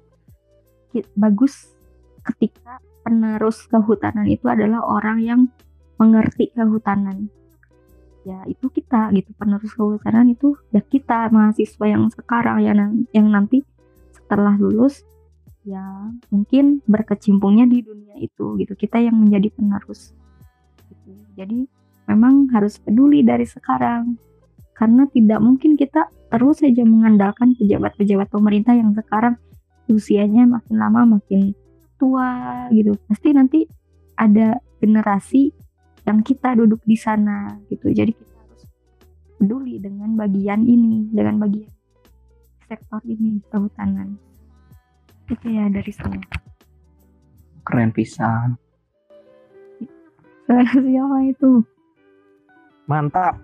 bagus 1.18 1.73
ketika 2.24 2.80
penerus 3.04 3.68
kehutanan 3.68 4.24
itu 4.24 4.48
adalah 4.48 4.80
orang 4.80 5.20
yang 5.20 5.40
mengerti 6.00 6.50
kehutanan. 6.56 7.28
Ya 8.24 8.40
itu 8.48 8.72
kita 8.72 9.12
gitu. 9.12 9.30
Penerus 9.36 9.76
kehutanan 9.76 10.32
itu 10.32 10.56
ya 10.72 10.80
kita 10.80 11.28
mahasiswa 11.28 11.84
yang 11.84 12.08
sekarang 12.08 12.64
yang 12.64 13.04
yang 13.12 13.28
nanti 13.28 13.60
setelah 14.16 14.56
lulus 14.56 15.04
ya 15.64 15.80
mungkin 16.32 16.80
berkecimpungnya 16.88 17.68
di 17.68 17.84
dunia 17.84 18.16
itu 18.16 18.56
gitu. 18.56 18.72
Kita 18.72 18.96
yang 18.96 19.20
menjadi 19.20 19.52
penerus 19.52 20.16
gitu. 20.88 21.12
jadi 21.36 21.68
memang 22.08 22.48
harus 22.56 22.80
peduli 22.80 23.20
dari 23.20 23.44
sekarang. 23.44 24.16
Karena 24.74 25.06
tidak 25.06 25.38
mungkin 25.38 25.78
kita 25.78 26.10
terus 26.32 26.58
saja 26.58 26.82
mengandalkan 26.82 27.54
pejabat-pejabat 27.54 28.26
pemerintah 28.26 28.74
yang 28.74 28.90
sekarang 28.90 29.38
usianya 29.86 30.48
makin 30.48 30.76
lama 30.80 31.20
makin 31.20 31.54
tua 32.04 32.30
gitu. 32.68 32.92
Pasti 33.08 33.32
nanti 33.32 33.64
ada 34.20 34.60
generasi 34.76 35.48
yang 36.04 36.20
kita 36.20 36.52
duduk 36.52 36.84
di 36.84 37.00
sana 37.00 37.56
gitu. 37.72 37.88
Jadi 37.88 38.12
kita 38.12 38.36
harus 38.36 38.62
peduli 39.40 39.80
dengan 39.80 40.12
bagian 40.12 40.60
ini 40.68 41.08
dengan 41.08 41.40
bagian 41.40 41.72
sektor 42.68 43.00
ini 43.08 43.40
kehutanan. 43.48 44.20
Itu 45.32 45.48
ya 45.48 45.72
dari 45.72 45.88
saya. 45.88 46.20
Keren 47.64 47.88
pisan. 47.96 48.60
Suara 50.44 50.68
siapa 50.76 51.18
itu? 51.24 51.64
Mantap. 52.84 53.40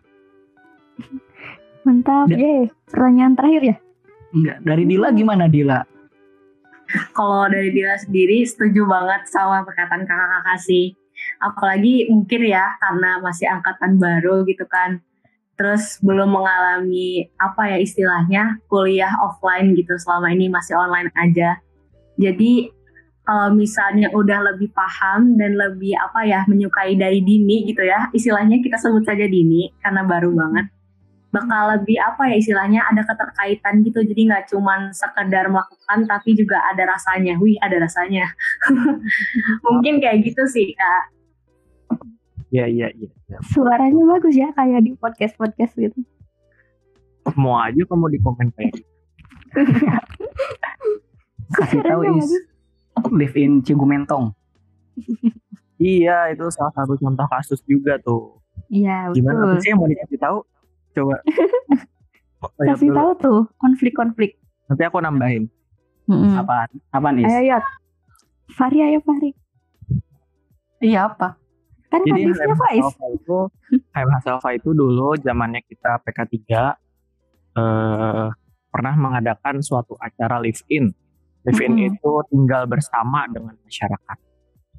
Mantap 1.89 2.29
Ya. 2.29 2.69
pertanyaan 2.93 3.33
terakhir 3.33 3.63
ya? 3.65 3.77
Enggak 4.37 4.59
dari 4.61 4.85
Dila 4.85 5.09
gimana 5.17 5.49
Dila 5.49 5.81
Kalau 7.16 7.47
dari 7.51 7.70
Dila 7.70 7.97
sendiri 7.99 8.43
setuju 8.47 8.86
banget 8.86 9.28
sama 9.30 9.62
perkataan 9.62 10.05
kakak-kakak 10.05 10.59
sih. 10.62 10.97
Apalagi 11.41 12.09
mungkin 12.09 12.49
ya 12.49 12.76
karena 12.80 13.20
masih 13.20 13.47
angkatan 13.51 14.01
baru 14.01 14.43
gitu 14.49 14.64
kan. 14.66 15.01
Terus 15.61 16.01
belum 16.01 16.32
mengalami 16.32 17.28
apa 17.36 17.76
ya 17.76 17.78
istilahnya 17.78 18.57
kuliah 18.72 19.12
offline 19.20 19.76
gitu 19.76 19.93
selama 20.01 20.32
ini 20.32 20.49
masih 20.49 20.72
online 20.72 21.12
aja. 21.12 21.61
Jadi 22.16 22.72
kalau 23.30 23.55
misalnya 23.55 24.09
udah 24.11 24.53
lebih 24.53 24.72
paham 24.74 25.36
dan 25.36 25.55
lebih 25.55 25.95
apa 25.95 26.26
ya 26.26 26.41
menyukai 26.49 26.99
dari 26.99 27.22
dini 27.22 27.68
gitu 27.68 27.84
ya 27.84 28.11
istilahnya 28.11 28.59
kita 28.59 28.74
sebut 28.74 29.07
saja 29.07 29.22
dini 29.28 29.70
karena 29.78 30.03
baru 30.03 30.34
banget 30.34 30.66
bakal 31.31 31.78
lebih 31.78 31.95
apa 32.03 32.26
ya 32.26 32.43
istilahnya 32.43 32.83
ada 32.91 33.07
keterkaitan 33.07 33.87
gitu 33.87 34.03
jadi 34.03 34.35
nggak 34.35 34.45
cuman 34.51 34.91
sekedar 34.91 35.47
melakukan 35.47 36.03
tapi 36.11 36.35
juga 36.35 36.59
ada 36.66 36.91
rasanya 36.91 37.39
wih 37.39 37.55
ada 37.62 37.78
rasanya 37.78 38.26
mungkin 39.66 40.03
kayak 40.03 40.26
gitu 40.26 40.43
sih 40.51 40.74
kak 40.74 41.14
Iya 42.51 42.66
iya 42.66 42.91
iya. 42.99 43.07
iya. 43.31 43.39
suaranya 43.55 44.03
bagus 44.11 44.35
ya 44.35 44.51
kayak 44.51 44.83
di 44.83 44.99
podcast 44.99 45.39
podcast 45.39 45.70
gitu 45.78 46.03
Mau 47.39 47.55
aja 47.62 47.78
kamu 47.87 48.11
di 48.11 48.18
komen 48.18 48.51
kayak 48.59 48.74
gitu. 48.74 48.91
kasih 51.55 51.78
tahu 51.87 52.03
is 52.18 52.26
live 53.14 53.39
in 53.39 53.62
Cigumentong 53.62 54.35
Iya 55.78 56.35
itu 56.35 56.45
salah 56.53 56.74
satu 56.76 56.99
contoh 56.99 57.24
kasus 57.31 57.62
juga 57.64 57.97
tuh. 58.03 58.37
iya 58.68 59.09
Gimana 59.14 59.47
betul 59.47 59.55
apa 59.55 59.62
sih 59.64 59.68
yang 59.72 59.78
mau 59.81 59.89
dikasih 59.89 60.18
tahu? 60.20 60.39
Coba. 60.97 61.16
Kasih 62.72 62.88
tahu 62.97 63.11
tuh 63.20 63.41
konflik-konflik 63.61 64.41
Nanti 64.64 64.82
aku 64.88 64.97
nambahin. 65.05 65.45
Mm-mm. 66.11 66.34
apaan 66.43 66.70
apaan 66.91 67.22
is 67.22 67.30
ayo 67.30 67.55
Yot 67.55 67.64
Fahri 68.51 68.82
ayo 68.82 68.99
Fahri 69.07 69.30
iya 70.82 71.07
apa 71.07 71.38
kan 71.86 72.03
Jadi 72.03 72.34
Faiz 72.34 72.86
Hasalva 73.95 74.51
itu 74.55 74.59
itu 74.59 74.70
dulu 74.74 75.14
zamannya 75.22 75.62
kita 75.66 76.03
PK3 76.03 76.34
eh, 77.59 78.26
pernah 78.70 78.95
mengadakan 78.95 79.59
suatu 79.59 79.99
acara 79.99 80.38
live 80.38 80.62
in. 80.70 80.95
Live 81.43 81.59
in 81.59 81.74
Mm-mm. 81.74 81.88
itu 81.91 82.12
tinggal 82.30 82.70
bersama 82.70 83.26
dengan 83.26 83.59
masyarakat. 83.59 84.18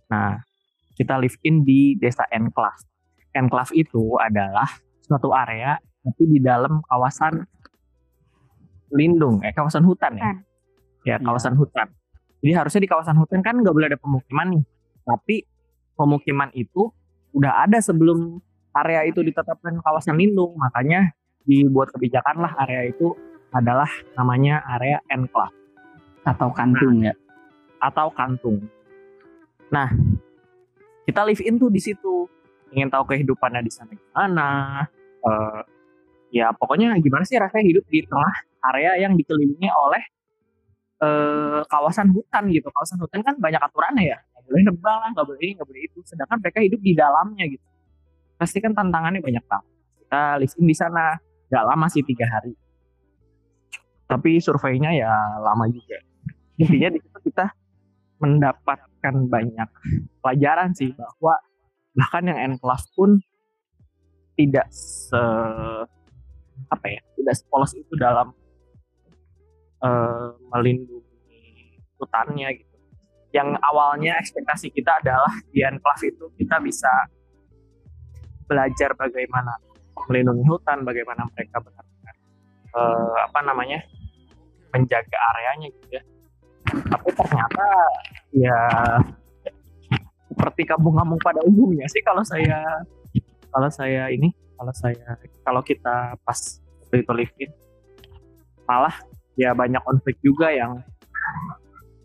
Nah, 0.07 0.39
kita 0.95 1.19
live 1.19 1.35
in 1.43 1.67
di 1.67 1.99
desa 1.99 2.23
Enclave. 2.31 2.87
Enclave 3.35 3.75
itu 3.75 4.15
adalah 4.15 4.71
suatu 5.03 5.35
area 5.35 5.75
tapi 6.01 6.23
di 6.25 6.39
dalam 6.41 6.81
kawasan 6.85 7.45
lindung, 8.91 9.39
eh 9.45 9.53
kawasan 9.53 9.85
hutan 9.87 10.17
ya. 10.17 10.23
Hutan. 10.25 10.37
Ya, 11.01 11.15
kawasan 11.17 11.55
hutan. 11.57 11.87
Jadi 12.41 12.53
harusnya 12.53 12.81
di 12.85 12.89
kawasan 12.89 13.17
hutan 13.17 13.41
kan 13.41 13.57
nggak 13.57 13.73
boleh 13.73 13.87
ada 13.89 13.97
pemukiman 14.01 14.47
nih. 14.57 14.63
Tapi 15.01 15.35
pemukiman 15.97 16.49
itu 16.53 16.89
udah 17.33 17.65
ada 17.65 17.77
sebelum 17.81 18.41
area 18.73 19.05
itu 19.05 19.21
ditetapkan 19.21 19.77
kawasan 19.81 20.17
lindung, 20.17 20.57
makanya 20.57 21.13
dibuat 21.45 21.89
kebijakan 21.93 22.45
lah 22.45 22.53
area 22.65 22.89
itu 22.89 23.13
adalah 23.51 23.89
namanya 24.15 24.63
area 24.77 25.01
enclave 25.11 25.51
Atau 26.21 26.53
kantung 26.53 27.01
ya. 27.01 27.13
atau 27.81 28.13
kantung. 28.13 28.61
Nah, 29.73 29.89
kita 31.09 31.25
live 31.25 31.41
in 31.41 31.57
tuh 31.57 31.73
di 31.73 31.81
situ. 31.81 32.29
Ingin 32.71 32.87
tahu 32.93 33.03
kehidupannya 33.09 33.65
di 33.65 33.71
sana 33.73 33.91
gimana. 33.91 34.49
eh, 35.21 35.61
ya 36.31 36.55
pokoknya 36.55 36.95
gimana 37.03 37.27
sih 37.27 37.35
rasanya 37.35 37.67
hidup 37.67 37.85
di 37.91 38.07
tengah 38.07 38.35
area 38.71 39.03
yang 39.03 39.13
dikelilingi 39.19 39.67
oleh 39.67 40.03
eh, 41.01 41.61
kawasan 41.67 42.13
hutan 42.15 42.47
gitu. 42.49 42.71
Kawasan 42.71 42.97
hutan 43.03 43.21
kan 43.21 43.35
banyak 43.37 43.59
aturannya 43.59 44.15
ya. 44.15 44.17
Nggak 44.31 44.43
boleh 44.47 44.61
nebang 44.71 44.97
lah, 45.03 45.09
nggak 45.11 45.27
boleh 45.27 45.41
ini, 45.43 45.53
nggak 45.59 45.67
boleh 45.67 45.81
itu. 45.83 45.99
Sedangkan 46.07 46.37
mereka 46.39 46.59
hidup 46.63 46.79
di 46.79 46.93
dalamnya 46.95 47.45
gitu. 47.51 47.65
Pasti 48.39 48.57
kan 48.57 48.73
tantangannya 48.73 49.21
banyak 49.21 49.43
banget. 49.45 49.69
Kita 50.01 50.21
live 50.41 50.55
in 50.57 50.65
di 50.65 50.75
sana. 50.77 51.13
Gak 51.51 51.67
lama 51.67 51.85
sih 51.91 51.99
tiga 51.99 52.25
hari. 52.31 52.55
Tapi 54.07 54.39
surveinya 54.39 54.95
ya 54.95 55.11
lama 55.43 55.67
juga. 55.67 55.99
Intinya 56.55 56.95
di 56.95 56.99
situ 57.03 57.19
kita 57.27 57.51
mendapatkan 58.23 59.15
banyak 59.27 59.69
pelajaran 60.23 60.71
sih 60.71 60.95
bahwa 60.95 61.43
bahkan 61.91 62.23
yang 62.23 62.39
enclave 62.55 62.87
pun 62.95 63.19
tidak 64.39 64.71
se 64.71 65.19
apa 66.69 66.85
ya 66.91 67.01
tidak 67.17 67.35
sepolos 67.39 67.71
itu 67.73 67.93
dalam 67.97 68.35
eh, 69.81 70.29
melindungi 70.51 71.01
hutannya 71.97 72.49
gitu. 72.57 72.75
Yang 73.31 73.49
awalnya 73.63 74.19
ekspektasi 74.19 74.75
kita 74.75 74.99
adalah 74.99 75.31
di 75.49 75.63
enclave 75.63 76.03
itu 76.11 76.25
kita 76.35 76.59
bisa 76.59 76.91
belajar 78.49 78.91
bagaimana 78.99 79.55
melindungi 80.09 80.43
hutan, 80.43 80.83
bagaimana 80.83 81.23
mereka 81.31 81.63
benar-benar 81.63 82.15
eh, 82.75 83.15
apa 83.31 83.39
namanya 83.45 83.79
menjaga 84.75 85.17
areanya 85.33 85.67
gitu 85.71 85.87
ya. 85.95 86.03
Tapi 86.71 87.09
ternyata 87.15 87.65
ya 88.31 88.59
seperti 90.31 90.63
kampung-kampung 90.65 91.19
pada 91.19 91.43
umumnya 91.43 91.85
sih 91.91 92.01
kalau 92.01 92.23
saya 92.23 92.63
kalau 93.51 93.69
saya 93.69 94.07
ini 94.09 94.31
kalau 94.61 94.73
saya 94.77 95.17
kalau 95.41 95.61
kita 95.65 96.13
pas 96.21 96.37
waktu 96.85 97.01
itu 97.01 97.11
live 97.17 97.33
in 97.41 97.51
malah 98.69 98.93
ya 99.33 99.57
banyak 99.57 99.81
konflik 99.81 100.21
juga 100.21 100.53
yang 100.53 100.77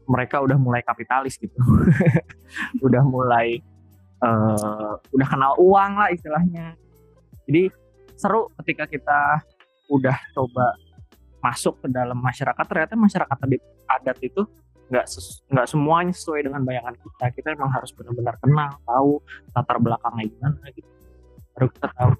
mereka 0.08 0.40
udah 0.40 0.56
mulai 0.56 0.80
kapitalis 0.80 1.36
gitu. 1.36 1.58
Udah 2.86 3.02
mulai 3.02 3.58
eh, 4.22 4.92
udah 5.12 5.28
kenal 5.28 5.58
uang 5.58 5.92
lah 5.98 6.08
istilahnya. 6.14 6.78
Jadi 7.44 7.68
seru 8.14 8.46
ketika 8.62 8.86
kita 8.86 9.42
udah 9.90 10.14
coba 10.30 10.78
masuk 11.42 11.82
ke 11.82 11.90
dalam 11.90 12.16
masyarakat 12.22 12.64
ternyata 12.64 12.94
masyarakat 12.94 13.36
adat, 13.90 14.18
itu 14.22 14.46
nggak 14.86 15.06
nggak 15.50 15.66
semuanya 15.66 16.14
sesuai 16.14 16.46
dengan 16.46 16.62
bayangan 16.62 16.94
kita. 16.94 17.24
Kita 17.34 17.48
memang 17.58 17.74
harus 17.74 17.90
benar-benar 17.90 18.38
kenal 18.38 18.78
tahu 18.86 19.18
latar 19.52 19.76
belakangnya 19.82 20.24
gimana 20.30 20.66
gitu 20.70 20.95
baru 21.56 21.68
kita 21.72 21.88
tahu. 21.96 22.12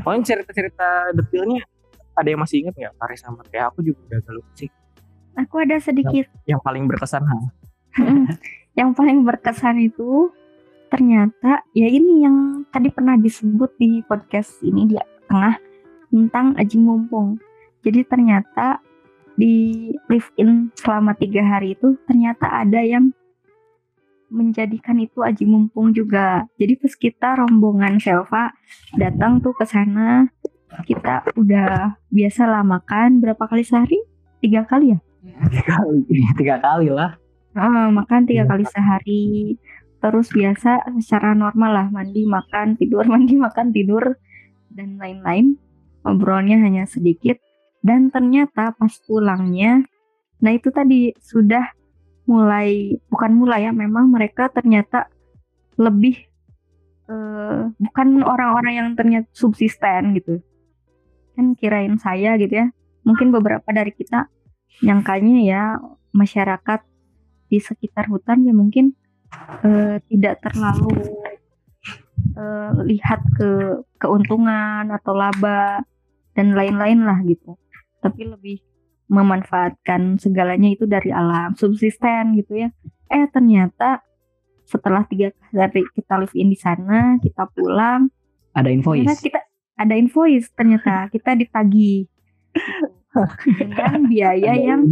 Pokoknya 0.00 0.22
cerita-cerita 0.22 0.88
detailnya 1.18 1.60
ada 2.14 2.28
yang 2.30 2.40
masih 2.40 2.62
ingat 2.62 2.74
ya 2.78 2.88
Paris 2.94 3.20
sama 3.20 3.42
kayak 3.50 3.74
aku 3.74 3.82
juga 3.82 3.98
udah 4.06 4.18
agak 4.22 4.34
lupa 4.38 4.52
sih. 4.54 4.70
Aku 5.38 5.54
ada 5.58 5.76
sedikit. 5.82 6.26
Yang 6.46 6.60
paling 6.62 6.84
berkesan 6.86 7.22
ha? 7.26 7.38
yang 8.78 8.94
paling 8.94 9.26
berkesan 9.26 9.82
itu 9.82 10.30
ternyata 10.90 11.66
ya 11.74 11.86
ini 11.90 12.22
yang 12.22 12.66
tadi 12.70 12.90
pernah 12.90 13.18
disebut 13.18 13.74
di 13.78 14.02
podcast 14.06 14.62
ini 14.62 14.90
di 14.90 14.96
tengah 15.26 15.58
tentang 16.10 16.54
aji 16.54 16.78
mumpung. 16.78 17.38
Jadi 17.82 18.06
ternyata 18.06 18.78
di 19.38 19.88
live 20.10 20.30
in 20.36 20.68
selama 20.76 21.16
tiga 21.16 21.40
hari 21.40 21.72
itu 21.78 21.96
ternyata 22.04 22.46
ada 22.50 22.82
yang 22.82 23.14
menjadikan 24.30 24.96
itu 25.02 25.20
aji 25.20 25.44
mumpung 25.44 25.90
juga. 25.90 26.46
Jadi 26.56 26.78
pas 26.78 26.94
kita 26.94 27.28
rombongan 27.42 27.98
Selva 27.98 28.54
datang 28.96 29.42
tuh 29.42 29.52
ke 29.52 29.66
sana, 29.66 30.30
kita 30.86 31.26
udah 31.34 31.98
biasa 32.08 32.46
lah 32.46 32.62
makan 32.62 33.20
berapa 33.20 33.44
kali 33.44 33.66
sehari? 33.66 33.98
Tiga 34.40 34.64
kali 34.64 34.96
ya? 34.96 34.98
Tiga 35.50 35.62
kali. 35.76 36.00
Tiga 36.38 36.56
kali 36.62 36.88
lah. 36.88 37.18
Ah, 37.52 37.90
makan 37.90 38.30
tiga 38.30 38.46
Iya. 38.46 38.50
kali 38.54 38.64
sehari. 38.70 39.24
Terus 40.00 40.30
biasa 40.32 40.96
secara 41.02 41.34
normal 41.34 41.70
lah 41.74 41.86
mandi, 41.90 42.24
makan, 42.24 42.78
tidur, 42.78 43.04
mandi, 43.12 43.34
makan, 43.36 43.74
tidur 43.74 44.16
dan 44.70 44.96
lain-lain. 44.96 45.58
Ngobrolnya 46.06 46.56
hanya 46.62 46.88
sedikit 46.88 47.36
dan 47.80 48.12
ternyata 48.12 48.76
pas 48.76 48.92
pulangnya 49.08 49.84
nah 50.40 50.52
itu 50.52 50.72
tadi 50.72 51.12
sudah 51.20 51.72
mulai 52.28 53.00
bukan 53.08 53.32
mulai 53.34 53.68
ya 53.68 53.72
memang 53.72 54.08
mereka 54.12 54.48
ternyata 54.52 55.08
lebih 55.80 56.28
eh, 57.08 57.60
bukan 57.76 58.08
orang-orang 58.22 58.74
yang 58.76 58.88
ternyata 58.94 59.28
subsisten 59.32 60.16
gitu. 60.20 60.44
Kan 61.34 61.56
kirain 61.56 61.96
saya 61.96 62.36
gitu 62.36 62.54
ya. 62.54 62.68
Mungkin 63.02 63.32
beberapa 63.32 63.64
dari 63.72 63.90
kita 63.90 64.28
nyangkanya 64.84 65.36
ya 65.42 65.62
masyarakat 66.12 66.80
di 67.50 67.58
sekitar 67.58 68.06
hutan 68.06 68.46
ya 68.46 68.54
mungkin 68.54 68.94
eh, 69.66 69.98
tidak 70.06 70.44
terlalu 70.44 70.94
eh, 72.38 72.72
lihat 72.86 73.20
ke 73.34 73.82
keuntungan 73.98 74.86
atau 74.92 75.16
laba 75.16 75.82
dan 76.36 76.54
lain-lain 76.54 77.02
lah 77.02 77.18
gitu. 77.26 77.58
Tapi 78.00 78.22
lebih 78.28 78.69
memanfaatkan 79.10 80.22
segalanya 80.22 80.70
itu 80.70 80.86
dari 80.86 81.10
alam, 81.10 81.58
subsisten 81.58 82.38
gitu 82.38 82.62
ya. 82.62 82.68
Eh 83.10 83.26
ternyata 83.34 84.06
setelah 84.62 85.02
tiga 85.10 85.34
hari 85.50 85.82
kita 85.98 86.14
live 86.22 86.36
in 86.38 86.54
di 86.54 86.58
sana, 86.58 87.18
kita 87.18 87.50
pulang, 87.50 88.06
Ada 88.54 88.70
ternyata 88.70 88.78
invoice. 88.78 89.18
kita 89.18 89.40
ada 89.74 89.94
invoice 89.98 90.46
ternyata 90.54 90.94
kita 91.14 91.34
ditagi 91.34 92.06
dengan 93.58 94.06
biaya 94.06 94.54
yang 94.54 94.86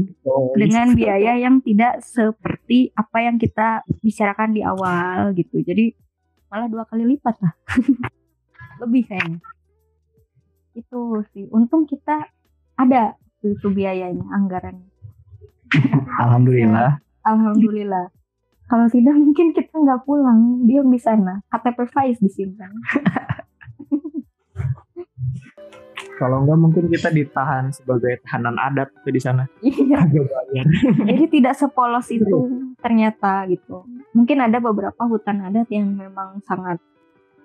dengan 0.59 0.91
biaya 0.99 1.39
yang 1.39 1.63
tidak 1.63 2.03
seperti 2.03 2.91
apa 2.99 3.23
yang 3.23 3.39
kita 3.39 3.87
bicarakan 4.03 4.51
di 4.51 4.67
awal 4.67 5.31
gitu. 5.39 5.63
Jadi 5.63 5.95
malah 6.51 6.67
dua 6.67 6.83
kali 6.91 7.07
lipat 7.07 7.39
lah. 7.39 7.55
Lebih 8.83 9.07
kayaknya. 9.07 9.39
Itu 10.75 11.23
sih. 11.31 11.47
Untung 11.55 11.87
kita 11.87 12.27
ada 12.75 13.15
itu 13.43 13.67
biayanya, 13.71 14.27
anggaran. 14.35 14.83
Alhamdulillah. 16.23 16.99
Alhamdulillah. 17.23 18.11
Kalau 18.69 18.87
tidak 18.93 19.17
mungkin 19.17 19.57
kita 19.57 19.73
nggak 19.73 20.05
pulang, 20.05 20.69
diam 20.69 20.93
di 20.93 21.01
sana. 21.01 21.41
KTP 21.49 21.89
Faiz 21.89 22.21
disimpan. 22.21 22.69
kalau 26.19 26.43
enggak 26.43 26.59
mungkin 26.59 26.85
kita 26.91 27.15
ditahan 27.15 27.71
sebagai 27.71 28.19
tahanan 28.27 28.59
adat 28.59 28.91
itu 28.91 29.11
di 29.15 29.23
sana 29.23 29.47
Iya. 29.63 30.03
Jadi 31.09 31.25
tidak 31.31 31.55
sepolos 31.55 32.11
itu 32.11 32.75
ternyata 32.83 33.47
gitu. 33.47 33.87
Mungkin 34.13 34.43
ada 34.43 34.59
beberapa 34.59 35.07
hutan 35.07 35.47
adat 35.47 35.71
yang 35.71 35.95
memang 35.95 36.43
sangat 36.43 36.83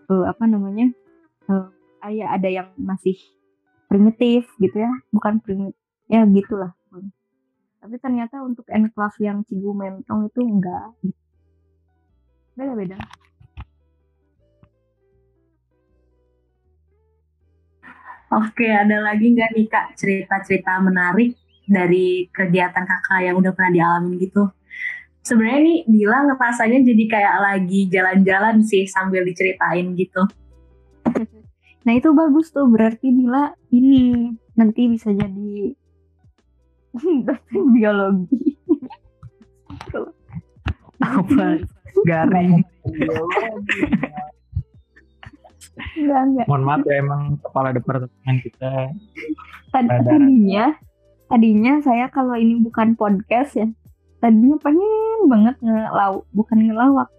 eh, 0.09 0.25
apa 0.25 0.43
namanya? 0.49 0.89
ya 2.03 2.35
ada 2.35 2.49
yang 2.51 2.67
masih 2.75 3.15
primitif 3.87 4.47
gitu 4.59 4.75
ya, 4.75 4.91
bukan 5.11 5.39
primitif 5.39 5.82
ya 6.13 6.21
gitulah. 6.29 6.77
Tapi 7.81 7.97
ternyata 7.97 8.45
untuk 8.45 8.69
enclave 8.69 9.17
yang 9.19 9.41
Cigumentong 9.49 10.29
itu 10.29 10.39
enggak. 10.45 10.93
Beda-beda. 12.53 13.01
Oke, 18.33 18.65
ada 18.65 18.97
lagi 19.01 19.29
nggak 19.33 19.51
nih 19.57 19.67
Kak 19.69 19.87
cerita-cerita 19.97 20.81
menarik 20.81 21.37
dari 21.69 22.29
kegiatan 22.33 22.81
kakak 22.81 23.29
yang 23.29 23.35
udah 23.37 23.53
pernah 23.53 23.73
dialamin 23.73 24.17
gitu? 24.21 24.49
Sebenarnya 25.21 25.59
nih 25.59 25.79
Dila 25.85 26.19
ngerasanya 26.29 26.79
jadi 26.81 27.03
kayak 27.09 27.35
lagi 27.41 27.79
jalan-jalan 27.93 28.63
sih 28.65 28.89
sambil 28.89 29.21
diceritain 29.27 29.93
gitu. 29.93 30.23
Nah 31.83 31.93
itu 31.93 32.09
bagus 32.15 32.49
tuh 32.49 32.65
berarti 32.71 33.11
Dila 33.11 33.53
ini 33.75 34.33
nanti 34.55 34.87
bisa 34.87 35.11
jadi 35.11 35.75
dosen 37.27 37.63
biologi. 37.73 38.57
Apa? 41.03 41.47
Garing. 42.07 42.63
Enggak 45.97 46.21
enggak. 46.29 46.45
mohon 46.45 46.63
maaf 46.65 46.85
ya 46.85 47.01
emang 47.01 47.41
kepala 47.41 47.73
departemen 47.73 48.35
kita 48.45 48.93
Tad- 49.73 49.89
tadinya 50.05 50.77
tadinya 51.25 51.81
saya 51.81 52.05
kalau 52.13 52.37
ini 52.37 52.61
bukan 52.61 52.93
podcast 52.93 53.57
ya 53.57 53.67
tadinya 54.21 54.53
pengen 54.61 55.25
banget 55.25 55.55
ngelau 55.65 56.29
bukan 56.29 56.69
ngelawak 56.69 57.09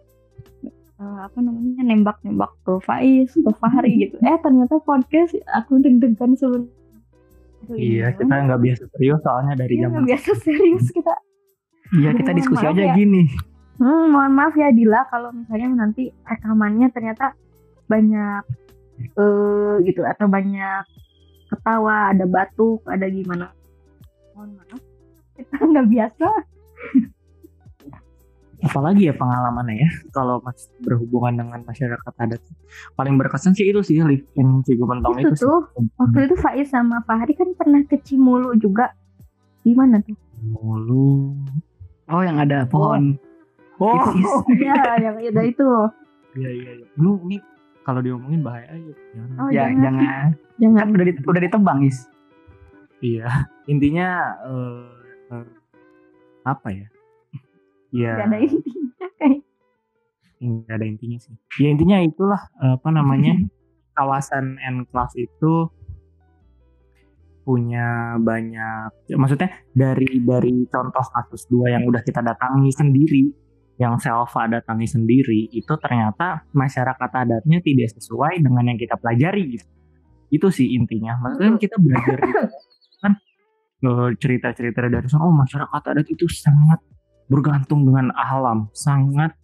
eh, 1.03 1.19
apa 1.27 1.39
namanya 1.43 1.83
nembak-nembak 1.83 2.55
ke 2.63 2.79
Faiz, 2.87 3.35
ke 3.35 3.51
Fahri 3.59 4.07
gitu. 4.07 4.17
Eh 4.23 4.39
ternyata 4.39 4.79
podcast 4.79 5.35
aku 5.51 5.83
deg-degan 5.83 6.39
sebenarnya. 6.39 6.84
Iya, 7.73 8.13
gimana? 8.13 8.19
kita 8.21 8.35
nggak 8.45 8.61
biasa 8.61 8.83
serius 8.93 9.21
soalnya 9.25 9.55
dari 9.57 9.75
Iya, 9.75 9.83
zaman 9.89 10.03
biasa 10.05 10.31
serius 10.41 10.87
kita. 10.93 11.15
Iya 11.95 12.11
kita 12.13 12.31
diskusi 12.35 12.65
aja 12.65 12.83
ya. 12.85 12.95
gini. 12.97 13.23
Hmm, 13.75 14.11
mohon 14.11 14.33
maaf 14.35 14.55
ya 14.55 14.71
Dila 14.71 15.03
kalau 15.09 15.35
misalnya 15.35 15.87
nanti 15.87 16.11
rekamannya 16.23 16.89
ternyata 16.91 17.35
banyak 17.87 18.43
eh 19.19 19.75
gitu 19.83 20.07
atau 20.07 20.27
banyak 20.31 20.83
ketawa, 21.51 22.11
ada 22.15 22.25
batuk, 22.27 22.83
ada 22.87 23.07
gimana. 23.07 23.51
Mohon 24.35 24.51
maaf. 24.63 24.81
Kita 25.35 25.57
nggak 25.61 25.87
biasa. 25.91 26.29
apalagi 28.65 29.07
ya 29.07 29.15
pengalamannya 29.15 29.77
ya 29.79 29.91
kalau 30.11 30.41
mas 30.41 30.67
berhubungan 30.81 31.37
dengan 31.39 31.61
masyarakat 31.63 32.13
adat 32.17 32.41
paling 32.93 33.15
berkesan 33.15 33.53
sih 33.53 33.69
itu 33.69 33.81
sih 33.81 34.01
lift 34.01 34.25
yang 34.33 34.61
Cigu 34.61 34.83
Pentong 34.83 35.21
itu 35.21 35.31
itu, 35.31 35.45
tuh 35.45 35.69
sih. 35.69 35.85
waktu 35.95 36.19
itu 36.25 36.35
Faiz 36.35 36.69
sama 36.69 37.05
Fahri 37.05 37.33
kan 37.33 37.53
pernah 37.53 37.85
ke 37.85 38.01
Cimulu 38.01 38.57
juga. 38.57 38.97
Gimana 39.61 40.01
tuh? 40.01 40.17
mulu 40.45 41.33
Oh 42.05 42.21
yang 42.21 42.37
ada 42.37 42.65
pohon. 42.65 43.17
oh 43.77 43.97
Is- 44.13 44.45
is- 44.47 44.61
ya, 44.61 44.77
yang 44.99 45.17
ada 45.17 45.43
itu. 45.43 45.69
iya 46.35 46.51
iya 46.51 46.71
iya 46.75 46.87
lu 46.95 47.17
ini 47.25 47.41
kalau 47.81 48.01
diomongin 48.01 48.41
bahaya 48.41 48.69
aja 48.71 48.93
jangan. 49.11 49.37
Oh, 49.37 49.49
ya 49.49 49.65
jangan. 49.67 49.81
jangan. 49.83 50.27
Jangan. 50.57 50.79
Kan 50.81 50.89
udah 50.91 51.05
di- 51.07 51.25
udah 51.25 51.41
ditebang 51.43 51.79
is. 51.83 51.99
iya 53.01 53.29
intinya 53.73 54.09
eh, 54.41 54.89
eh, 55.33 55.47
apa 56.45 56.69
ya 56.71 56.87
ya 57.95 58.19
Gak 58.19 58.27
ada 58.27 58.39
intinya 58.43 59.09
kayak. 59.23 59.41
nggak 60.45 60.77
ada 60.77 60.87
intinya 60.91 61.19
sih. 61.23 61.35
Ya 61.63 61.69
intinya 61.71 61.97
itulah 62.03 62.43
apa 62.59 62.89
namanya 62.91 63.39
kawasan 63.97 64.59
enclave 64.61 65.15
itu 65.17 65.71
punya 67.45 68.17
banyak 68.19 68.89
ya, 69.05 69.17
maksudnya 69.21 69.53
dari 69.77 70.19
dari 70.25 70.65
contoh 70.65 71.05
kasus 71.05 71.45
dua 71.53 71.77
yang 71.77 71.85
udah 71.85 72.01
kita 72.01 72.25
datangi 72.25 72.73
sendiri 72.73 73.25
yang 73.77 74.01
Selva 74.01 74.49
datangi 74.49 74.87
sendiri 74.89 75.51
itu 75.53 75.73
ternyata 75.83 76.47
masyarakat 76.57 77.11
adatnya 77.11 77.59
tidak 77.61 77.93
sesuai 77.99 78.41
dengan 78.41 78.65
yang 78.71 78.79
kita 78.79 78.95
pelajari 78.97 79.59
gitu. 79.59 79.67
Itu 80.31 80.47
sih 80.51 80.79
intinya. 80.79 81.19
Maksudnya 81.19 81.59
kita 81.59 81.77
belajar 81.79 82.19
itu 82.23 82.43
kan. 83.03 83.13
Cerita-cerita 84.23 84.89
dari 84.89 85.05
sana 85.11 85.29
oh 85.29 85.35
masyarakat 85.35 85.83
adat 85.93 86.07
itu 86.09 86.25
sangat 86.31 86.81
bergantung 87.29 87.85
dengan 87.89 88.13
alam. 88.15 88.69
Sangat 88.77 89.37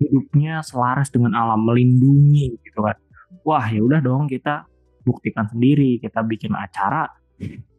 hidupnya 0.00 0.60
selaras 0.60 1.08
dengan 1.08 1.36
alam 1.36 1.64
melindungi 1.64 2.56
gitu 2.60 2.84
kan. 2.84 2.96
Wah 3.46 3.66
ya 3.68 3.80
udah 3.82 4.00
dong 4.02 4.28
kita 4.28 4.68
buktikan 5.06 5.48
sendiri. 5.48 6.00
Kita 6.00 6.20
bikin 6.24 6.52
acara 6.52 7.08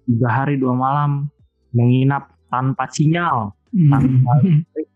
tiga 0.08 0.30
hari 0.32 0.56
dua 0.58 0.74
malam 0.74 1.28
menginap 1.76 2.32
tanpa 2.48 2.88
sinyal 2.88 3.52
tanpa 3.68 4.32
listrik 4.42 4.88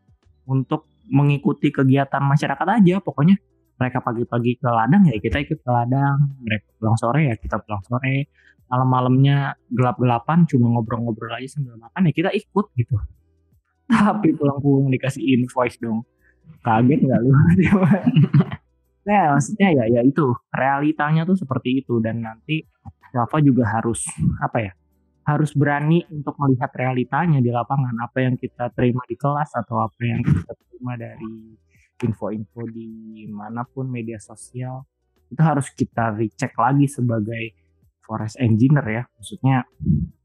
untuk 0.47 0.87
mengikuti 1.11 1.69
kegiatan 1.69 2.23
masyarakat 2.23 2.67
aja. 2.81 2.95
Pokoknya 3.03 3.35
mereka 3.75 3.97
pagi-pagi 3.99 4.61
ke 4.61 4.69
ladang 4.69 5.09
ya 5.09 5.17
kita 5.19 5.43
ikut 5.43 5.59
ke 5.59 5.69
ladang. 5.69 6.39
Mereka 6.41 6.79
pulang 6.79 6.97
sore 6.97 7.27
ya 7.29 7.35
kita 7.35 7.59
pulang 7.61 7.83
sore. 7.85 8.31
Malam-malamnya 8.71 9.59
gelap-gelapan 9.67 10.47
cuma 10.47 10.71
ngobrol-ngobrol 10.71 11.35
aja 11.35 11.59
sambil 11.59 11.75
makan 11.75 12.07
ya 12.07 12.11
kita 12.15 12.31
ikut 12.31 12.71
gitu 12.79 12.95
tapi 13.91 14.31
pulang-pulang 14.33 14.87
dikasih 14.89 15.21
invoice 15.21 15.77
dong. 15.77 16.07
Kaget 16.63 16.99
nggak 17.03 17.19
lu? 17.21 17.31
Nah 19.07 19.23
maksudnya 19.35 19.69
ya 19.75 19.85
ya 19.99 20.01
itu. 20.05 20.31
Realitanya 20.53 21.27
tuh 21.27 21.35
seperti 21.35 21.83
itu. 21.83 21.99
Dan 21.99 22.23
nanti 22.23 22.63
Java 23.11 23.37
juga 23.43 23.67
harus 23.67 24.07
apa 24.39 24.57
ya 24.63 24.71
harus 25.21 25.53
berani 25.53 26.01
untuk 26.09 26.33
melihat 26.41 26.71
realitanya 26.73 27.43
di 27.43 27.51
lapangan. 27.53 27.93
Apa 28.01 28.25
yang 28.25 28.35
kita 28.39 28.73
terima 28.73 29.03
di 29.05 29.15
kelas 29.19 29.53
atau 29.53 29.85
apa 29.85 30.01
yang 30.01 30.21
kita 30.25 30.53
terima 30.65 30.97
dari 30.97 31.55
info-info 32.01 32.65
di 32.73 32.89
mana 33.29 33.61
pun 33.61 33.85
media 33.85 34.17
sosial 34.17 34.81
itu 35.31 35.39
harus 35.39 35.71
kita 35.71 36.11
recheck 36.17 36.51
lagi 36.59 36.89
sebagai 36.91 37.60
forest 38.11 38.35
engineer 38.43 38.83
ya 38.83 39.03
maksudnya 39.15 39.63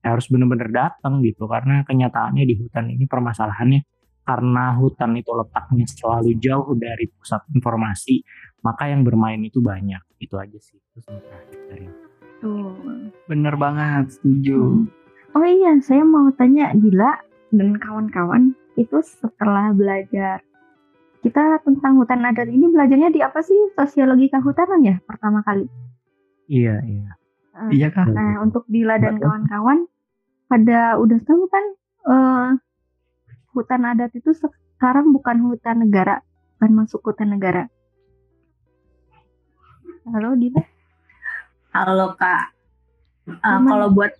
harus 0.03 0.26
benar-benar 0.26 0.74
datang 0.74 1.22
gitu 1.22 1.47
karena 1.47 1.87
kenyataannya 1.87 2.43
di 2.43 2.59
hutan 2.59 2.91
ini 2.91 3.07
permasalahannya 3.07 3.87
karena 4.26 4.74
hutan 4.74 5.14
itu 5.14 5.30
letaknya 5.30 5.87
selalu 5.87 6.34
jauh 6.43 6.74
dari 6.74 7.07
pusat 7.14 7.47
informasi 7.55 8.26
maka 8.66 8.91
yang 8.91 9.07
bermain 9.07 9.39
itu 9.47 9.62
banyak 9.62 10.03
itu 10.18 10.34
aja 10.34 10.59
sih 10.59 10.74
itu 10.74 10.99
sementara 10.99 11.47
dari 11.70 11.87
Tuh. 12.37 12.76
Bener 13.32 13.57
banget, 13.57 14.12
setuju. 14.12 14.84
Oh 15.32 15.47
iya, 15.49 15.72
saya 15.80 16.05
mau 16.05 16.28
tanya 16.37 16.68
Dila 16.76 17.16
dan 17.49 17.80
kawan-kawan 17.80 18.53
itu 18.76 19.01
setelah 19.01 19.72
belajar 19.72 20.45
kita 21.24 21.59
tentang 21.66 21.99
hutan 21.99 22.22
adat 22.22 22.47
ini 22.47 22.70
belajarnya 22.70 23.11
di 23.11 23.18
apa 23.18 23.43
sih 23.43 23.57
sosiologi 23.74 24.30
kehutanan 24.30 24.84
ya 24.84 24.97
pertama 25.03 25.43
kali. 25.43 25.66
iya 26.47 26.78
iya 26.87 27.18
Iya 27.73 27.89
kak. 27.89 28.13
Nah 28.13 28.45
untuk 28.45 28.69
Dila 28.69 29.01
dan 29.01 29.17
kawan-kawan 29.17 29.89
pada 30.47 31.01
udah 31.01 31.19
tahu 31.25 31.49
kan 31.49 31.65
eh, 32.07 32.49
hutan 33.57 33.83
adat 33.89 34.13
itu 34.13 34.31
sekarang 34.37 35.09
bukan 35.17 35.49
hutan 35.49 35.81
negara, 35.81 36.21
bukan 36.57 36.85
masuk 36.85 37.01
hutan 37.01 37.33
negara. 37.33 37.73
Halo 40.07 40.37
Dila. 40.37 40.63
Halo 41.73 42.15
Kak. 42.15 42.55
Uh, 43.27 43.61
kalau 43.67 43.91
buat 43.91 44.15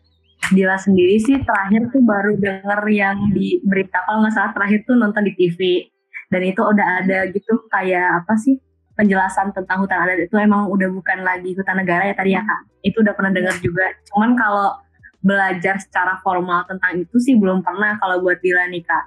Dila 0.51 0.75
sendiri 0.81 1.21
sih 1.23 1.39
terakhir 1.47 1.95
tuh 1.95 2.03
baru 2.03 2.35
denger 2.35 2.81
yang 2.91 3.31
di 3.31 3.63
berita 3.63 4.03
kalau 4.03 4.27
nggak 4.27 4.35
salah 4.35 4.53
terakhir 4.57 4.83
tuh 4.83 4.99
nonton 4.99 5.23
di 5.27 5.33
TV 5.39 5.87
dan 6.27 6.43
itu 6.43 6.59
udah 6.59 7.03
ada 7.03 7.31
gitu 7.31 7.67
kayak 7.71 8.23
apa 8.23 8.35
sih 8.35 8.59
penjelasan 8.97 9.53
tentang 9.53 9.85
hutan 9.85 10.03
adat 10.03 10.25
itu 10.25 10.35
emang 10.41 10.73
udah 10.73 10.89
bukan 10.89 11.21
lagi 11.21 11.53
hutan 11.53 11.77
negara 11.77 12.09
ya 12.09 12.15
tadi 12.17 12.33
ya 12.33 12.43
kak? 12.43 12.61
Itu 12.81 13.05
udah 13.05 13.13
pernah 13.13 13.33
dengar 13.33 13.55
juga. 13.61 13.93
Cuman 14.09 14.33
kalau 14.35 14.81
belajar 15.21 15.77
secara 15.79 16.17
formal 16.25 16.65
tentang 16.65 17.05
itu 17.05 17.17
sih 17.21 17.37
belum 17.37 17.61
pernah 17.61 18.01
kalau 18.01 18.25
buat 18.25 18.41
Dila 18.41 18.67
nih 18.73 18.83
kak. 18.83 19.05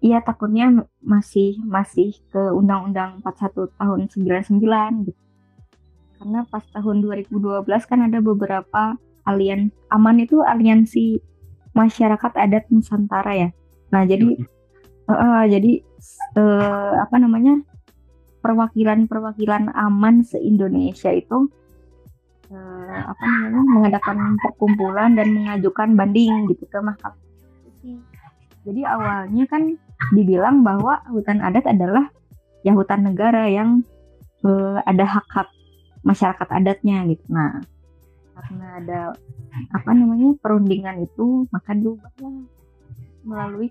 Iya. 0.00 0.20
Takutnya 0.20 0.84
masih 1.00 1.60
masih 1.64 2.16
ke 2.28 2.40
Undang-Undang 2.52 3.24
41 3.24 3.72
tahun 3.76 4.00
99 4.12 5.08
gitu. 5.08 5.20
Karena 6.20 6.44
pas 6.44 6.64
tahun 6.76 7.00
2012 7.00 7.64
kan 7.88 8.00
ada 8.04 8.20
beberapa 8.20 9.00
alien. 9.24 9.72
Aman 9.88 10.20
itu 10.20 10.44
aliansi 10.44 11.20
masyarakat 11.72 12.32
adat 12.36 12.68
Nusantara 12.68 13.32
ya. 13.32 13.48
Nah 13.88 14.04
jadi 14.04 14.36
eh, 14.36 14.59
eh, 15.14 15.44
jadi 15.50 15.72
eh, 16.38 16.92
apa 17.00 17.16
namanya 17.18 17.62
perwakilan-perwakilan 18.40 19.72
aman 19.76 20.24
se 20.24 20.40
Indonesia 20.40 21.12
itu 21.12 21.50
eh, 22.50 23.00
apa 23.04 23.24
namanya 23.24 23.62
mengadakan 23.68 24.38
perkumpulan 24.40 25.14
dan 25.14 25.32
mengajukan 25.34 25.94
banding 25.94 26.48
gitu 26.50 26.64
ke 26.66 26.78
Mahkamah. 26.80 27.28
Jadi 28.60 28.84
awalnya 28.84 29.44
kan 29.48 29.72
dibilang 30.12 30.60
bahwa 30.60 31.00
hutan 31.08 31.40
adat 31.40 31.64
adalah 31.64 32.12
ya 32.60 32.76
hutan 32.76 33.08
negara 33.08 33.48
yang 33.48 33.80
eh, 34.44 34.78
ada 34.84 35.04
hak-hak 35.08 35.48
masyarakat 36.04 36.48
adatnya 36.48 37.08
gitu. 37.08 37.24
Nah, 37.28 37.60
karena 38.36 38.66
ada 38.80 39.00
apa 39.76 39.90
namanya 39.92 40.32
perundingan 40.40 41.04
itu 41.04 41.44
maka 41.52 41.76
diubahlah 41.76 42.48
melalui 43.24 43.68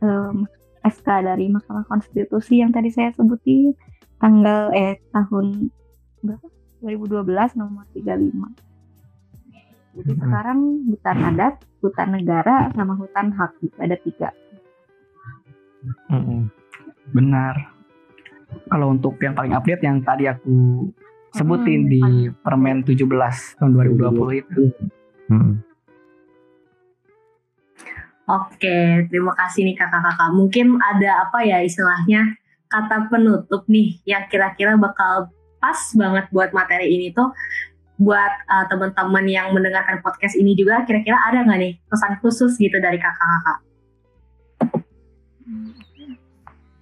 em, 0.00 0.48
SK 0.86 1.08
dari 1.26 1.50
Mahkamah 1.50 1.86
Konstitusi 1.90 2.62
yang 2.62 2.70
tadi 2.70 2.94
saya 2.94 3.10
sebutin 3.14 3.74
tanggal 4.22 4.72
eh 4.72 5.02
tahun 5.12 5.68
berapa 6.22 6.46
2012 6.80 7.58
nomor 7.58 7.84
35. 7.90 8.06
Jadi 9.96 10.12
Mm-mm. 10.12 10.20
sekarang 10.20 10.60
hutan 10.92 11.18
adat, 11.24 11.54
hutan 11.80 12.08
negara, 12.12 12.68
sama 12.76 12.94
hutan 13.00 13.32
hak 13.32 13.56
ada 13.80 13.96
tiga. 13.96 14.28
Mm-mm. 16.12 16.52
Benar. 17.16 17.72
Kalau 18.70 18.92
untuk 18.92 19.16
yang 19.24 19.34
paling 19.34 19.56
update 19.56 19.82
yang 19.82 20.04
tadi 20.04 20.28
aku 20.28 20.88
sebutin 21.32 21.88
Hmm, 21.88 21.90
di 21.90 22.02
Permen 22.44 22.84
17 22.84 23.02
tahun 23.58 23.70
2020 23.72 24.42
itu. 24.44 24.62
Mm-mm. 25.32 25.65
Oke, 28.26 29.06
terima 29.06 29.30
kasih 29.38 29.62
nih 29.62 29.78
kakak-kakak. 29.78 30.34
Mungkin 30.34 30.82
ada 30.82 31.30
apa 31.30 31.46
ya 31.46 31.62
istilahnya 31.62 32.34
kata 32.66 33.06
penutup 33.06 33.62
nih 33.70 34.02
yang 34.02 34.26
kira-kira 34.26 34.74
bakal 34.74 35.30
pas 35.62 35.78
banget 35.94 36.26
buat 36.34 36.50
materi 36.50 36.90
ini 36.90 37.14
tuh 37.14 37.30
buat 37.96 38.32
uh, 38.50 38.66
teman-teman 38.66 39.24
yang 39.30 39.54
mendengarkan 39.54 40.02
podcast 40.02 40.34
ini 40.34 40.58
juga 40.58 40.82
kira-kira 40.82 41.16
ada 41.22 41.46
nggak 41.46 41.58
nih 41.62 41.72
pesan 41.86 42.18
khusus 42.18 42.58
gitu 42.58 42.76
dari 42.82 42.98
kakak-kakak? 42.98 43.58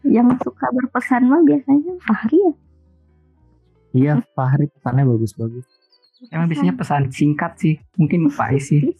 Yang 0.08 0.28
suka 0.48 0.66
berpesan 0.72 1.28
mah 1.28 1.44
biasanya 1.44 1.92
Fahri 2.08 2.38
ya. 2.40 2.52
Iya, 3.94 4.14
Fahri 4.32 4.72
pesannya 4.72 5.04
bagus-bagus. 5.06 5.68
Emang 6.32 6.48
biasanya 6.48 6.72
pesan 6.72 7.12
singkat 7.12 7.52
sih. 7.60 7.76
Mungkin 8.00 8.32
Pak 8.32 8.56
sih. 8.64 8.96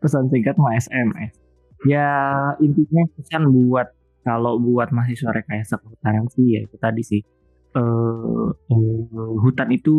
Pesan 0.00 0.28
singkat 0.32 0.58
mau 0.58 0.70
SMS. 0.74 1.32
Ya 1.86 2.08
intinya 2.62 3.02
pesan 3.18 3.50
buat 3.50 3.90
kalau 4.22 4.58
buat 4.62 4.94
mahasiswa 4.94 5.34
rekayasa 5.34 5.82
kehutanan 5.82 6.30
sih 6.30 6.46
ya 6.58 6.60
itu 6.62 6.76
tadi 6.78 7.02
sih. 7.02 7.22
Eh, 7.72 8.48
eh, 8.52 9.32
hutan 9.42 9.68
itu 9.72 9.96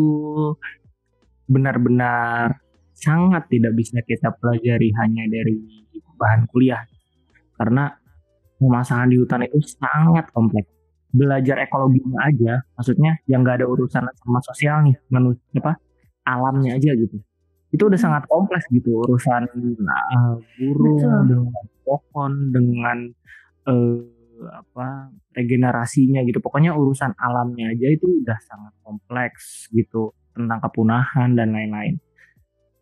benar-benar 1.44 2.56
sangat 2.94 3.50
tidak 3.50 3.74
bisa 3.74 3.98
kita 4.06 4.32
pelajari 4.38 4.88
hanya 5.02 5.26
dari 5.26 5.58
bahan 6.14 6.46
kuliah 6.48 6.80
karena 7.58 7.90
pemasangan 8.62 9.10
di 9.10 9.18
hutan 9.18 9.44
itu 9.44 9.58
sangat 9.76 10.30
kompleks 10.30 10.70
belajar 11.10 11.62
ekologinya 11.62 12.26
aja 12.26 12.62
maksudnya 12.74 13.18
yang 13.30 13.42
nggak 13.42 13.62
ada 13.62 13.66
urusan 13.70 14.02
sama 14.02 14.40
sosial 14.42 14.82
nih 14.82 14.96
manusia 15.10 15.42
apa 15.62 15.78
alamnya 16.26 16.74
aja 16.74 16.90
gitu 16.94 17.18
itu 17.74 17.90
udah 17.90 17.98
sangat 17.98 18.22
kompleks 18.30 18.70
gitu 18.70 19.02
urusan 19.02 19.50
uh, 19.50 20.38
burung 20.62 20.94
Betul. 21.02 21.22
dengan 21.26 21.64
pohon 21.82 22.32
dengan 22.54 22.98
uh, 23.66 23.98
apa 24.54 25.10
regenerasinya 25.34 26.22
gitu. 26.22 26.38
Pokoknya 26.38 26.70
urusan 26.78 27.18
alamnya 27.18 27.74
aja 27.74 27.90
itu 27.90 28.22
udah 28.22 28.38
sangat 28.46 28.74
kompleks 28.86 29.66
gitu 29.74 30.14
tentang 30.30 30.62
kepunahan 30.62 31.34
dan 31.34 31.50
lain-lain. 31.50 31.98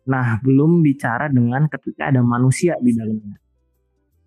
Nah 0.09 0.37
belum 0.45 0.85
bicara 0.85 1.25
dengan 1.33 1.65
ketika 1.65 2.13
ada 2.13 2.21
manusia 2.21 2.77
di 2.77 2.93
dalamnya. 2.93 3.41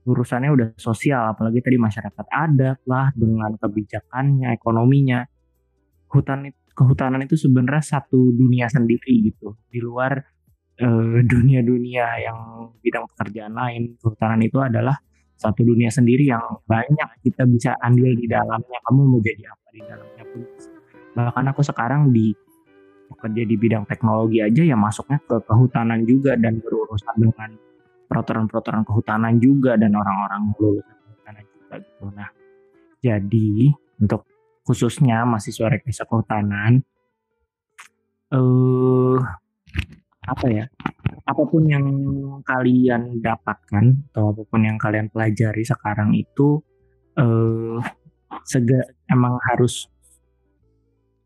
Urusannya 0.07 0.51
udah 0.51 0.67
sosial 0.79 1.31
apalagi 1.35 1.63
tadi 1.63 1.79
masyarakat 1.79 2.27
adat 2.27 2.79
lah 2.91 3.15
dengan 3.15 3.55
kebijakannya 3.59 4.55
ekonominya. 4.55 5.23
Hutan 6.07 6.51
kehutanan 6.75 7.27
itu 7.27 7.35
sebenarnya 7.35 7.99
satu 7.99 8.31
dunia 8.31 8.71
sendiri 8.71 9.27
gitu 9.27 9.59
di 9.67 9.83
luar 9.83 10.36
eh, 10.81 11.19
dunia-dunia 11.25 12.07
yang 12.21 12.39
bidang 12.81 13.05
pekerjaan 13.15 13.55
lain 13.57 13.97
kehutanan 14.01 14.41
itu 14.45 14.59
adalah 14.61 14.97
satu 15.37 15.61
dunia 15.65 15.93
sendiri 15.93 16.33
yang 16.33 16.43
banyak 16.65 17.21
kita 17.21 17.45
bisa 17.45 17.77
andil 17.85 18.17
di 18.17 18.25
dalamnya 18.25 18.79
kamu 18.89 19.01
mau 19.05 19.21
jadi 19.21 19.53
apa 19.53 19.67
di 19.73 19.83
dalamnya 19.85 20.25
pun 20.33 20.41
bahkan 21.17 21.45
aku 21.53 21.61
sekarang 21.61 22.13
di 22.13 22.33
bekerja 23.13 23.43
di 23.45 23.57
bidang 23.57 23.85
teknologi 23.89 24.43
aja 24.43 24.63
ya 24.65 24.77
masuknya 24.77 25.21
ke 25.23 25.37
kehutanan 25.45 26.03
juga 26.09 26.35
dan 26.37 26.59
berurusan 26.61 27.17
dengan 27.17 27.51
peraturan-peraturan 28.07 28.83
kehutanan 28.87 29.35
juga 29.39 29.75
dan 29.77 29.93
orang-orang 29.95 30.55
lulusan 30.59 30.97
kehutanan 31.05 31.45
juga 31.47 31.75
gitu. 31.83 32.05
Nah, 32.15 32.29
jadi 33.03 33.51
untuk 34.03 34.23
khususnya 34.67 35.23
mahasiswa 35.23 35.67
rekayasa 35.71 36.05
kehutanan 36.09 36.83
eh 38.27 39.19
apa 40.27 40.47
ya? 40.51 40.65
Apa 41.27 41.43
pun 41.47 41.67
yang 41.67 41.87
kalian 42.43 43.19
dapatkan 43.23 43.85
atau 44.13 44.35
apa 44.35 44.43
pun 44.47 44.61
yang 44.63 44.79
kalian 44.79 45.11
pelajari 45.11 45.63
sekarang 45.63 46.15
itu 46.15 46.63
eh 47.17 47.79
sega 48.45 48.83
emang 49.11 49.39
harus 49.51 49.89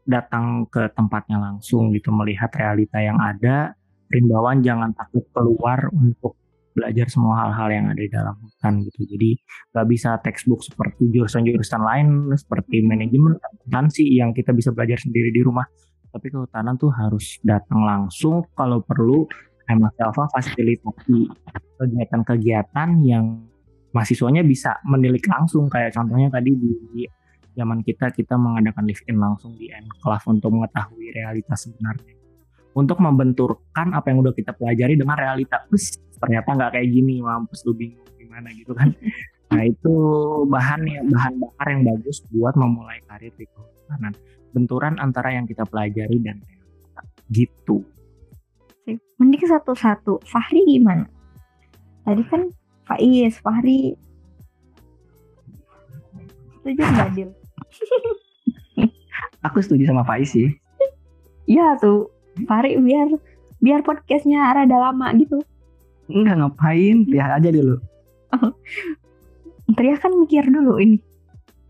datang 0.07 0.67
ke 0.69 0.91
tempatnya 0.97 1.39
langsung 1.39 1.93
gitu 1.93 2.11
melihat 2.11 2.51
realita 2.57 2.99
yang 2.99 3.19
ada 3.21 3.77
rimbawan 4.11 4.59
jangan 4.61 4.91
takut 4.97 5.23
keluar 5.31 5.87
untuk 5.95 6.35
belajar 6.75 7.07
semua 7.11 7.47
hal-hal 7.47 7.69
yang 7.71 7.87
ada 7.91 8.01
di 8.01 8.11
dalam 8.11 8.35
hutan 8.39 8.83
gitu. 8.87 9.01
Jadi 9.07 9.31
nggak 9.75 9.87
bisa 9.91 10.11
textbook 10.23 10.63
seperti 10.63 11.11
jurusan-jurusan 11.11 11.83
lain 11.83 12.09
seperti 12.35 12.83
manajemen 12.87 13.39
akuntansi 13.39 14.07
yang 14.07 14.31
kita 14.31 14.55
bisa 14.55 14.71
belajar 14.71 14.99
sendiri 14.99 15.31
di 15.35 15.43
rumah. 15.43 15.67
Tapi 16.11 16.27
kehutanan 16.29 16.75
tuh 16.75 16.91
harus 16.91 17.39
datang 17.47 17.87
langsung 17.87 18.43
kalau 18.59 18.83
perlu 18.83 19.27
Hemat 19.71 19.95
Alfa 20.03 20.27
fasilitasi 20.35 21.31
kegiatan-kegiatan 21.79 22.89
yang 23.07 23.47
mahasiswanya 23.95 24.43
bisa 24.43 24.83
menilik 24.83 25.23
langsung 25.31 25.71
kayak 25.71 25.95
contohnya 25.95 26.27
tadi 26.27 26.51
di 26.59 27.07
zaman 27.55 27.83
kita 27.87 28.11
kita 28.11 28.35
mengadakan 28.35 28.87
live 28.91 29.03
in 29.07 29.23
langsung 29.23 29.55
di 29.55 29.71
enclave 29.71 30.27
untuk 30.27 30.51
mengetahui 30.51 31.15
realitas 31.15 31.71
sebenarnya 31.71 32.21
untuk 32.75 33.03
membenturkan 33.03 33.95
apa 33.95 34.15
yang 34.15 34.23
udah 34.23 34.35
kita 34.35 34.55
pelajari 34.55 34.95
dengan 34.95 35.19
realita. 35.19 35.63
Terus 35.71 35.99
ternyata 36.21 36.55
nggak 36.55 36.71
kayak 36.79 36.89
gini, 36.91 37.19
mampus 37.19 37.67
lu 37.67 37.75
bingung 37.75 38.07
gimana 38.15 38.49
gitu 38.55 38.73
kan. 38.77 38.95
Nah 39.51 39.63
itu 39.67 39.95
bahan 40.47 40.81
yang 40.87 41.07
bahan 41.11 41.35
bakar 41.43 41.67
yang 41.75 41.83
bagus 41.83 42.23
buat 42.31 42.55
memulai 42.55 43.03
karir 43.11 43.35
di 43.35 43.47
kehutanan. 43.51 44.15
Benturan 44.51 44.99
antara 44.99 45.31
yang 45.31 45.47
kita 45.47 45.63
pelajari 45.65 46.19
dan 46.21 46.43
realita. 46.43 47.03
gitu. 47.31 47.87
Mending 49.21 49.47
satu-satu. 49.47 50.19
Fahri 50.27 50.67
gimana? 50.67 51.07
Tadi 52.03 52.23
kan 52.27 52.51
Faiz, 52.89 53.39
Fahri. 53.39 53.95
Setuju 56.61 56.83
nggak, 56.83 57.09
Dil? 57.15 57.31
Aku 59.47 59.63
setuju 59.63 59.89
sama 59.89 60.03
Faiz 60.03 60.35
sih. 60.35 60.51
Iya 61.47 61.79
tuh. 61.79 62.11
Fahri 62.45 62.77
biar 62.81 63.09
biar 63.61 63.81
podcastnya 63.85 64.51
rada 64.51 64.77
lama 64.77 65.13
gitu. 65.15 65.39
Enggak 66.11 66.43
ngapain, 66.43 67.07
lihat 67.07 67.39
aja 67.39 67.51
dulu. 67.53 67.77
Ya 69.81 69.97
kan 69.97 70.13
mikir 70.19 70.45
dulu 70.51 70.83
ini. 70.83 70.99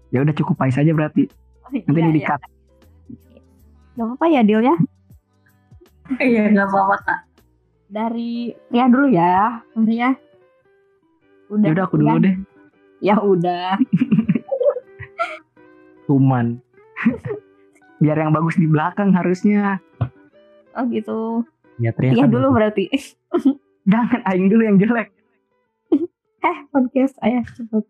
Ya 0.09 0.24
udah 0.24 0.33
cukup 0.33 0.57
Faiz 0.57 0.74
aja 0.74 0.91
berarti. 0.91 1.28
Nanti 1.70 2.01
Iya, 2.01 2.11
ini 2.11 2.20
iya. 2.24 2.35
Gak 4.01 4.09
apa-apa 4.09 4.26
ya, 4.32 4.40
Dil 4.40 4.64
ya. 4.64 4.76
Iya 6.16 6.48
nggak 6.57 6.72
apa-apa 6.72 6.96
kak. 7.05 7.20
Dari 7.92 8.48
Ria 8.72 8.88
dulu 8.88 9.12
ya, 9.12 9.61
Fahri 9.76 9.96
ya. 10.01 10.11
Ya 11.53 11.68
udah 11.76 11.84
aku 11.84 12.01
dulu 12.01 12.16
ya. 12.16 12.24
deh. 12.24 12.34
Ya 13.05 13.16
udah. 13.20 13.76
Cuman 16.09 16.64
Biar 18.01 18.16
yang 18.16 18.32
bagus 18.32 18.57
di 18.57 18.64
belakang 18.64 19.12
harusnya. 19.12 19.84
Oh 20.72 20.88
gitu. 20.88 21.44
ya 21.76 21.92
teriak 21.92 22.16
Iya 22.16 22.24
kan 22.24 22.32
dulu 22.32 22.57
berarti. 22.57 22.88
Jangan 23.92 24.24
aing 24.32 24.48
dulu 24.48 24.62
yang 24.64 24.80
jelek. 24.80 25.12
eh 26.40 26.59
podcast 26.72 27.20
ayah 27.20 27.44
cepet. 27.53 27.84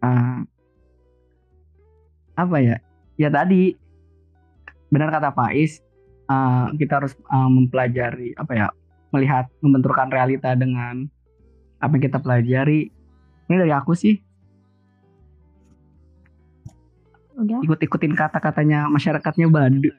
Ah, 0.00 0.48
apa 2.40 2.56
ya? 2.56 2.80
Ya 3.20 3.28
tadi 3.28 3.76
benar 4.92 5.08
kata 5.08 5.32
Faiz, 5.32 5.80
ah, 6.28 6.68
kita 6.76 7.00
harus 7.00 7.16
ah, 7.32 7.48
mempelajari 7.48 8.36
apa 8.36 8.52
ya? 8.52 8.66
Melihat 9.12 9.48
membenturkan 9.64 10.12
realita 10.12 10.52
dengan 10.52 11.08
apa 11.80 11.92
yang 11.96 12.04
kita 12.04 12.20
pelajari. 12.20 12.92
Ini 13.48 13.56
dari 13.58 13.72
aku 13.74 13.92
sih 13.92 14.16
Udah. 17.36 17.58
ikut-ikutin 17.64 18.14
kata-katanya 18.14 18.86
masyarakatnya 18.92 19.50
Badu. 19.50 19.90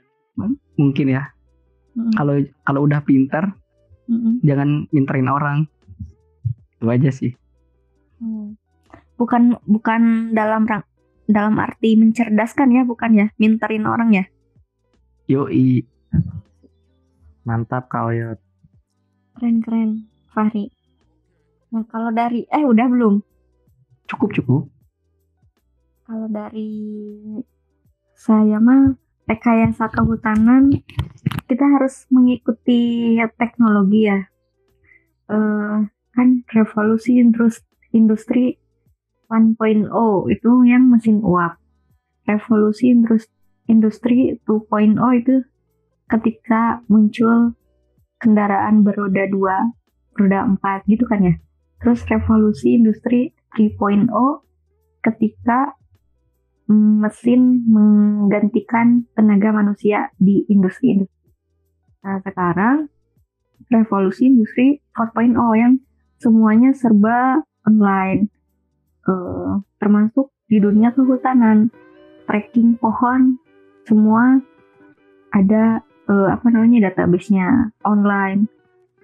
Mungkin 0.80 1.08
ya. 1.14 1.30
Kalau 2.18 2.42
kalau 2.66 2.90
udah 2.90 3.06
pintar 3.06 3.54
Mm-mm. 4.10 4.42
jangan 4.42 4.90
minterin 4.90 5.30
orang. 5.30 5.70
Itu 6.80 6.90
aja 6.90 7.14
sih. 7.14 7.38
Hmm. 8.18 8.58
Bukan 9.20 9.62
bukan 9.70 10.34
dalam 10.34 10.66
dalam 11.30 11.56
arti 11.62 11.96
mencerdaskan 11.96 12.74
ya, 12.74 12.82
bukan 12.84 13.12
ya, 13.14 13.28
minterin 13.38 13.86
orang 13.86 14.10
ya. 14.16 14.26
Yoi. 15.28 15.88
mantap 17.48 17.88
Kaoyot 17.88 18.40
Keren-keren, 19.34 20.06
Fahri. 20.30 20.70
Nah, 21.74 21.82
kalau 21.90 22.14
dari 22.14 22.46
eh 22.54 22.62
udah 22.62 22.86
belum? 22.86 23.18
Cukup 24.06 24.30
cukup. 24.36 24.70
Kalau 26.06 26.28
dari 26.30 26.70
saya 28.14 28.62
mah 28.62 28.94
rekayasa 29.26 29.90
kehutanan 29.90 30.70
kita 31.50 31.66
harus 31.66 32.06
mengikuti 32.14 33.16
teknologi 33.40 34.06
ya. 34.06 34.22
Eh, 35.34 35.78
kan 36.14 36.28
revolusi 36.54 37.18
indus- 37.18 37.66
industri 37.90 38.62
1.0 39.32 40.30
itu 40.30 40.52
yang 40.68 40.94
mesin 40.94 41.26
uap. 41.26 41.58
Revolusi 42.30 42.94
indus- 42.94 43.32
industri 43.68 44.40
2.0 44.46 45.00
itu 45.20 45.36
ketika 46.10 46.84
muncul 46.92 47.56
kendaraan 48.20 48.84
beroda 48.84 49.28
2, 49.28 50.20
roda 50.20 50.40
4 50.48 50.92
gitu 50.92 51.04
kan 51.08 51.20
ya. 51.24 51.36
Terus 51.84 52.08
revolusi 52.08 52.80
industri 52.80 53.36
3.0 53.60 54.08
ketika 55.04 55.76
mesin 56.72 57.68
menggantikan 57.68 59.04
tenaga 59.12 59.52
manusia 59.52 60.10
di 60.16 60.48
industri-industri. 60.48 61.28
Nah, 62.04 62.24
sekarang 62.24 62.88
revolusi 63.68 64.32
industri 64.32 64.80
4.0 64.96 65.36
yang 65.60 65.74
semuanya 66.20 66.72
serba 66.72 67.44
online. 67.68 68.32
uh, 69.04 69.60
termasuk 69.84 70.32
di 70.48 70.64
dunia 70.64 70.96
kehutanan 70.96 71.68
tracking 72.24 72.80
pohon 72.80 73.36
semua 73.84 74.40
ada 75.34 75.82
uh, 76.08 76.30
apa 76.32 76.48
namanya 76.52 76.92
databasenya 76.92 77.74
online. 77.84 78.48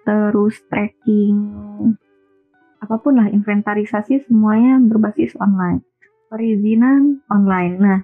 Terus 0.03 0.57
tracking 0.71 1.37
apa 2.79 2.95
pun 2.97 3.19
lah 3.19 3.27
inventarisasi 3.29 4.25
semuanya 4.25 4.79
berbasis 4.79 5.35
online. 5.37 5.83
Perizinan 6.31 7.21
online. 7.27 7.75
Nah 7.77 7.99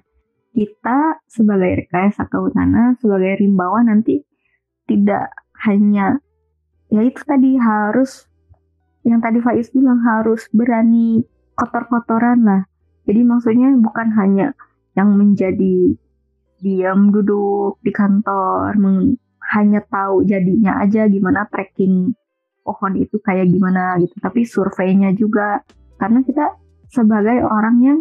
kita 0.56 1.20
sebagai 1.28 1.84
rekayasa 1.84 2.28
kehutanan 2.32 2.96
sebagai 2.96 3.44
rimbawan 3.44 3.92
nanti 3.92 4.24
tidak 4.88 5.28
hanya 5.68 6.16
ya 6.88 7.04
itu 7.04 7.20
tadi 7.28 7.60
harus 7.60 8.24
yang 9.04 9.20
tadi 9.22 9.38
Faiz 9.38 9.70
bilang 9.70 10.02
harus 10.02 10.48
berani 10.50 11.22
kotor-kotoran 11.54 12.42
lah. 12.42 12.62
Jadi 13.06 13.20
maksudnya 13.22 13.70
bukan 13.78 14.10
hanya 14.18 14.56
yang 14.98 15.14
menjadi 15.14 15.94
diam 16.60 17.12
duduk 17.12 17.80
di 17.84 17.92
kantor 17.92 18.76
hanya 19.54 19.80
tahu 19.86 20.26
jadinya 20.26 20.82
aja 20.82 21.06
gimana 21.06 21.46
tracking 21.46 22.16
pohon 22.66 22.98
itu 22.98 23.22
kayak 23.22 23.46
gimana 23.46 23.94
gitu. 24.02 24.18
Tapi 24.18 24.42
surveinya 24.42 25.14
juga 25.14 25.62
karena 26.02 26.26
kita 26.26 26.58
sebagai 26.90 27.46
orang 27.46 27.76
yang 27.82 27.98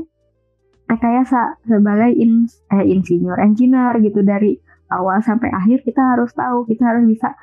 rekayasa 0.85 1.61
sebagai 1.65 2.13
in, 2.13 2.45
eh, 2.73 2.85
insinyur 2.85 3.37
engineer 3.41 3.97
gitu 4.01 4.21
dari 4.21 4.57
awal 4.93 5.21
sampai 5.21 5.49
akhir 5.49 5.81
kita 5.81 6.01
harus 6.13 6.29
tahu 6.33 6.65
kita 6.69 6.85
harus 6.85 7.09
bisa 7.09 7.33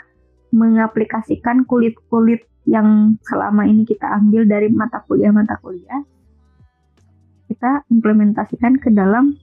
mengaplikasikan 0.54 1.66
kulit-kulit 1.66 2.46
yang 2.70 3.18
selama 3.26 3.66
ini 3.66 3.82
kita 3.82 4.06
ambil 4.06 4.46
dari 4.46 4.70
mata 4.70 5.02
kuliah-mata 5.02 5.58
kuliah 5.58 6.06
kita 7.50 7.82
implementasikan 7.90 8.78
ke 8.78 8.94
dalam 8.94 9.34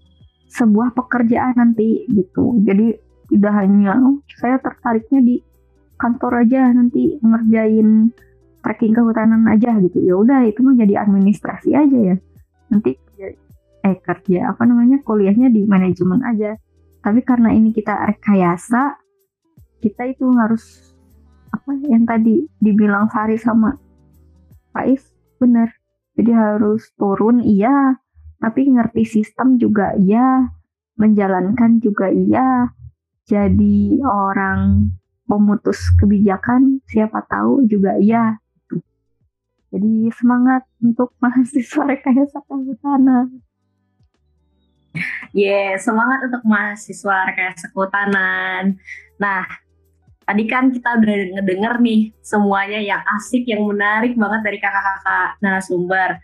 sebuah 0.50 0.98
pekerjaan 0.98 1.56
nanti 1.58 2.10
gitu. 2.10 2.58
Jadi 2.66 2.98
tidak 3.30 3.54
hanya 3.62 3.94
oh, 4.02 4.26
saya 4.42 4.58
tertariknya 4.58 5.22
di 5.22 5.36
kantor 6.02 6.48
aja 6.48 6.74
nanti 6.74 7.22
ngerjain 7.22 8.10
tracking 8.66 8.94
kehutanan 8.98 9.46
aja 9.48 9.78
gitu. 9.78 10.02
Ya 10.02 10.16
udah 10.18 10.42
itu 10.50 10.60
mah 10.66 10.76
jadi 10.76 11.06
administrasi 11.06 11.70
aja 11.78 12.00
ya. 12.14 12.18
Nanti 12.74 12.98
eh 13.80 13.96
kerja 14.04 14.52
apa 14.52 14.68
namanya 14.68 15.00
kuliahnya 15.06 15.54
di 15.54 15.64
manajemen 15.64 16.26
aja. 16.26 16.58
Tapi 17.00 17.24
karena 17.24 17.56
ini 17.56 17.72
kita 17.72 17.96
rekayasa, 17.96 19.00
kita 19.80 20.04
itu 20.12 20.28
harus 20.36 20.92
apa 21.50 21.72
yang 21.88 22.04
tadi 22.04 22.44
dibilang 22.60 23.08
Fari 23.08 23.40
sama 23.40 23.72
Faiz 24.76 25.08
benar. 25.40 25.72
Jadi 26.20 26.32
harus 26.36 26.92
turun 27.00 27.40
iya, 27.40 27.96
tapi 28.40 28.72
ngerti 28.72 29.04
sistem 29.04 29.60
juga 29.60 29.92
iya, 30.00 30.48
menjalankan 30.96 31.84
juga 31.84 32.08
iya. 32.08 32.72
Jadi 33.30 34.02
orang 34.02 34.90
pemutus 35.30 35.78
kebijakan 36.00 36.82
siapa 36.90 37.22
tahu 37.28 37.68
juga 37.70 38.00
iya. 38.00 38.40
Jadi 39.70 40.10
semangat 40.16 40.66
untuk 40.82 41.14
mahasiswa 41.24 41.84
rekayasa 41.86 42.42
kehutanan. 42.48 43.44
Yeah, 45.30 45.78
semangat 45.78 46.26
untuk 46.26 46.42
mahasiswa 46.48 47.30
rekayasa 47.30 47.70
kehutanan. 47.70 48.82
Nah, 49.22 49.46
tadi 50.26 50.44
kan 50.50 50.74
kita 50.74 50.98
udah 50.98 51.38
ngedenger 51.38 51.78
nih 51.86 52.18
semuanya 52.26 52.82
yang 52.82 53.04
asik, 53.20 53.46
yang 53.46 53.62
menarik 53.70 54.18
banget 54.18 54.42
dari 54.42 54.58
kakak-kakak 54.58 55.38
narasumber 55.46 56.18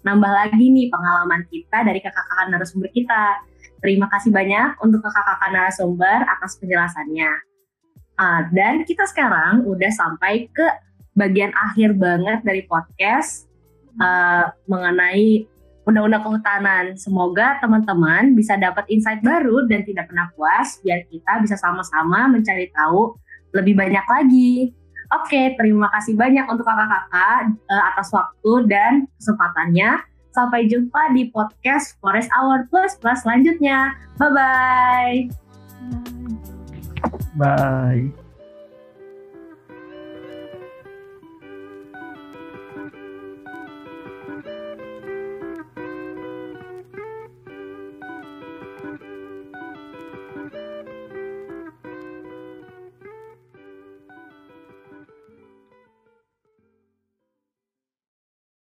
nambah 0.00 0.32
lagi 0.32 0.64
nih 0.70 0.88
pengalaman 0.88 1.44
kita 1.48 1.84
dari 1.84 2.00
kakak-kakak 2.00 2.46
narasumber 2.48 2.90
kita. 2.92 3.40
Terima 3.80 4.06
kasih 4.12 4.32
banyak 4.32 4.80
untuk 4.84 5.00
kakak-kakak 5.04 5.50
narasumber 5.52 6.24
atas 6.28 6.56
penjelasannya. 6.60 7.32
Uh, 8.20 8.40
dan 8.52 8.84
kita 8.84 9.08
sekarang 9.08 9.64
udah 9.64 9.88
sampai 9.88 10.48
ke 10.52 10.66
bagian 11.16 11.52
akhir 11.56 11.96
banget 11.96 12.44
dari 12.44 12.68
podcast 12.68 13.48
uh, 13.96 14.52
mengenai 14.68 15.48
undang-undang 15.88 16.22
kehutanan. 16.22 16.84
Semoga 17.00 17.56
teman-teman 17.58 18.36
bisa 18.36 18.60
dapat 18.60 18.84
insight 18.92 19.24
baru 19.24 19.64
dan 19.66 19.82
tidak 19.88 20.12
pernah 20.12 20.28
puas 20.36 20.78
biar 20.84 21.08
kita 21.08 21.40
bisa 21.40 21.56
sama-sama 21.56 22.28
mencari 22.28 22.68
tahu 22.70 23.16
lebih 23.56 23.74
banyak 23.74 24.06
lagi 24.06 24.76
Oke, 25.10 25.58
terima 25.58 25.90
kasih 25.90 26.14
banyak 26.14 26.46
untuk 26.46 26.62
kakak-kakak 26.62 27.50
uh, 27.66 27.82
atas 27.94 28.14
waktu 28.14 28.52
dan 28.70 28.92
kesempatannya. 29.18 30.06
Sampai 30.30 30.70
jumpa 30.70 31.10
di 31.10 31.26
podcast 31.34 31.98
Forest 31.98 32.30
Hour 32.30 32.70
Plus 32.70 32.94
Plus 33.02 33.18
selanjutnya. 33.26 33.98
Bye-bye. 34.22 35.26
Bye. 37.34 38.19